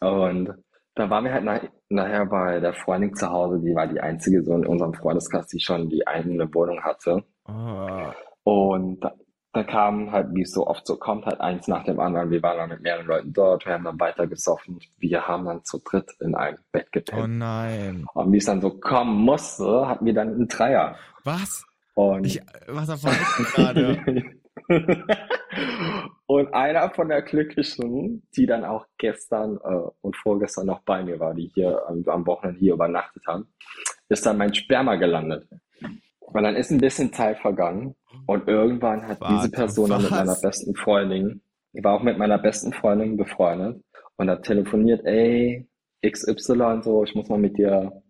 Und 0.00 0.54
dann 0.94 1.10
waren 1.10 1.24
wir 1.24 1.32
halt 1.32 1.44
nach, 1.44 1.62
nachher 1.88 2.26
bei 2.26 2.60
der 2.60 2.74
Freundin 2.74 3.14
zu 3.14 3.28
Hause, 3.30 3.60
die 3.60 3.74
war 3.74 3.86
die 3.86 4.00
einzige 4.00 4.42
so 4.42 4.54
in 4.54 4.66
unserem 4.66 4.94
Freundeskreis, 4.94 5.46
die 5.46 5.60
schon 5.60 5.88
die 5.88 6.06
eigene 6.06 6.52
Wohnung 6.52 6.82
hatte. 6.82 7.24
Oh. 7.46 8.12
Und 8.42 9.00
da, 9.00 9.14
da 9.52 9.62
kam 9.62 10.10
halt, 10.12 10.28
wie 10.34 10.42
es 10.42 10.52
so 10.52 10.66
oft 10.66 10.86
so 10.86 10.96
kommt, 10.96 11.24
halt 11.26 11.40
eins 11.40 11.68
nach 11.68 11.84
dem 11.84 12.00
anderen. 12.00 12.30
Wir 12.30 12.42
waren 12.42 12.58
dann 12.58 12.68
mit 12.70 12.82
mehreren 12.82 13.06
Leuten 13.06 13.32
dort, 13.32 13.64
wir 13.64 13.74
haben 13.74 13.84
dann 13.84 14.00
weiter 14.00 14.26
gesoffen. 14.26 14.80
Wir 14.98 15.26
haben 15.26 15.44
dann 15.44 15.64
zu 15.64 15.78
dritt 15.78 16.10
in 16.20 16.34
einem 16.34 16.58
Bett 16.72 16.86
oh 16.88 16.90
gepennt. 16.92 17.38
nein. 17.38 18.06
Und 18.14 18.32
wie 18.32 18.38
es 18.38 18.46
dann 18.46 18.60
so 18.60 18.70
kommen 18.70 19.16
musste, 19.24 19.88
hatten 19.88 20.04
wir 20.04 20.14
dann 20.14 20.34
einen 20.34 20.48
Dreier. 20.48 20.96
Was? 21.24 21.64
Und 21.94 22.26
Ich, 22.26 22.40
was 22.66 22.86
davon 22.86 23.10
ist 23.10 23.54
gerade? 23.54 24.02
Und 26.26 26.52
einer 26.52 26.90
von 26.90 27.08
der 27.08 27.22
Glücklichen, 27.22 28.22
die 28.36 28.44
dann 28.44 28.62
auch 28.62 28.84
gestern 28.98 29.56
äh, 29.64 29.88
und 30.02 30.14
vorgestern 30.14 30.66
noch 30.66 30.82
bei 30.82 31.02
mir 31.02 31.18
war, 31.18 31.32
die 31.32 31.50
hier 31.54 31.80
am, 31.88 32.04
am 32.06 32.26
Wochenende 32.26 32.60
hier 32.60 32.74
übernachtet 32.74 33.22
haben, 33.26 33.48
ist 34.10 34.26
dann 34.26 34.36
mein 34.36 34.52
Sperma 34.52 34.96
gelandet. 34.96 35.48
Und 36.20 36.42
dann 36.42 36.54
ist 36.54 36.70
ein 36.70 36.80
bisschen 36.80 37.14
Zeit 37.14 37.38
vergangen 37.38 37.94
und 38.26 38.46
irgendwann 38.46 39.08
hat 39.08 39.20
diese 39.22 39.44
Warte, 39.44 39.50
Person 39.52 39.88
dann 39.88 40.02
mit 40.02 40.10
was? 40.10 40.18
meiner 40.18 40.36
besten 40.38 40.74
Freundin, 40.74 41.40
ich 41.72 41.82
war 41.82 41.94
auch 41.94 42.02
mit 42.02 42.18
meiner 42.18 42.36
besten 42.36 42.74
Freundin 42.74 43.16
befreundet 43.16 43.82
und 44.18 44.28
hat 44.28 44.42
telefoniert, 44.42 45.06
ey, 45.06 45.66
XY, 46.06 46.82
so, 46.82 47.04
ich 47.04 47.14
muss 47.14 47.30
mal 47.30 47.38
mit 47.38 47.56
dir 47.56 48.02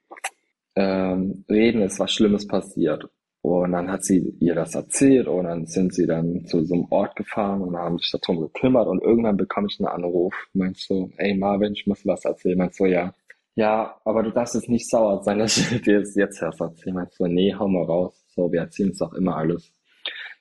ähm, 0.74 1.44
reden, 1.48 1.82
ist 1.82 2.00
was 2.00 2.12
Schlimmes 2.12 2.48
passiert. 2.48 3.08
Und 3.42 3.72
dann 3.72 3.90
hat 3.90 4.04
sie 4.04 4.34
ihr 4.40 4.54
das 4.54 4.74
erzählt 4.74 5.28
und 5.28 5.44
dann 5.44 5.66
sind 5.66 5.94
sie 5.94 6.06
dann 6.06 6.44
zu 6.46 6.64
so 6.64 6.74
einem 6.74 6.86
Ort 6.90 7.16
gefahren 7.16 7.62
und 7.62 7.76
haben 7.76 7.98
sich 7.98 8.10
darum 8.10 8.40
gekümmert 8.40 8.88
und 8.88 9.02
irgendwann 9.02 9.36
bekomme 9.36 9.68
ich 9.70 9.78
einen 9.78 9.88
Anruf. 9.88 10.34
Meinst 10.52 10.90
du, 10.90 11.10
ey 11.16 11.34
Marvin, 11.36 11.72
ich 11.72 11.86
muss 11.86 12.04
was 12.04 12.24
erzählen? 12.24 12.58
Meinst 12.58 12.80
du, 12.80 12.86
ja. 12.86 13.12
Ja, 13.54 14.00
aber 14.04 14.22
du 14.22 14.30
darfst 14.32 14.54
jetzt 14.54 14.68
nicht 14.68 14.88
sauer 14.90 15.22
sein, 15.22 15.38
dass 15.40 15.56
ich 15.56 15.82
dir 15.82 16.00
das 16.00 16.14
jetzt 16.14 16.42
erst 16.42 16.60
erzähle. 16.60 16.94
Meinst 16.94 17.18
du, 17.18 17.26
nee, 17.26 17.54
hau 17.54 17.68
mal 17.68 17.84
raus. 17.84 18.24
So, 18.28 18.50
wir 18.52 18.60
erzählen 18.60 18.90
uns 18.90 18.98
doch 18.98 19.14
immer 19.14 19.36
alles. 19.36 19.72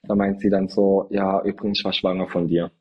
Da 0.03 0.15
meint 0.15 0.41
sie 0.41 0.49
dann 0.49 0.67
so, 0.67 1.07
ja, 1.11 1.41
übrigens, 1.43 1.79
ich 1.79 1.85
war 1.85 1.93
schwanger 1.93 2.27
von 2.27 2.47
dir. 2.47 2.71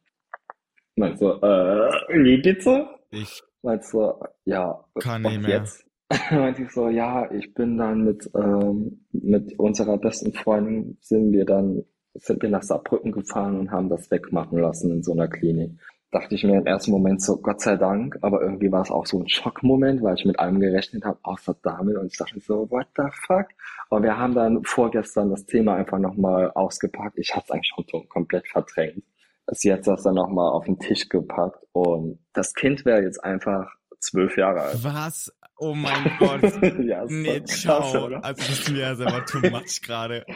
Meinst 0.96 1.20
du, 1.20 1.28
äh, 1.28 1.90
wie 2.24 2.38
bitte? 2.38 2.88
Ich 3.10 3.42
Meinst 3.66 3.92
du, 3.94 4.12
ja, 4.44 4.84
Kann 5.00 5.22
nicht 5.22 5.42
mehr. 5.42 5.58
jetzt? 5.58 5.84
Meinte 6.30 6.62
ich 6.62 6.70
so, 6.70 6.88
ja, 6.88 7.30
ich 7.32 7.52
bin 7.54 7.78
dann 7.78 8.04
mit, 8.04 8.30
ähm, 8.34 9.06
mit 9.12 9.58
unserer 9.58 9.98
besten 9.98 10.32
Freundin 10.32 10.98
sind 11.00 11.32
wir 11.32 11.44
dann, 11.44 11.84
sind 12.14 12.42
wir 12.42 12.48
nach 12.48 12.62
Saarbrücken 12.62 13.12
gefahren 13.12 13.58
und 13.58 13.70
haben 13.72 13.88
das 13.88 14.10
wegmachen 14.10 14.58
lassen 14.58 14.90
in 14.92 15.02
so 15.02 15.12
einer 15.12 15.28
Klinik. 15.28 15.72
Dachte 16.12 16.36
ich 16.36 16.44
mir 16.44 16.58
im 16.58 16.66
ersten 16.66 16.92
Moment 16.92 17.20
so, 17.20 17.38
Gott 17.38 17.60
sei 17.60 17.76
Dank, 17.76 18.16
aber 18.22 18.40
irgendwie 18.40 18.70
war 18.70 18.82
es 18.82 18.92
auch 18.92 19.04
so 19.04 19.18
ein 19.20 19.28
Schockmoment, 19.28 20.02
weil 20.02 20.14
ich 20.14 20.24
mit 20.24 20.38
allem 20.38 20.60
gerechnet 20.60 21.04
habe, 21.04 21.18
außer 21.22 21.56
damit 21.62 21.96
und 21.96 22.06
ich 22.06 22.16
dachte 22.16 22.38
so, 22.38 22.70
what 22.70 22.86
the 22.96 23.02
fuck? 23.26 23.46
Aber 23.90 24.04
wir 24.04 24.16
haben 24.16 24.34
dann 24.34 24.62
vorgestern 24.62 25.30
das 25.30 25.44
Thema 25.44 25.74
einfach 25.74 25.98
nochmal 25.98 26.52
ausgepackt. 26.52 27.18
Ich 27.18 27.34
hatte 27.34 27.46
es 27.46 27.50
eigentlich 27.50 27.72
schon 27.74 28.08
komplett 28.08 28.46
verdrängt. 28.46 29.02
Sie 29.50 29.72
hat 29.72 29.86
das 29.86 30.04
dann 30.04 30.14
nochmal 30.14 30.52
auf 30.52 30.64
den 30.66 30.78
Tisch 30.78 31.08
gepackt 31.08 31.64
und 31.72 32.20
das 32.32 32.54
Kind 32.54 32.84
wäre 32.84 33.02
jetzt 33.02 33.22
einfach 33.22 33.68
zwölf 33.98 34.36
Jahre 34.36 34.62
alt. 34.62 34.84
Was? 34.84 35.32
Oh 35.58 35.74
mein 35.74 36.10
Gott. 36.18 36.42
ja, 36.84 37.02
ist 37.02 37.10
Nee, 37.10 37.40
krass, 37.40 37.60
ciao. 37.60 38.06
oder? 38.06 38.24
Also 38.24 38.46
bist 38.46 38.68
du 38.68 38.72
mir 38.72 38.80
ja 38.80 38.94
selber 38.94 39.24
too 39.24 39.40
much 39.50 39.80
gerade. 39.82 40.24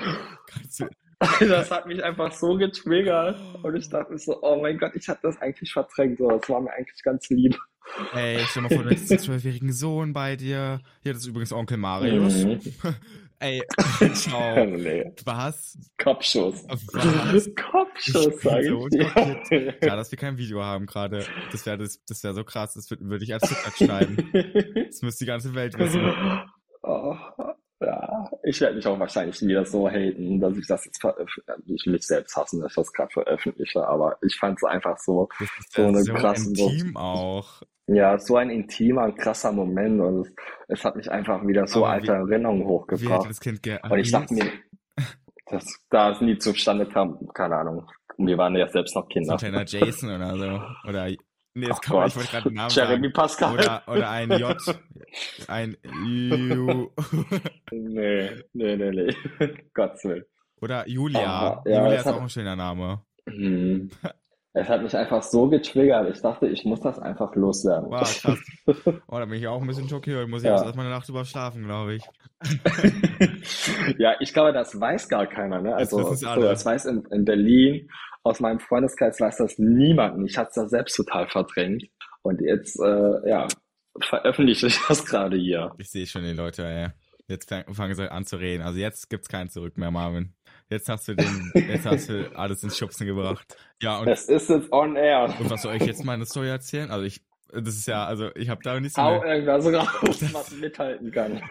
Das 1.38 1.70
hat 1.70 1.84
mich 1.84 2.02
einfach 2.02 2.32
so 2.32 2.56
getriggert 2.56 3.38
und 3.62 3.76
ich 3.76 3.90
dachte 3.90 4.16
so, 4.16 4.38
oh 4.40 4.58
mein 4.62 4.78
Gott, 4.78 4.92
ich 4.94 5.06
hatte 5.06 5.20
das 5.24 5.38
eigentlich 5.42 5.70
verdrängt, 5.70 6.16
so, 6.16 6.30
das 6.30 6.48
war 6.48 6.62
mir 6.62 6.72
eigentlich 6.72 7.02
ganz 7.02 7.28
lieb. 7.28 7.58
ey, 8.14 8.38
stell 8.46 8.62
mal 8.62 8.70
vor, 8.70 8.84
du 8.84 8.88
hättest 8.88 9.10
einen 9.10 9.20
zwölfjährigen 9.20 9.70
Sohn 9.70 10.14
bei 10.14 10.36
dir. 10.36 10.80
Hier, 11.02 11.12
das 11.12 11.20
ist 11.20 11.28
übrigens 11.28 11.52
Onkel 11.52 11.76
Marius. 11.76 12.44
Mhm. 12.44 12.60
Ey, 13.42 13.62
ciao. 14.14 14.66
nee, 14.66 15.12
Was? 15.24 15.78
Kopfschuss. 16.02 16.62
Was? 16.68 17.50
Kopfschuss, 17.54 18.26
Ich 18.26 18.30
bin 18.32 18.38
sag 18.42 18.64
so 18.64 18.86
ich 18.86 19.48
dir. 19.48 19.74
Ja, 19.82 19.96
dass 19.96 20.10
wir 20.10 20.18
kein 20.18 20.36
Video 20.36 20.62
haben 20.62 20.84
gerade. 20.86 21.24
Das 21.50 21.64
wäre 21.64 21.78
das, 21.78 22.04
das 22.06 22.22
wär 22.22 22.34
so 22.34 22.44
krass, 22.44 22.74
das 22.74 22.90
würde 22.90 23.04
würd 23.08 23.22
ich 23.22 23.32
als 23.32 23.48
TikTok 23.48 23.76
schneiden. 23.76 24.30
Das 24.90 25.00
müsste 25.02 25.24
die 25.24 25.28
ganze 25.28 25.54
Welt 25.54 25.78
wissen. 25.78 26.02
Oh, 26.82 27.14
ja, 27.80 28.30
ich 28.42 28.60
werde 28.60 28.76
mich 28.76 28.86
auch 28.86 28.98
wahrscheinlich 28.98 29.40
wieder 29.40 29.64
so 29.64 29.88
haten, 29.88 30.38
dass 30.40 30.56
ich 30.58 30.66
das 30.66 30.84
jetzt 30.84 31.00
veröffentliche. 31.00 31.56
Ich 31.66 31.86
mich 31.86 32.06
selbst 32.06 32.36
hassen, 32.36 32.60
dass 32.60 32.72
ich 32.72 32.76
das 32.76 32.92
gerade 32.92 33.10
veröffentliche, 33.10 33.86
aber 33.86 34.18
ich 34.22 34.36
fand 34.36 34.58
es 34.58 34.64
einfach 34.64 34.98
so, 34.98 35.28
So 35.70 35.86
eine 35.86 36.02
so 36.02 36.12
krasse- 36.12 36.48
intim 36.48 36.96
auch. 36.96 37.62
Ja, 37.92 38.18
so 38.18 38.36
ein 38.36 38.50
intimer 38.50 39.04
und 39.04 39.16
krasser 39.18 39.52
Moment 39.52 40.00
und 40.00 40.20
es, 40.22 40.32
es 40.68 40.84
hat 40.84 40.96
mich 40.96 41.10
einfach 41.10 41.46
wieder 41.46 41.66
so 41.66 41.84
Aber 41.84 41.94
alte 41.94 42.06
wie- 42.12 42.32
Erinnerungen 42.32 42.62
Wie 42.62 42.66
hochgebracht. 42.68 43.28
das 43.30 43.40
Kind 43.40 43.66
Und 43.90 43.98
ich 43.98 44.10
dachte 44.12 44.34
mir, 44.34 44.46
dass 45.46 45.64
da 45.90 46.12
es 46.12 46.20
nie 46.20 46.38
zustande 46.38 46.86
kam, 46.86 47.18
keine 47.34 47.56
Ahnung. 47.56 47.90
Wir 48.18 48.38
waren 48.38 48.54
ja 48.54 48.68
selbst 48.68 48.94
noch 48.94 49.02
so 49.04 49.08
Kinder. 49.08 49.32
ein 49.32 49.38
kleiner 49.38 49.64
Jason 49.64 50.10
oder 50.14 50.36
so. 50.36 50.88
Oder, 50.88 51.06
nee, 51.54 51.66
das 51.66 51.78
Ach 51.78 51.80
kann 51.80 51.96
man, 51.96 52.08
ich 52.08 52.16
wollte 52.16 52.30
gerade 52.30 52.46
einen 52.46 52.54
Namen 52.56 52.70
Jeremy 52.70 53.02
sagen. 53.08 53.12
Pascal. 53.12 53.54
Oder, 53.54 53.82
oder 53.88 54.10
ein 54.10 54.30
J. 54.30 54.56
Ein 55.48 55.76
Ju. 55.82 56.90
Nee, 57.72 58.30
nee, 58.52 58.76
nee, 58.76 58.90
nee. 58.90 59.14
Gottes 59.74 60.04
Willen. 60.04 60.24
Oder 60.60 60.86
Julia. 60.88 61.20
Ah, 61.20 61.62
ja, 61.64 61.78
Julia 61.78 61.90
das 61.92 62.00
ist 62.00 62.06
hat- 62.06 62.14
auch 62.14 62.22
ein 62.22 62.28
schöner 62.28 62.56
Name. 62.56 63.00
Hm. 63.28 63.90
Es 64.52 64.68
hat 64.68 64.82
mich 64.82 64.96
einfach 64.96 65.22
so 65.22 65.48
getriggert. 65.48 66.12
Ich 66.12 66.20
dachte, 66.22 66.48
ich 66.48 66.64
muss 66.64 66.80
das 66.80 66.98
einfach 66.98 67.34
loswerden. 67.36 67.88
Wow, 67.90 68.00
krass. 68.20 68.38
Oh, 69.06 69.18
da 69.18 69.24
bin 69.24 69.34
ich 69.34 69.46
auch 69.46 69.60
ein 69.60 69.66
bisschen 69.66 69.88
schockiert. 69.88 70.28
Muss 70.28 70.42
ich 70.42 70.48
Ja. 70.48 70.56
jetzt 70.56 70.64
erstmal 70.64 70.86
eine 70.86 70.94
Nacht 70.94 71.08
drüber 71.08 71.24
schlafen, 71.24 71.64
glaube 71.64 71.94
ich. 71.94 72.02
ja, 73.98 74.14
ich 74.20 74.32
glaube, 74.32 74.52
das 74.52 74.78
weiß 74.80 75.08
gar 75.08 75.26
keiner. 75.26 75.60
Ne? 75.60 75.74
Also, 75.74 75.98
wissen's 75.98 76.20
so, 76.20 76.40
das 76.40 76.64
weiß 76.64 76.86
in, 76.86 77.04
in 77.10 77.24
Berlin, 77.24 77.88
aus 78.22 78.40
meinem 78.40 78.60
Freundeskreis 78.60 79.20
weiß 79.20 79.36
das 79.38 79.58
niemand. 79.58 80.28
Ich 80.28 80.36
hatte 80.36 80.48
es 80.48 80.54
da 80.54 80.68
selbst 80.68 80.96
total 80.96 81.28
verdrängt. 81.28 81.84
Und 82.22 82.40
jetzt, 82.40 82.78
äh, 82.80 83.28
ja, 83.28 83.46
veröffentliche 84.00 84.66
ich 84.66 84.78
das 84.88 85.04
gerade 85.06 85.36
hier. 85.36 85.72
Ich 85.78 85.90
sehe 85.90 86.06
schon 86.06 86.22
die 86.22 86.32
Leute, 86.32 86.64
ey. 86.66 86.88
Jetzt 87.28 87.48
fang- 87.48 87.72
fangen 87.72 87.94
sie 87.94 88.10
an 88.10 88.24
zu 88.24 88.36
reden. 88.36 88.62
Also 88.62 88.78
jetzt 88.80 89.08
gibt's 89.08 89.28
kein 89.28 89.48
Zurück 89.48 89.78
mehr, 89.78 89.90
Marvin. 89.92 90.34
Jetzt 90.70 90.88
hast 90.88 91.08
du 91.08 91.14
den, 91.16 91.52
jetzt 91.54 91.84
hast 91.84 92.08
du 92.08 92.30
alles 92.36 92.62
ins 92.62 92.78
Schubsen 92.78 93.06
gebracht. 93.06 93.56
Ja, 93.82 93.98
und, 93.98 94.08
Es 94.08 94.28
ist 94.28 94.48
jetzt 94.48 94.72
on 94.72 94.94
air. 94.96 95.34
und 95.40 95.50
was 95.50 95.62
soll 95.62 95.74
ich 95.74 95.82
jetzt 95.82 96.04
meine 96.04 96.24
Story 96.26 96.48
erzählen? 96.48 96.90
Also 96.90 97.04
ich, 97.04 97.20
Das 97.52 97.74
ist 97.74 97.86
ja, 97.88 98.04
also 98.06 98.30
ich 98.36 98.48
habe 98.48 98.62
da 98.62 98.78
nicht 98.78 98.94
so 98.94 99.02
Hau 99.02 99.22
irgendwas 99.24 99.66
raus, 99.66 100.22
was 100.32 100.50
mithalten 100.52 101.10
kann. 101.10 101.42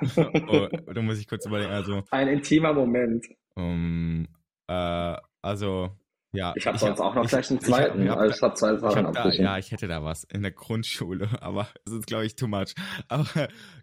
oh, 0.48 0.68
da 0.94 1.02
muss 1.02 1.20
ich 1.20 1.28
kurz 1.28 1.46
überlegen, 1.46 1.72
also, 1.72 2.04
Ein 2.12 2.30
intimer 2.30 2.74
Moment. 2.74 3.26
um, 3.56 4.26
äh, 4.68 5.18
also, 5.42 5.90
ja. 6.32 6.54
Ich 6.56 6.66
habe 6.66 6.78
sonst 6.78 7.02
auch 7.02 7.14
noch 7.16 7.24
ich- 7.26 7.30
gleich 7.32 7.50
einen 7.50 7.60
zweiten. 7.60 8.02
ich 8.04 8.10
hab 8.10 8.20
also 8.20 8.36
ich 8.36 8.42
habe 8.42 8.54
zwei 8.54 8.78
Sachen 8.78 9.08
hab 9.08 9.14
da, 9.16 9.30
ja, 9.32 9.58
ich 9.58 9.72
hätte 9.74 9.88
da 9.90 10.02
was 10.04 10.24
in 10.26 10.44
der 10.44 10.52
Grundschule, 10.52 11.28
aber 11.42 11.68
das 11.84 11.94
ist, 11.96 12.08
glaube 12.08 12.26
ich, 12.26 12.36
too 12.38 12.48
much. 12.48 12.74
Aber 13.10 13.28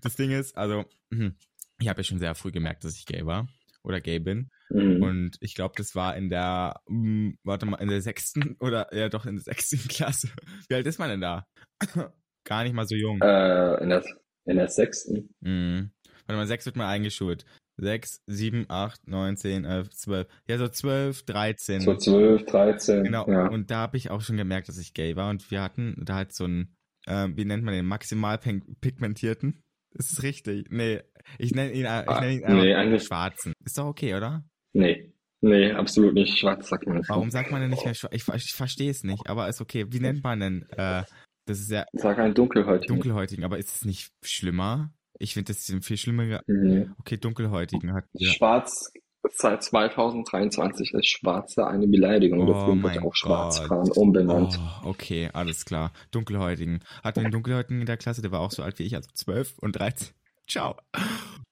das 0.03 0.17
Ding 0.17 0.31
ist, 0.31 0.57
also, 0.57 0.85
mhm, 1.11 1.35
ich 1.79 1.89
habe 1.89 2.01
ja 2.01 2.05
schon 2.05 2.19
sehr 2.19 2.35
früh 2.35 2.53
gemerkt, 2.53 2.85
dass 2.85 2.97
ich 2.97 3.05
gay 3.05 3.27
war 3.27 3.47
oder 3.87 4.01
gay 4.01 4.19
bin. 4.19 4.51
Mhm. 4.71 5.03
Und 5.03 5.37
ich 5.41 5.55
glaube, 5.55 5.75
das 5.77 5.95
war 5.95 6.17
in 6.17 6.29
der, 6.29 6.81
mm, 6.89 7.31
warte 7.45 7.67
mal, 7.67 7.77
in 7.77 7.89
der 7.89 8.03
sechsten 8.03 8.57
oder 8.61 8.93
ja 8.95 9.09
doch 9.09 9.27
in 9.27 9.37
der 9.37 9.43
sechsten 9.45 9.79
Klasse. 9.89 10.29
Wie 10.69 10.75
alt 10.75 10.87
ist 10.87 10.99
man 10.99 11.09
denn 11.11 11.21
da? 11.21 11.47
Gar 12.45 12.65
nicht 12.65 12.75
mal 12.75 12.87
so 12.87 12.95
jung. 12.95 13.21
Äh, 13.23 13.83
in, 13.83 13.89
der, 13.89 14.05
in 14.45 14.57
der 14.57 14.69
sechsten. 14.69 15.31
Mhm. 15.41 15.91
Warte 16.27 16.39
mal, 16.39 16.47
sechs 16.47 16.67
wird 16.67 16.77
mal 16.77 16.89
eingeschult. 16.89 17.45
Sechs, 17.79 18.23
sieben, 18.27 18.65
acht, 18.69 19.07
neun, 19.07 19.37
zehn, 19.37 19.65
elf, 19.67 19.91
zwölf. 19.91 20.27
Ja, 20.49 20.57
so 20.57 20.67
zwölf, 20.69 21.25
dreizehn. 21.25 21.83
So 21.83 21.95
12, 21.95 22.47
13. 22.47 23.05
Genau, 23.05 23.31
Ja. 23.31 23.49
und 23.49 23.71
da 23.71 23.77
habe 23.79 23.99
ich 23.99 24.11
auch 24.11 24.23
schon 24.23 24.39
gemerkt, 24.39 24.69
dass 24.69 24.79
ich 24.79 24.95
gay 24.95 25.15
war 25.15 25.29
und 25.29 25.51
wir 25.51 25.61
hatten 25.63 25.95
da 26.05 26.15
halt 26.15 26.33
so 26.33 26.45
einen, 26.45 26.75
äh, 27.07 27.29
wie 27.35 27.45
nennt 27.45 27.65
man 27.65 27.75
den, 27.75 27.85
maximal 27.85 28.39
pigmentierten? 28.39 29.61
Ist 29.95 30.11
es 30.13 30.23
richtig? 30.23 30.71
Nee, 30.71 31.03
ich 31.39 31.55
nenne 31.55 31.73
ihn, 31.73 31.85
äh, 31.85 32.03
ich 32.03 32.09
Ah, 32.09 32.21
nenne 32.21 32.33
ihn 32.35 32.45
einfach 32.45 32.63
nee, 32.63 32.75
eigentlich- 32.75 33.05
schwarzen. 33.05 33.53
Ist 33.65 33.79
doch 33.79 33.87
okay, 33.87 34.15
oder? 34.15 34.45
Nee. 34.73 35.13
Nee, 35.43 35.73
absolut 35.73 36.15
nicht. 36.15 36.39
Schwarz 36.39 36.69
sagt 36.69 36.87
man 36.87 36.97
nicht. 36.99 37.09
Warum 37.09 37.31
sagt 37.31 37.51
man 37.51 37.61
denn 37.61 37.71
nicht 37.71 37.85
mehr 37.85 37.95
schwarz? 37.95 38.15
Ich, 38.15 38.27
ich 38.29 38.53
verstehe 38.55 38.91
es 38.91 39.05
nicht, 39.05 39.29
aber 39.29 39.49
ist 39.49 39.61
okay. 39.61 39.85
Wie 39.91 40.01
nennt 40.01 40.25
man 40.25 40.41
denn, 40.41 40.67
äh, 40.77 41.03
das 41.45 41.61
ist 41.61 41.71
ja 41.71 41.85
Sag 41.93 42.19
ein 42.19 42.35
Dunkelhäutigen. 42.35 42.97
dunkelhäutigen, 42.97 43.45
aber 43.45 43.59
ist 43.59 43.75
es 43.77 43.85
nicht 43.85 44.11
schlimmer? 44.25 44.93
Ich 45.19 45.35
finde 45.35 45.53
das 45.53 45.69
ist 45.69 45.85
viel 45.85 45.97
schlimmer. 45.99 46.41
Nee. 46.47 46.89
Okay, 46.99 47.17
dunkelhäutigen 47.19 47.93
hat, 47.95 48.05
ja. 48.15 48.31
Schwarz 48.33 48.93
seit 49.31 49.63
2023 49.63 50.93
ist 50.95 51.07
Schwarze 51.07 51.67
eine 51.67 51.87
Beleidigung. 51.87 52.41
Oh 52.49 52.53
Deswegen 52.53 52.83
wird 52.83 53.03
auch 53.03 53.15
Schwarzfahren 53.15 53.91
umbenannt. 53.93 54.59
Oh, 54.85 54.89
okay, 54.91 55.31
alles 55.33 55.65
klar. 55.65 55.93
Dunkelhäutigen. 56.11 56.81
Hatten 57.03 57.21
wir 57.21 57.25
einen 57.27 57.33
Dunkelhäutigen 57.33 57.81
in 57.81 57.87
der 57.87 57.97
Klasse, 57.97 58.23
der 58.23 58.33
war 58.33 58.41
auch 58.41 58.51
so 58.53 58.63
alt 58.63 58.79
wie 58.79 58.85
ich, 58.85 58.95
also 58.97 59.09
12 59.13 59.59
und 59.59 59.73
13. 59.79 60.09
Ciao. 60.49 60.77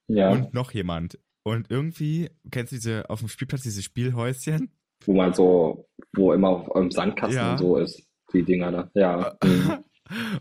Ja, 0.08 0.30
Und 0.30 0.54
noch 0.54 0.72
jemand. 0.72 1.18
Und 1.44 1.70
irgendwie, 1.70 2.30
kennst 2.50 2.72
du 2.72 2.76
diese, 2.76 3.08
auf 3.10 3.20
dem 3.20 3.28
Spielplatz 3.28 3.62
diese 3.62 3.82
Spielhäuschen? 3.82 4.70
wo 5.06 5.12
man 5.12 5.34
so, 5.34 5.86
wo 6.16 6.32
immer 6.32 6.48
auf 6.48 6.74
im 6.76 6.90
Sandkasten 6.90 7.36
Ja. 7.36 7.58
so 7.58 7.76
ist, 7.76 8.06
die 8.32 8.42
Dinger 8.42 8.72
da. 8.72 8.90
Ja. 8.94 9.36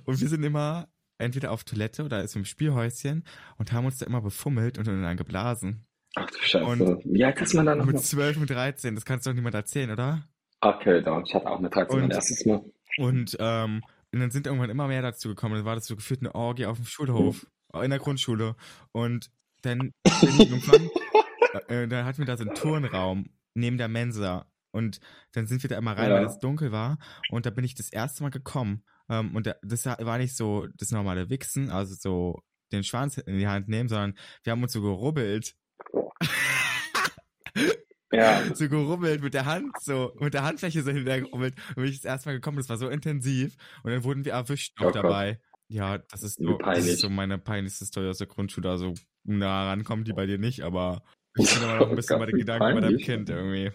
Und 0.06 0.22
wir 0.22 0.28
sind 0.30 0.42
immer 0.44 0.88
entweder 1.18 1.52
auf 1.52 1.64
Toilette 1.66 2.04
oder 2.06 2.24
ist 2.24 2.36
im 2.38 2.46
Spielhäuschen 2.46 3.24
und 3.58 3.72
haben 3.72 3.86
uns 3.86 3.98
da 3.98 4.06
immer 4.06 4.22
befummelt 4.22 4.78
und 4.78 4.88
dann 4.88 5.16
geblasen. 5.18 5.86
Ach 6.16 6.30
du 6.30 6.38
Scheiße. 6.38 6.66
Und- 6.66 7.06
Wie 7.06 7.24
alt 7.24 7.40
ist 7.42 7.54
man 7.54 7.66
da 7.66 7.76
noch? 7.76 7.86
Mit 7.86 8.00
12 8.00 8.38
und 8.38 8.50
13, 8.50 8.96
das 8.96 9.06
kannst 9.06 9.26
du 9.26 9.30
doch 9.32 9.36
niemand 9.36 9.56
erzählen, 9.56 9.92
oder? 9.92 10.28
Okay, 10.62 11.02
da, 11.02 11.22
ich 11.26 11.34
hatte 11.34 11.50
auch 11.50 11.60
mit 11.60 11.74
13 11.74 11.96
mein 11.98 12.06
Und- 12.06 12.12
erstes 12.14 12.46
Mal. 12.46 12.62
Und, 12.98 13.36
ähm, 13.40 13.82
und 14.14 14.20
dann 14.20 14.32
sind 14.32 14.48
irgendwann 14.48 14.70
immer 14.70 14.88
mehr 14.88 15.02
dazu 15.02 15.30
gekommen. 15.30 15.56
Dann 15.56 15.66
war 15.66 15.76
das 15.76 15.88
so 15.88 15.96
gefühlt 15.96 16.22
eine 16.22 16.36
Orgie 16.36 16.66
auf 16.66 16.78
dem 16.78 16.86
Schulhof, 16.86 17.46
in 17.82 17.90
der 17.90 18.00
Grundschule. 18.00 18.56
Und 18.92 19.32
dann 19.62 19.80
bin 19.80 19.94
ich 20.04 20.40
irgendwann, 20.40 20.90
äh, 21.68 21.88
dann 21.88 22.06
hatten 22.06 22.20
wir 22.20 22.26
da 22.26 22.38
so 22.38 22.44
einen 22.44 22.56
Turnraum 22.56 23.30
neben 23.56 23.78
der 23.78 23.88
Mensa. 23.88 24.46
Und 24.72 25.00
dann 25.34 25.46
sind 25.46 25.62
wir 25.64 25.70
da 25.70 25.78
immer 25.78 25.96
rein, 25.98 26.10
Ja. 26.10 26.16
weil 26.16 26.26
es 26.26 26.40
dunkel 26.40 26.72
war. 26.72 26.98
Und 27.30 27.46
da 27.46 27.50
bin 27.52 27.64
ich 27.64 27.76
das 27.76 27.90
erste 27.92 28.24
Mal 28.24 28.30
gekommen. 28.30 28.84
Ähm, 29.10 29.36
und 29.36 29.46
da, 29.48 29.56
das 29.62 29.86
war 29.86 30.18
nicht 30.18 30.36
so 30.36 30.68
das 30.78 30.92
normale 30.92 31.30
Wichsen, 31.30 31.70
also 31.70 31.94
so 31.96 32.42
den 32.72 32.84
Schwanz 32.84 33.18
in 33.18 33.38
die 33.38 33.48
Hand 33.48 33.68
nehmen, 33.70 33.88
sondern 33.90 34.18
wir 34.44 34.52
haben 34.52 34.64
uns 34.64 34.74
so 34.74 34.82
gerubbelt. 34.82 35.56
Ja. 38.12 38.44
so 38.56 38.68
gerubbelt 38.70 39.22
mit 39.22 39.34
der 39.34 39.46
Hand, 39.46 39.72
so 39.82 40.12
mit 40.20 40.34
der 40.34 40.44
Handfläche 40.44 40.82
so 40.82 40.92
hintergerubbelt. 40.92 41.56
Und 41.70 41.76
bin 41.76 41.86
ich 41.86 41.98
das 42.02 42.06
erste 42.06 42.30
Mal 42.30 42.34
gekommen, 42.36 42.58
das 42.58 42.70
war 42.70 42.78
so 42.78 42.90
intensiv. 42.90 43.56
Und 43.84 43.92
dann 43.92 44.04
wurden 44.04 44.26
wir 44.26 44.34
erwischt 44.34 44.80
noch 44.80 44.88
Oh 44.88 44.92
dabei. 44.92 45.40
Ja, 45.70 45.98
das 45.98 46.24
ist, 46.24 46.40
so, 46.40 46.58
das 46.58 46.86
ist 46.86 47.00
so 47.00 47.10
meine 47.10 47.38
peinlichste 47.38 47.86
Story 47.86 48.10
aus 48.10 48.18
der 48.18 48.28
Grundschule. 48.28 48.70
Also 48.70 48.94
nah 49.24 49.70
rankommt 49.70 50.08
die 50.08 50.14
bei 50.14 50.26
dir 50.26 50.38
nicht, 50.38 50.62
aber 50.62 51.02
ich 51.38 51.54
bin 51.54 51.64
immer 51.64 51.76
noch 51.76 51.88
ein 51.88 51.94
Oh 51.94 51.96
bisschen 51.96 52.18
Gott, 52.18 52.26
bei 52.28 52.32
den 52.32 52.40
Gedanken 52.40 52.76
bei 52.76 52.82
deinem. 52.82 52.98
Kind 52.98 53.30
irgendwie. 53.30 53.72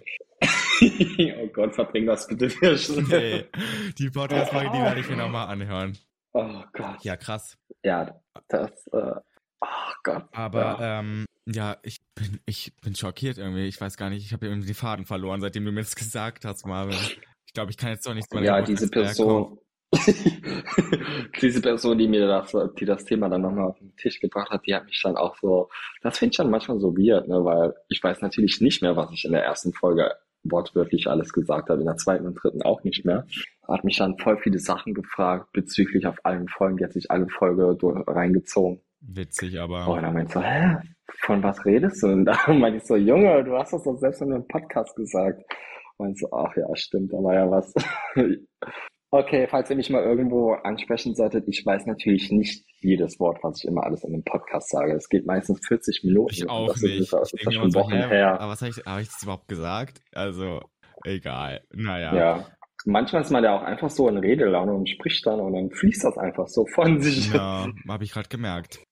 oh 1.36 1.48
Gott, 1.48 1.74
verbring 1.74 2.06
das 2.06 2.26
bitte 2.28 2.50
für 2.50 2.76
Nee, 3.08 3.44
die 3.98 4.10
Podcast-Folge, 4.10 4.70
die 4.72 4.78
werde 4.78 5.00
ich 5.00 5.08
mir 5.08 5.16
nochmal 5.16 5.48
anhören. 5.48 5.98
Oh 6.32 6.62
Gott. 6.72 7.02
Ja, 7.02 7.16
krass. 7.16 7.58
Ja, 7.82 8.20
das, 8.48 8.86
äh, 8.92 9.14
oh 9.60 9.92
Gott. 10.04 10.28
Aber 10.32 10.60
ja. 10.60 11.00
ähm, 11.00 11.26
ja, 11.46 11.78
ich 11.82 12.00
bin, 12.14 12.40
ich 12.46 12.76
bin 12.82 12.94
schockiert 12.94 13.38
irgendwie. 13.38 13.66
Ich 13.66 13.80
weiß 13.80 13.96
gar 13.96 14.10
nicht, 14.10 14.24
ich 14.24 14.32
habe 14.32 14.46
irgendwie 14.46 14.66
den 14.66 14.74
Faden 14.74 15.06
verloren, 15.06 15.40
seitdem 15.40 15.64
du 15.64 15.72
mir 15.72 15.80
das 15.80 15.96
gesagt 15.96 16.44
hast, 16.44 16.66
Marvin. 16.66 16.96
Ich 17.46 17.54
glaube, 17.54 17.70
ich 17.70 17.78
kann 17.78 17.90
jetzt 17.90 18.06
doch 18.06 18.14
nicht 18.14 18.28
zu 18.28 18.36
meiner 18.36 18.46
ja, 18.46 18.62
diese. 18.62 18.88
Person, 18.88 19.58
diese 21.40 21.62
Person, 21.62 21.98
die 21.98 22.08
mir 22.08 22.26
das, 22.26 22.54
die 22.78 22.84
das 22.84 23.04
Thema 23.04 23.28
dann 23.28 23.42
nochmal 23.42 23.68
auf 23.68 23.78
den 23.78 23.96
Tisch 23.96 24.20
gebracht 24.20 24.50
hat, 24.50 24.66
die 24.66 24.74
hat 24.74 24.84
mich 24.84 25.00
dann 25.02 25.16
auch 25.16 25.36
so, 25.38 25.68
das 26.02 26.18
finde 26.18 26.32
ich 26.32 26.36
dann 26.36 26.50
manchmal 26.50 26.78
so 26.78 26.96
weird, 26.96 27.28
ne, 27.28 27.44
weil 27.44 27.74
ich 27.88 28.02
weiß 28.02 28.20
natürlich 28.20 28.60
nicht 28.60 28.82
mehr, 28.82 28.96
was 28.96 29.10
ich 29.12 29.24
in 29.24 29.32
der 29.32 29.44
ersten 29.44 29.72
Folge 29.72 30.12
wortwörtlich 30.44 31.08
alles 31.08 31.32
gesagt 31.32 31.68
habe, 31.70 31.80
in 31.80 31.86
der 31.86 31.96
zweiten 31.96 32.26
und 32.26 32.34
dritten 32.34 32.62
auch 32.62 32.84
nicht 32.84 33.04
mehr. 33.04 33.26
Hat 33.66 33.84
mich 33.84 33.96
dann 33.96 34.18
voll 34.18 34.38
viele 34.38 34.58
Sachen 34.58 34.94
gefragt 34.94 35.52
bezüglich 35.52 36.06
auf 36.06 36.16
allen 36.24 36.48
Folgen, 36.48 36.76
die 36.76 36.84
hat 36.84 36.92
sich 36.92 37.10
alle 37.10 37.28
Folge 37.28 37.76
reingezogen. 38.06 38.80
Witzig, 39.00 39.60
aber. 39.60 39.86
Oh, 39.88 39.94
und 39.94 40.02
dann 40.02 40.14
meinte 40.14 40.28
ich 40.28 40.34
so, 40.34 40.42
hä, 40.42 40.76
von 41.20 41.42
was 41.42 41.64
redest 41.64 42.02
du? 42.02 42.06
Und 42.12 42.24
da 42.24 42.36
meinte 42.48 42.78
ich 42.78 42.84
so, 42.84 42.96
Junge, 42.96 43.44
du 43.44 43.56
hast 43.56 43.72
das 43.72 43.84
doch 43.84 43.96
selbst 43.96 44.22
in 44.22 44.32
einem 44.32 44.46
Podcast 44.46 44.94
gesagt. 44.96 45.42
Und 45.98 46.12
ich 46.12 46.20
so, 46.20 46.30
ach 46.32 46.56
ja, 46.56 46.66
stimmt, 46.74 47.12
da 47.12 47.18
war 47.18 47.34
ja 47.34 47.50
was. 47.50 47.72
Okay, 49.10 49.46
falls 49.48 49.70
ihr 49.70 49.76
mich 49.76 49.88
mal 49.88 50.02
irgendwo 50.02 50.52
ansprechen 50.52 51.14
solltet, 51.14 51.48
ich 51.48 51.64
weiß 51.64 51.86
natürlich 51.86 52.30
nicht 52.30 52.66
jedes 52.80 53.18
Wort, 53.18 53.38
was 53.42 53.58
ich 53.58 53.64
immer 53.68 53.84
alles 53.84 54.04
in 54.04 54.12
einem 54.12 54.22
Podcast 54.22 54.68
sage. 54.68 54.92
Es 54.94 55.08
geht 55.08 55.24
meistens 55.26 55.66
40 55.66 56.04
Minuten. 56.04 56.34
Ich 56.34 56.48
auch 56.48 56.68
das 56.72 56.82
nicht. 56.82 57.00
Ist, 57.00 57.12
das 57.14 57.32
ich 57.32 57.46
ist 57.46 57.54
schon 57.54 57.74
Wochen 57.74 57.94
hä, 57.94 58.06
her. 58.06 58.38
aber 58.38 58.52
was 58.52 58.60
habe 58.60 58.70
ich, 58.70 58.84
habe 58.84 59.00
ich 59.00 59.08
das 59.08 59.22
überhaupt 59.22 59.48
gesagt? 59.48 60.02
Also, 60.12 60.60
egal. 61.04 61.62
Naja. 61.72 62.14
Ja. 62.14 62.46
Manchmal 62.84 63.22
ist 63.22 63.30
man 63.30 63.42
ja 63.42 63.58
auch 63.58 63.62
einfach 63.62 63.90
so 63.90 64.08
in 64.08 64.18
Redelaune 64.18 64.72
und 64.72 64.88
spricht 64.88 65.26
dann 65.26 65.40
und 65.40 65.54
dann 65.54 65.70
fließt 65.70 66.04
das 66.04 66.16
einfach 66.18 66.46
so 66.46 66.66
von 66.66 67.00
sich. 67.00 67.32
Ja, 67.32 67.66
habe 67.88 68.04
ich 68.04 68.12
gerade 68.12 68.28
gemerkt. 68.28 68.84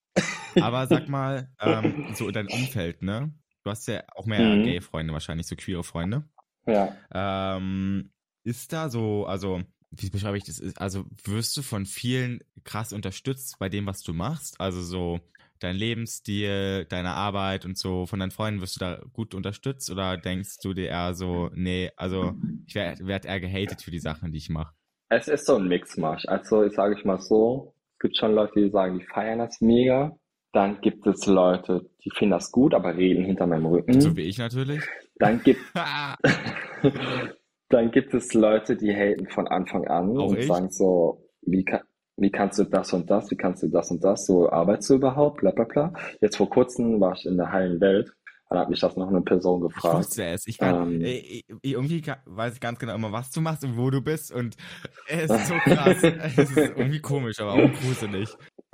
Aber 0.61 0.87
sag 0.87 1.09
mal, 1.09 1.50
ähm, 1.61 2.07
so 2.14 2.31
dein 2.31 2.46
Umfeld, 2.46 3.02
ne? 3.02 3.35
Du 3.64 3.70
hast 3.70 3.87
ja 3.87 4.02
auch 4.14 4.24
mehr 4.26 4.40
Mhm. 4.40 4.62
Gay-Freunde 4.64 5.12
wahrscheinlich, 5.12 5.46
so 5.46 5.57
queere 5.57 5.85
Freunde. 5.85 6.24
Ja. 6.66 6.96
Ähm, 7.12 8.12
ist 8.44 8.72
da 8.72 8.88
so, 8.88 9.26
also, 9.26 9.61
wie 9.98 10.11
beschreibe 10.11 10.37
ich 10.37 10.44
das? 10.44 10.61
Also, 10.76 11.04
wirst 11.24 11.56
du 11.56 11.62
von 11.62 11.87
vielen 11.87 12.40
krass 12.64 12.92
unterstützt 12.92 13.59
bei 13.59 13.68
dem, 13.68 13.87
was 13.87 14.02
du 14.02 14.12
machst? 14.12 14.61
Also 14.61 14.82
so 14.82 15.20
dein 15.61 15.76
Lebensstil, 15.76 16.87
deine 16.88 17.11
Arbeit 17.11 17.64
und 17.64 17.78
so, 17.78 18.06
von 18.06 18.20
deinen 18.20 18.30
Freunden 18.30 18.61
wirst 18.61 18.76
du 18.76 18.80
da 18.80 19.00
gut 19.12 19.35
unterstützt 19.35 19.90
oder 19.90 20.16
denkst 20.16 20.59
du 20.62 20.74
dir 20.74 20.88
eher 20.88 21.14
so, 21.14 21.50
nee, 21.54 21.90
also 21.96 22.35
ich 22.66 22.74
werde 22.74 23.06
werd 23.06 23.24
eher 23.24 23.40
gehatet 23.40 23.82
für 23.82 23.90
die 23.90 23.98
Sachen, 23.98 24.32
die 24.32 24.38
ich 24.38 24.50
mache? 24.50 24.74
Es 25.09 25.28
ist 25.28 25.46
so 25.46 25.56
ein 25.56 25.68
Mixmarsch. 25.68 26.24
Also, 26.26 26.64
ich 26.64 26.74
sage 26.74 26.96
ich 26.98 27.04
mal 27.04 27.20
so, 27.20 27.74
es 27.94 28.00
gibt 28.00 28.18
schon 28.18 28.35
Leute, 28.35 28.52
die 28.56 28.70
sagen, 28.70 28.98
die 28.98 29.04
feiern 29.04 29.38
das 29.38 29.61
mega. 29.61 30.16
Dann 30.52 30.80
gibt 30.80 31.06
es 31.06 31.26
Leute, 31.26 31.88
die 32.04 32.11
finden 32.11 32.32
das 32.32 32.50
gut, 32.50 32.74
aber 32.74 32.96
reden 32.96 33.24
hinter 33.24 33.46
meinem 33.46 33.66
Rücken. 33.66 34.00
So 34.00 34.16
wie 34.16 34.22
ich 34.22 34.38
natürlich. 34.38 34.82
Dann 35.16 35.42
gibt, 35.42 35.61
dann 37.68 37.90
gibt 37.90 38.14
es 38.14 38.33
Leute, 38.35 38.76
die 38.76 38.94
haten 38.94 39.29
von 39.29 39.48
Anfang 39.48 39.87
an 39.88 40.16
Auch 40.16 40.29
und 40.31 40.38
ich? 40.38 40.46
sagen 40.46 40.70
so, 40.70 41.29
wie, 41.42 41.64
ka- 41.64 41.83
wie 42.16 42.31
kannst 42.31 42.59
du 42.59 42.64
das 42.64 42.92
und 42.92 43.11
das, 43.11 43.31
wie 43.31 43.37
kannst 43.37 43.62
du 43.62 43.68
das 43.68 43.90
und 43.90 44.02
das, 44.05 44.26
so 44.26 44.50
arbeitest 44.50 44.90
du 44.90 44.94
überhaupt, 44.94 45.40
bla 45.40 45.50
bla 45.50 45.64
bla. 45.64 45.92
Jetzt 46.20 46.37
vor 46.37 46.48
kurzem 46.48 47.00
war 47.00 47.14
ich 47.14 47.26
in 47.26 47.37
der 47.37 47.50
heilen 47.52 47.81
Welt, 47.81 48.12
dann 48.48 48.61
hat 48.61 48.70
mich 48.70 48.79
das 48.81 48.96
noch 48.96 49.09
eine 49.09 49.20
Person 49.22 49.66
Ich 49.66 49.74
gefragt. 49.74 49.98
wusste 49.98 50.24
es. 50.26 50.46
Ich 50.46 50.59
kann, 50.59 50.94
Ähm. 50.94 51.00
äh, 51.00 51.16
ich- 51.18 51.44
irgendwie 51.62 52.00
ka- 52.00 52.23
weiß 52.27 52.54
ich 52.54 52.60
ganz 52.60 52.79
genau 52.79 52.94
immer, 52.94 53.10
was 53.12 53.31
du 53.33 53.40
machst 53.40 53.64
und 53.64 53.77
wo 53.77 53.90
du 53.90 54.00
bist 54.00 54.31
und 54.33 54.56
es 55.08 55.31
ist 55.31 55.46
so 55.48 55.54
krass. 55.58 55.98
es 56.37 56.38
ist 56.38 56.56
irgendwie 56.56 57.00
komisch, 57.00 57.40
aber 57.40 57.54
auch 57.54 57.73
gruselig. 57.73 58.29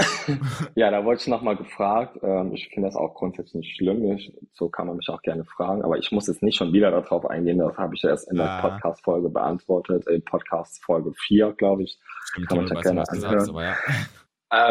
Ja, 0.74 0.90
da 0.90 1.04
wurde 1.04 1.16
ich 1.18 1.26
nochmal 1.26 1.56
gefragt. 1.56 2.18
Ähm, 2.22 2.52
ich 2.54 2.68
finde 2.68 2.88
das 2.88 2.96
auch 2.96 3.14
grundsätzlich 3.14 3.54
nicht 3.54 3.76
schlimm. 3.76 4.18
So 4.54 4.68
kann 4.68 4.86
man 4.86 4.96
mich 4.96 5.08
auch 5.08 5.22
gerne 5.22 5.44
fragen. 5.44 5.82
Aber 5.82 5.98
ich 5.98 6.12
muss 6.12 6.26
jetzt 6.28 6.42
nicht 6.42 6.56
schon 6.56 6.72
wieder 6.72 6.90
darauf 6.90 7.26
eingehen. 7.26 7.58
Das 7.58 7.76
habe 7.76 7.94
ich 7.94 8.04
erst 8.04 8.30
in 8.30 8.36
der 8.36 8.50
Ah. 8.50 8.60
Podcast-Folge 8.60 9.28
beantwortet. 9.28 10.06
In 10.08 10.24
Podcast-Folge 10.24 11.12
4, 11.26 11.52
glaube 11.54 11.82
ich. 11.84 11.98
Stimmt, 12.24 12.48
Kann 12.48 12.58
man 12.58 12.66
ja 12.68 12.80
gerne 12.80 13.04
anhören. 13.08 13.40
sagst, 13.40 13.52
ja. 13.54 13.74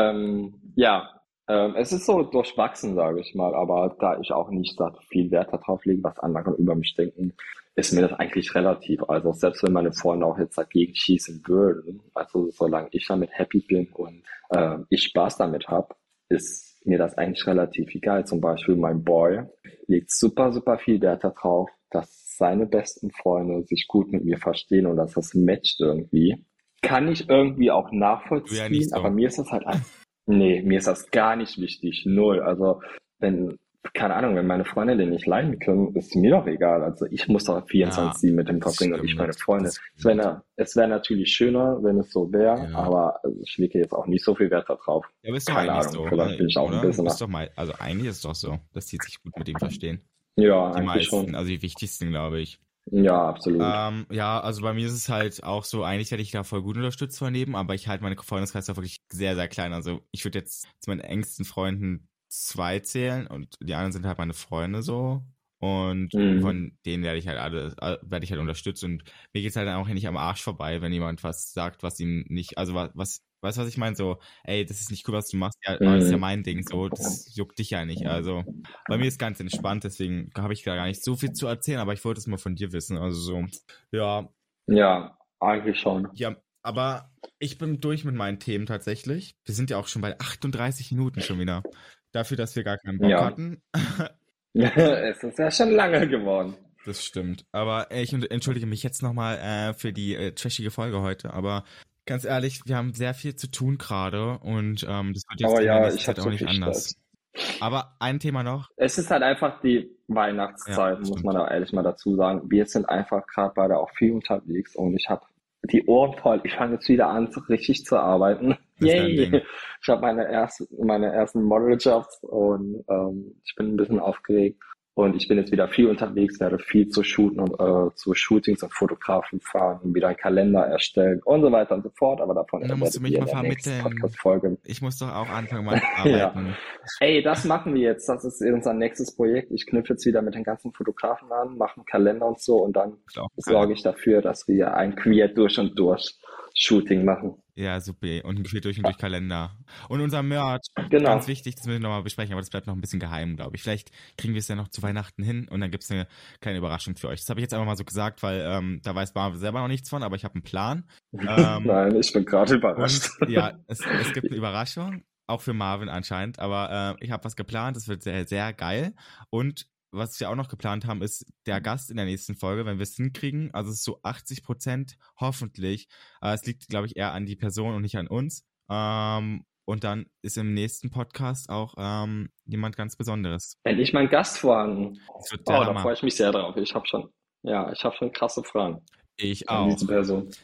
Ähm, 0.10 0.54
ja, 0.76 1.10
Ähm, 1.48 1.74
es 1.76 1.92
ist 1.92 2.06
so 2.06 2.22
durchwachsen, 2.24 2.96
sage 2.96 3.20
ich 3.20 3.36
mal, 3.36 3.54
aber 3.56 3.96
da 4.00 4.18
ich 4.20 4.32
auch 4.32 4.50
nicht 4.52 4.78
so 4.78 4.88
viel 5.10 5.32
Wert 5.32 5.52
darauf 5.52 5.84
lege, 5.86 6.02
was 6.04 6.18
andere 6.20 6.52
über 6.54 6.76
mich 6.76 6.96
denken, 6.96 7.34
ist 7.76 7.94
mir 7.94 8.02
das 8.02 8.14
eigentlich 8.14 8.54
relativ. 8.56 9.04
Also 9.08 9.32
selbst 9.32 9.64
wenn 9.64 9.74
meine 9.74 9.94
Freunde 9.94 10.26
auch 10.26 10.38
jetzt 10.38 10.58
dagegen 10.58 10.94
schießen 10.94 11.42
würden, 11.48 12.02
also 12.14 12.50
solange 12.52 12.90
ich 12.92 13.06
damit 13.08 13.30
happy 13.34 13.62
bin 13.68 13.88
und 13.94 14.24
äh, 14.50 14.78
ich 14.90 15.04
Spaß 15.04 15.38
damit 15.38 15.68
habe, 15.68 15.96
ist 16.30 16.78
mir 16.86 16.98
das 16.98 17.18
eigentlich 17.18 17.46
relativ 17.48 17.94
egal. 17.94 18.26
Zum 18.26 18.42
Beispiel 18.42 18.76
mein 18.76 19.04
Boy 19.04 19.44
legt 19.88 20.12
super, 20.12 20.52
super 20.52 20.78
viel 20.80 21.00
Wert 21.02 21.24
darauf, 21.24 21.70
dass 21.90 22.38
seine 22.38 22.66
besten 22.66 23.12
Freunde 23.12 23.64
sich 23.64 23.88
gut 23.88 24.12
mit 24.12 24.26
mir 24.26 24.38
verstehen 24.38 24.86
und 24.88 24.98
dass 24.98 25.14
das 25.14 25.34
matcht 25.34 25.80
irgendwie. 25.80 26.46
Kann 26.82 27.08
ich 27.08 27.30
irgendwie 27.30 27.70
auch 27.70 27.92
nachvollziehen, 27.92 28.74
Ja, 28.74 28.82
so. 28.82 28.96
aber 28.96 29.12
mir 29.12 29.28
ist 29.28 29.38
das 29.38 29.52
halt 29.52 29.66
einfach, 29.68 29.86
nee, 30.26 30.62
mir 30.64 30.80
ist 30.80 30.88
das 30.88 31.12
gar 31.12 31.36
nicht 31.36 31.60
wichtig. 31.60 32.04
Null. 32.08 32.42
Also, 32.42 32.82
wenn, 33.20 33.60
keine 33.94 34.16
Ahnung, 34.16 34.36
wenn 34.36 34.46
meine 34.48 34.64
Freunde 34.66 34.96
den 34.96 35.10
nicht 35.10 35.26
leiden 35.26 35.58
können, 35.60 35.96
ist 35.96 36.16
mir 36.16 36.32
doch 36.32 36.46
egal. 36.48 36.84
Also, 36.84 37.06
ich 37.10 37.28
muss 37.28 37.46
doch 37.46 37.66
24-7 37.68 38.32
mit 38.34 38.48
dem 38.48 38.62
verbringen 38.62 38.94
und 38.94 39.04
nicht 39.04 39.18
meine 39.18 39.34
Freunde. 39.34 39.70
Es 39.70 39.80
wäre 40.06 40.44
es 40.56 40.76
wäre 40.76 40.88
natürlich 40.88 41.34
schöner, 41.34 41.80
wenn 41.84 41.98
es 42.00 42.12
so 42.12 42.32
wäre, 42.32 42.70
Ja. 42.72 42.78
aber 42.78 43.24
also, 43.24 43.40
ich 43.44 43.58
lege 43.58 43.80
jetzt 43.80 43.94
auch 43.94 44.06
nicht 44.08 44.24
so 44.24 44.36
viel 44.36 44.52
Wert 44.52 44.70
darauf. 44.70 45.06
Ja, 45.24 45.30
aber 45.30 45.38
ist 45.38 45.50
doch 45.50 45.56
Keine 45.56 45.72
Ahnung, 45.74 45.92
so. 45.94 46.06
vielleicht 46.08 46.38
bin 46.38 46.48
ich 46.50 46.58
auch 46.58 46.68
ein 46.72 46.78
oder? 46.80 46.88
bisschen 46.88 47.08
Ist 47.08 47.20
doch 47.22 47.28
mal, 47.28 47.50
also 47.56 47.74
eigentlich 47.80 48.08
ist 48.10 48.18
es 48.18 48.22
doch 48.22 48.36
so, 48.36 48.60
dass 48.74 48.86
die 48.86 48.98
sich 49.02 49.22
gut 49.24 49.38
mit 49.38 49.50
ihm 49.50 49.58
verstehen. 49.58 50.02
Ja, 50.36 50.70
Die 50.72 50.78
eigentlich 50.78 50.86
meisten, 51.12 51.26
schon. 51.28 51.36
also 51.36 51.50
die 51.50 51.62
wichtigsten, 51.62 52.10
glaube 52.10 52.40
ich. 52.40 52.60
Ja, 52.92 53.28
absolut. 53.30 53.62
Ähm, 53.64 54.06
ja, 54.12 54.40
also 54.40 54.62
bei 54.64 54.74
mir 54.74 54.88
ist 54.88 54.94
es 54.94 55.08
halt 55.10 55.44
auch 55.44 55.64
so, 55.66 55.84
eigentlich 55.84 56.10
hätte 56.12 56.22
ich 56.24 56.32
da 56.32 56.44
voll 56.44 56.62
gut 56.64 56.78
unterstützt 56.78 57.20
von 57.20 57.32
neben, 57.32 57.56
aber 57.56 57.76
ich 57.76 57.88
halte 57.88 58.04
meine 58.04 58.16
Freundeskreis 58.18 58.66
da 58.66 58.76
wirklich 58.76 59.02
sehr, 59.12 59.36
sehr 59.36 59.48
klein. 59.48 59.72
Also 59.74 60.02
ich 60.12 60.24
würde 60.26 60.40
jetzt 60.40 60.68
zu 60.80 60.90
meinen 60.90 61.02
engsten 61.02 61.46
Freunden 61.46 62.08
zwei 62.32 62.80
zählen 62.80 63.28
und 63.28 63.58
die 63.62 63.74
anderen 63.74 63.92
sind 63.92 64.06
halt 64.06 64.18
meine 64.18 64.34
Freunde 64.34 64.84
so. 64.84 65.24
Und 65.60 66.14
Mhm. 66.14 66.42
von 66.42 66.78
denen 66.86 67.04
werde 67.04 67.20
ich 67.20 67.28
halt 67.28 67.38
alle, 67.40 67.76
äh, 67.82 67.98
werde 68.02 68.24
ich 68.26 68.32
halt 68.32 68.42
unterstützt 68.42 68.84
und 68.84 69.04
mir 69.34 69.42
geht's 69.42 69.56
halt 69.56 69.68
dann 69.68 69.76
auch 69.76 69.88
nicht 69.88 70.08
am 70.08 70.18
Arsch 70.18 70.42
vorbei, 70.42 70.82
wenn 70.82 70.92
jemand 70.94 71.24
was 71.24 71.54
sagt, 71.54 71.84
was 71.84 72.00
ihm 72.00 72.26
nicht, 72.30 72.58
also 72.58 72.74
was, 72.74 72.92
was 72.96 73.22
weißt 73.42 73.58
du, 73.58 73.62
was 73.62 73.70
ich 73.70 73.78
meine? 73.78 73.96
So, 73.96 74.20
ey, 74.44 74.66
das 74.66 74.82
ist 74.82 74.90
nicht 74.92 75.08
cool, 75.08 75.16
was 75.16 75.30
du 75.30 75.38
machst, 75.38 75.60
ja, 75.68 75.78
das 75.80 76.06
ist 76.06 76.10
ja 76.12 76.18
Mhm. 76.18 76.20
mein 76.20 76.44
Ding, 76.44 76.64
so, 76.64 76.90
das 76.90 77.30
juckt 77.36 77.60
dich 77.60 77.70
ja 77.72 77.86
nicht. 77.86 78.08
Also 78.08 78.46
bei 78.88 78.98
mir 78.98 79.08
ist 79.08 79.20
ganz 79.20 79.40
entspannt, 79.40 79.84
deswegen 79.84 80.32
habe 80.38 80.54
ich 80.54 80.64
da 80.64 80.76
gar 80.76 80.86
nicht 80.88 81.04
so 81.04 81.16
viel 81.16 81.34
zu 81.34 81.48
erzählen, 81.48 81.80
aber 81.80 81.94
ich 81.94 82.04
wollte 82.06 82.20
es 82.20 82.28
mal 82.28 82.38
von 82.38 82.56
dir 82.56 82.72
wissen. 82.72 82.98
Also 82.98 83.20
so, 83.20 83.46
ja, 83.92 84.30
Ja, 84.66 85.20
eigentlich 85.40 85.80
schon. 85.80 86.08
ja, 86.14 86.36
aber 86.64 87.12
ich 87.40 87.58
bin 87.58 87.80
durch 87.82 88.04
mit 88.06 88.16
meinen 88.16 88.40
Themen 88.40 88.66
tatsächlich. 88.66 89.36
Wir 89.46 89.56
sind 89.56 89.70
ja 89.70 89.78
auch 89.78 89.88
schon 89.88 90.02
bei 90.02 90.20
38 90.20 90.92
Minuten 90.92 91.22
schon 91.22 91.40
wieder. 91.40 91.70
Dafür, 92.12 92.38
dass 92.38 92.56
wir 92.56 92.64
gar 92.64 92.78
keinen 92.78 93.00
Bock 93.00 93.10
Ja. 93.10 93.26
hatten. 93.26 93.62
es 94.54 95.24
ist 95.24 95.40
ja 95.40 95.50
schon 95.52 95.72
lange 95.72 96.08
geworden. 96.08 96.56
Das 96.86 97.04
stimmt. 97.06 97.46
Aber 97.52 97.92
ich 97.92 98.12
entschuldige 98.12 98.66
mich 98.66 98.84
jetzt 98.84 99.02
nochmal 99.04 99.38
äh, 99.38 99.74
für 99.74 99.94
die 99.94 100.16
äh, 100.16 100.32
trashige 100.34 100.72
Folge 100.72 101.02
heute. 101.02 101.34
Aber 101.34 101.64
ganz 102.06 102.26
ehrlich, 102.26 102.62
wir 102.66 102.76
haben 102.76 102.94
sehr 102.94 103.14
viel 103.14 103.36
zu 103.36 103.50
tun 103.50 103.78
gerade 103.78 104.40
und 104.40 104.86
ähm, 104.90 105.14
das 105.14 105.24
wird 105.30 105.40
jetzt 105.42 105.52
Aber 105.52 105.62
ja, 105.62 105.88
ich 105.88 106.04
Zeit 106.04 106.20
auch 106.20 106.24
so 106.24 106.30
nicht 106.30 106.48
anders. 106.48 106.90
Stress. 107.34 107.62
Aber 107.62 107.96
ein 108.00 108.20
Thema 108.20 108.44
noch. 108.44 108.70
Es 108.76 108.98
ist 108.98 109.10
halt 109.10 109.24
einfach 109.24 109.62
die 109.62 109.90
Ja, 110.10 110.16
Weihnachtszeit, 110.16 111.00
muss 111.00 111.08
stimmt. 111.10 111.24
man 111.24 111.36
da 111.36 111.48
ehrlich 111.48 111.72
mal 111.72 111.84
dazu 111.84 112.16
sagen. 112.18 112.50
Wir 112.52 112.66
sind 112.66 112.90
einfach 112.90 113.26
gerade 113.28 113.54
beide 113.56 113.78
auch 113.78 113.92
viel 113.92 114.12
unterwegs 114.12 114.76
und 114.76 114.94
ich 114.96 115.08
habe 115.08 115.24
die 115.64 115.86
Ohren 115.86 116.18
voll. 116.18 116.42
Ich 116.44 116.56
fange 116.56 116.74
jetzt 116.74 116.90
wieder 116.90 117.08
an, 117.08 117.32
so 117.32 117.42
richtig 117.42 117.86
zu 117.86 117.98
arbeiten. 117.98 118.58
Yay! 118.80 119.44
Ich 119.82 119.90
habe 119.90 120.02
meine, 120.02 120.32
erste, 120.32 120.68
meine 120.78 121.12
ersten 121.12 121.44
Modeljobs 121.44 122.24
und 122.24 122.84
ähm, 122.90 123.36
ich 123.44 123.56
bin 123.56 123.74
ein 123.74 123.78
bisschen 123.78 124.00
aufgeregt. 124.00 124.62
Und 124.94 125.16
ich 125.16 125.30
bin 125.30 125.38
jetzt 125.38 125.54
wieder 125.54 125.70
viel 125.70 125.88
unterwegs, 125.88 126.40
werde 126.42 126.60
viel 126.60 126.90
zu 126.90 127.02
shooten 127.04 127.40
und 127.40 127.54
äh, 127.54 127.96
zu 127.96 128.14
Shootings 128.14 128.62
und 128.62 128.74
Fotografen 128.74 129.40
fahren, 129.40 129.80
wieder 129.96 130.10
einen 130.10 130.18
Kalender 130.18 130.66
erstellen 130.66 131.22
und 131.24 131.42
so 131.42 131.52
weiter 131.52 131.76
und 131.76 131.84
so 131.84 131.90
fort. 131.92 132.20
Aber 132.20 132.34
davon 132.34 132.68
Da 132.68 132.76
musst 132.76 132.98
du 132.98 133.02
mich 133.02 133.18
mal 133.18 133.26
vermitteln. 133.28 133.82
Podcast-Folge 133.84 134.58
Ich 134.66 134.82
muss 134.82 134.98
doch 135.00 135.08
auch 135.16 135.30
anfangen 135.30 135.64
mal 135.66 135.80
zu 136.04 136.10
Ja. 136.10 136.28
arbeiten. 136.28 136.56
Ey, 137.00 137.24
das 137.24 137.46
machen 137.46 137.74
wir 137.74 137.82
jetzt. 137.84 138.10
Das 138.10 138.26
ist 138.26 138.42
unser 138.42 138.74
nächstes 138.74 139.16
Projekt. 139.16 139.52
Ich 139.52 139.66
knüpfe 139.66 139.94
jetzt 139.94 140.06
wieder 140.06 140.22
mit 140.22 140.36
den 140.36 140.44
ganzen 140.44 140.74
Fotografen 140.74 141.32
an, 141.32 141.58
mache 141.58 141.78
einen 141.78 141.86
Kalender 141.86 142.28
und 142.28 142.42
so 142.42 142.58
und 142.58 142.76
dann 142.76 142.98
sorge 143.38 143.72
ich 143.72 143.84
dafür, 143.84 144.22
dass 144.22 144.48
wir 144.50 144.74
ein 144.76 144.96
queer 144.98 145.30
durch 145.30 145.58
und 145.58 145.80
durch 145.80 146.18
Shooting 146.56 147.06
machen. 147.06 147.36
Ja, 147.56 147.80
super. 147.80 148.24
Und 148.24 148.42
Gefühl 148.44 148.62
durch 148.62 148.78
und 148.78 148.86
durch 148.86 148.98
Kalender. 148.98 149.58
Und 149.90 150.02
unser 150.02 150.24
Merch, 150.24 150.62
Genau. 150.90 151.10
ganz 151.10 151.28
wichtig, 151.28 151.56
das 151.56 151.66
müssen 151.66 151.82
wir 151.82 151.88
nochmal 151.88 152.04
besprechen, 152.04 152.34
aber 152.34 152.42
das 152.42 152.50
bleibt 152.50 152.68
noch 152.68 152.74
ein 152.74 152.82
bisschen 152.82 153.00
geheim, 153.00 153.36
glaube 153.36 153.56
ich. 153.56 153.62
Vielleicht 153.62 153.92
kriegen 154.18 154.34
wir 154.34 154.40
es 154.40 154.48
ja 154.48 154.56
noch 154.56 154.70
zu 154.70 154.82
Weihnachten 154.82 155.24
hin 155.24 155.48
und 155.50 155.62
dann 155.62 155.70
gibt's 155.72 155.92
eine 155.92 156.08
kleine 156.40 156.58
Überraschung 156.60 156.96
für 156.96 157.10
euch. 157.10 157.20
Das 157.20 157.30
habe 157.30 157.40
ich 157.40 157.44
jetzt 157.44 157.54
einfach 157.54 157.66
mal 157.66 157.76
so 157.78 157.84
gesagt, 157.84 158.24
weil 158.24 158.42
ähm, 158.46 158.80
da 158.84 158.96
weiß 158.96 159.14
Marvel 159.14 159.40
selber 159.40 159.60
noch 159.60 159.68
nichts 159.68 159.90
von, 159.90 160.02
aber 160.04 160.16
ich 160.16 160.24
habe 160.24 160.36
einen 160.36 160.44
Plan. 160.44 160.86
Ähm, 161.14 161.64
Nein, 161.66 161.96
ich 162.00 162.14
bin 162.14 162.26
gerade 162.26 162.56
überrascht. 162.56 163.10
Und 163.20 163.30
ja, 163.30 163.60
es, 163.68 163.82
es 163.86 164.14
gibt 164.14 164.28
eine 164.28 164.38
Überraschung, 164.38 165.04
auch 165.28 165.42
für 165.42 165.54
Marvin 165.54 165.90
anscheinend, 165.90 166.40
aber 166.40 166.96
äh, 167.00 167.06
ich 167.06 167.12
habe 167.12 167.24
was 167.26 167.36
geplant, 167.36 167.76
das 167.78 167.88
wird 167.88 168.02
sehr, 168.02 168.26
sehr 168.26 168.54
geil. 168.54 168.94
Und 169.30 169.68
was 169.92 170.20
wir 170.20 170.30
auch 170.30 170.36
noch 170.36 170.48
geplant 170.48 170.86
haben, 170.86 171.02
ist 171.02 171.26
der 171.46 171.62
Gast 171.62 171.90
in 171.90 171.98
der 171.98 172.06
nächsten 172.06 172.36
Folge, 172.36 172.66
wenn 172.66 172.78
wir 172.78 172.84
es 172.84 172.96
hinkriegen. 172.96 173.54
Also 173.54 173.70
es 173.72 173.78
ist 173.78 173.84
so 173.84 174.00
80 174.04 174.44
Prozent, 174.44 174.98
hoffentlich. 175.20 175.88
Äh, 176.22 176.34
es 176.34 176.46
liegt, 176.46 176.68
glaube 176.70 176.88
ich, 176.88 176.96
eher 176.96 177.14
an 177.14 177.26
die 177.26 177.36
Person 177.36 177.76
und 177.76 177.82
nicht 177.82 177.98
an 177.98 178.08
uns. 178.08 178.46
Ähm, 178.70 179.46
und 179.66 179.84
dann 179.84 180.06
ist 180.22 180.38
im 180.38 180.54
nächsten 180.54 180.90
Podcast 180.90 181.50
auch 181.50 181.76
ähm, 181.78 182.30
jemand 182.46 182.76
ganz 182.76 182.96
Besonderes. 182.96 183.58
Endlich 183.64 183.94
mein 183.94 184.10
Gast 184.10 184.40
vorhanden. 184.40 185.00
Das 185.08 185.40
Oh, 185.46 185.64
da 185.64 185.80
freue 185.80 185.94
ich 185.94 186.04
mich 186.04 186.16
sehr 186.16 186.32
drauf. 186.32 186.56
Ich 186.58 186.74
habe 186.74 186.88
schon, 186.88 187.10
ja, 187.44 187.72
ich 187.72 187.84
habe 187.84 187.96
schon 187.96 188.12
krasse 188.12 188.44
Fragen 188.44 188.82
Ich 189.18 189.48
auch. 189.50 189.78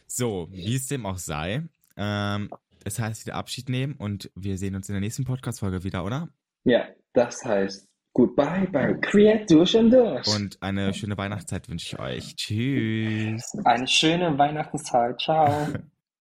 So, 0.08 0.48
wie 0.52 0.76
es 0.76 0.88
dem 0.88 1.06
auch 1.06 1.18
sei. 1.18 1.64
Ähm, 1.96 2.50
es 2.84 3.00
heißt 3.00 3.26
wieder 3.26 3.36
Abschied 3.36 3.70
nehmen 3.70 3.96
und 3.96 4.30
wir 4.36 4.58
sehen 4.58 4.76
uns 4.76 4.88
in 4.88 4.94
der 4.94 5.02
nächsten 5.02 5.26
Podcast-Folge 5.26 5.84
wieder, 5.84 6.06
oder? 6.06 6.30
Ja, 6.64 6.88
das 7.14 7.44
heißt 7.44 7.87
Goodbye 8.18 8.68
bei 8.72 8.94
Queer 8.96 9.46
durch 9.46 9.78
und 9.78 9.92
durch. 9.92 10.26
Und 10.26 10.58
eine 10.60 10.92
schöne 10.96 11.16
Weihnachtszeit 11.16 11.70
wünsche 11.70 11.86
ich 11.86 12.00
euch. 12.00 12.36
Tschüss. 12.36 13.56
Eine 13.64 13.88
schöne 13.88 14.36
Weihnachtszeit. 14.36 15.22
Ciao. 15.22 15.68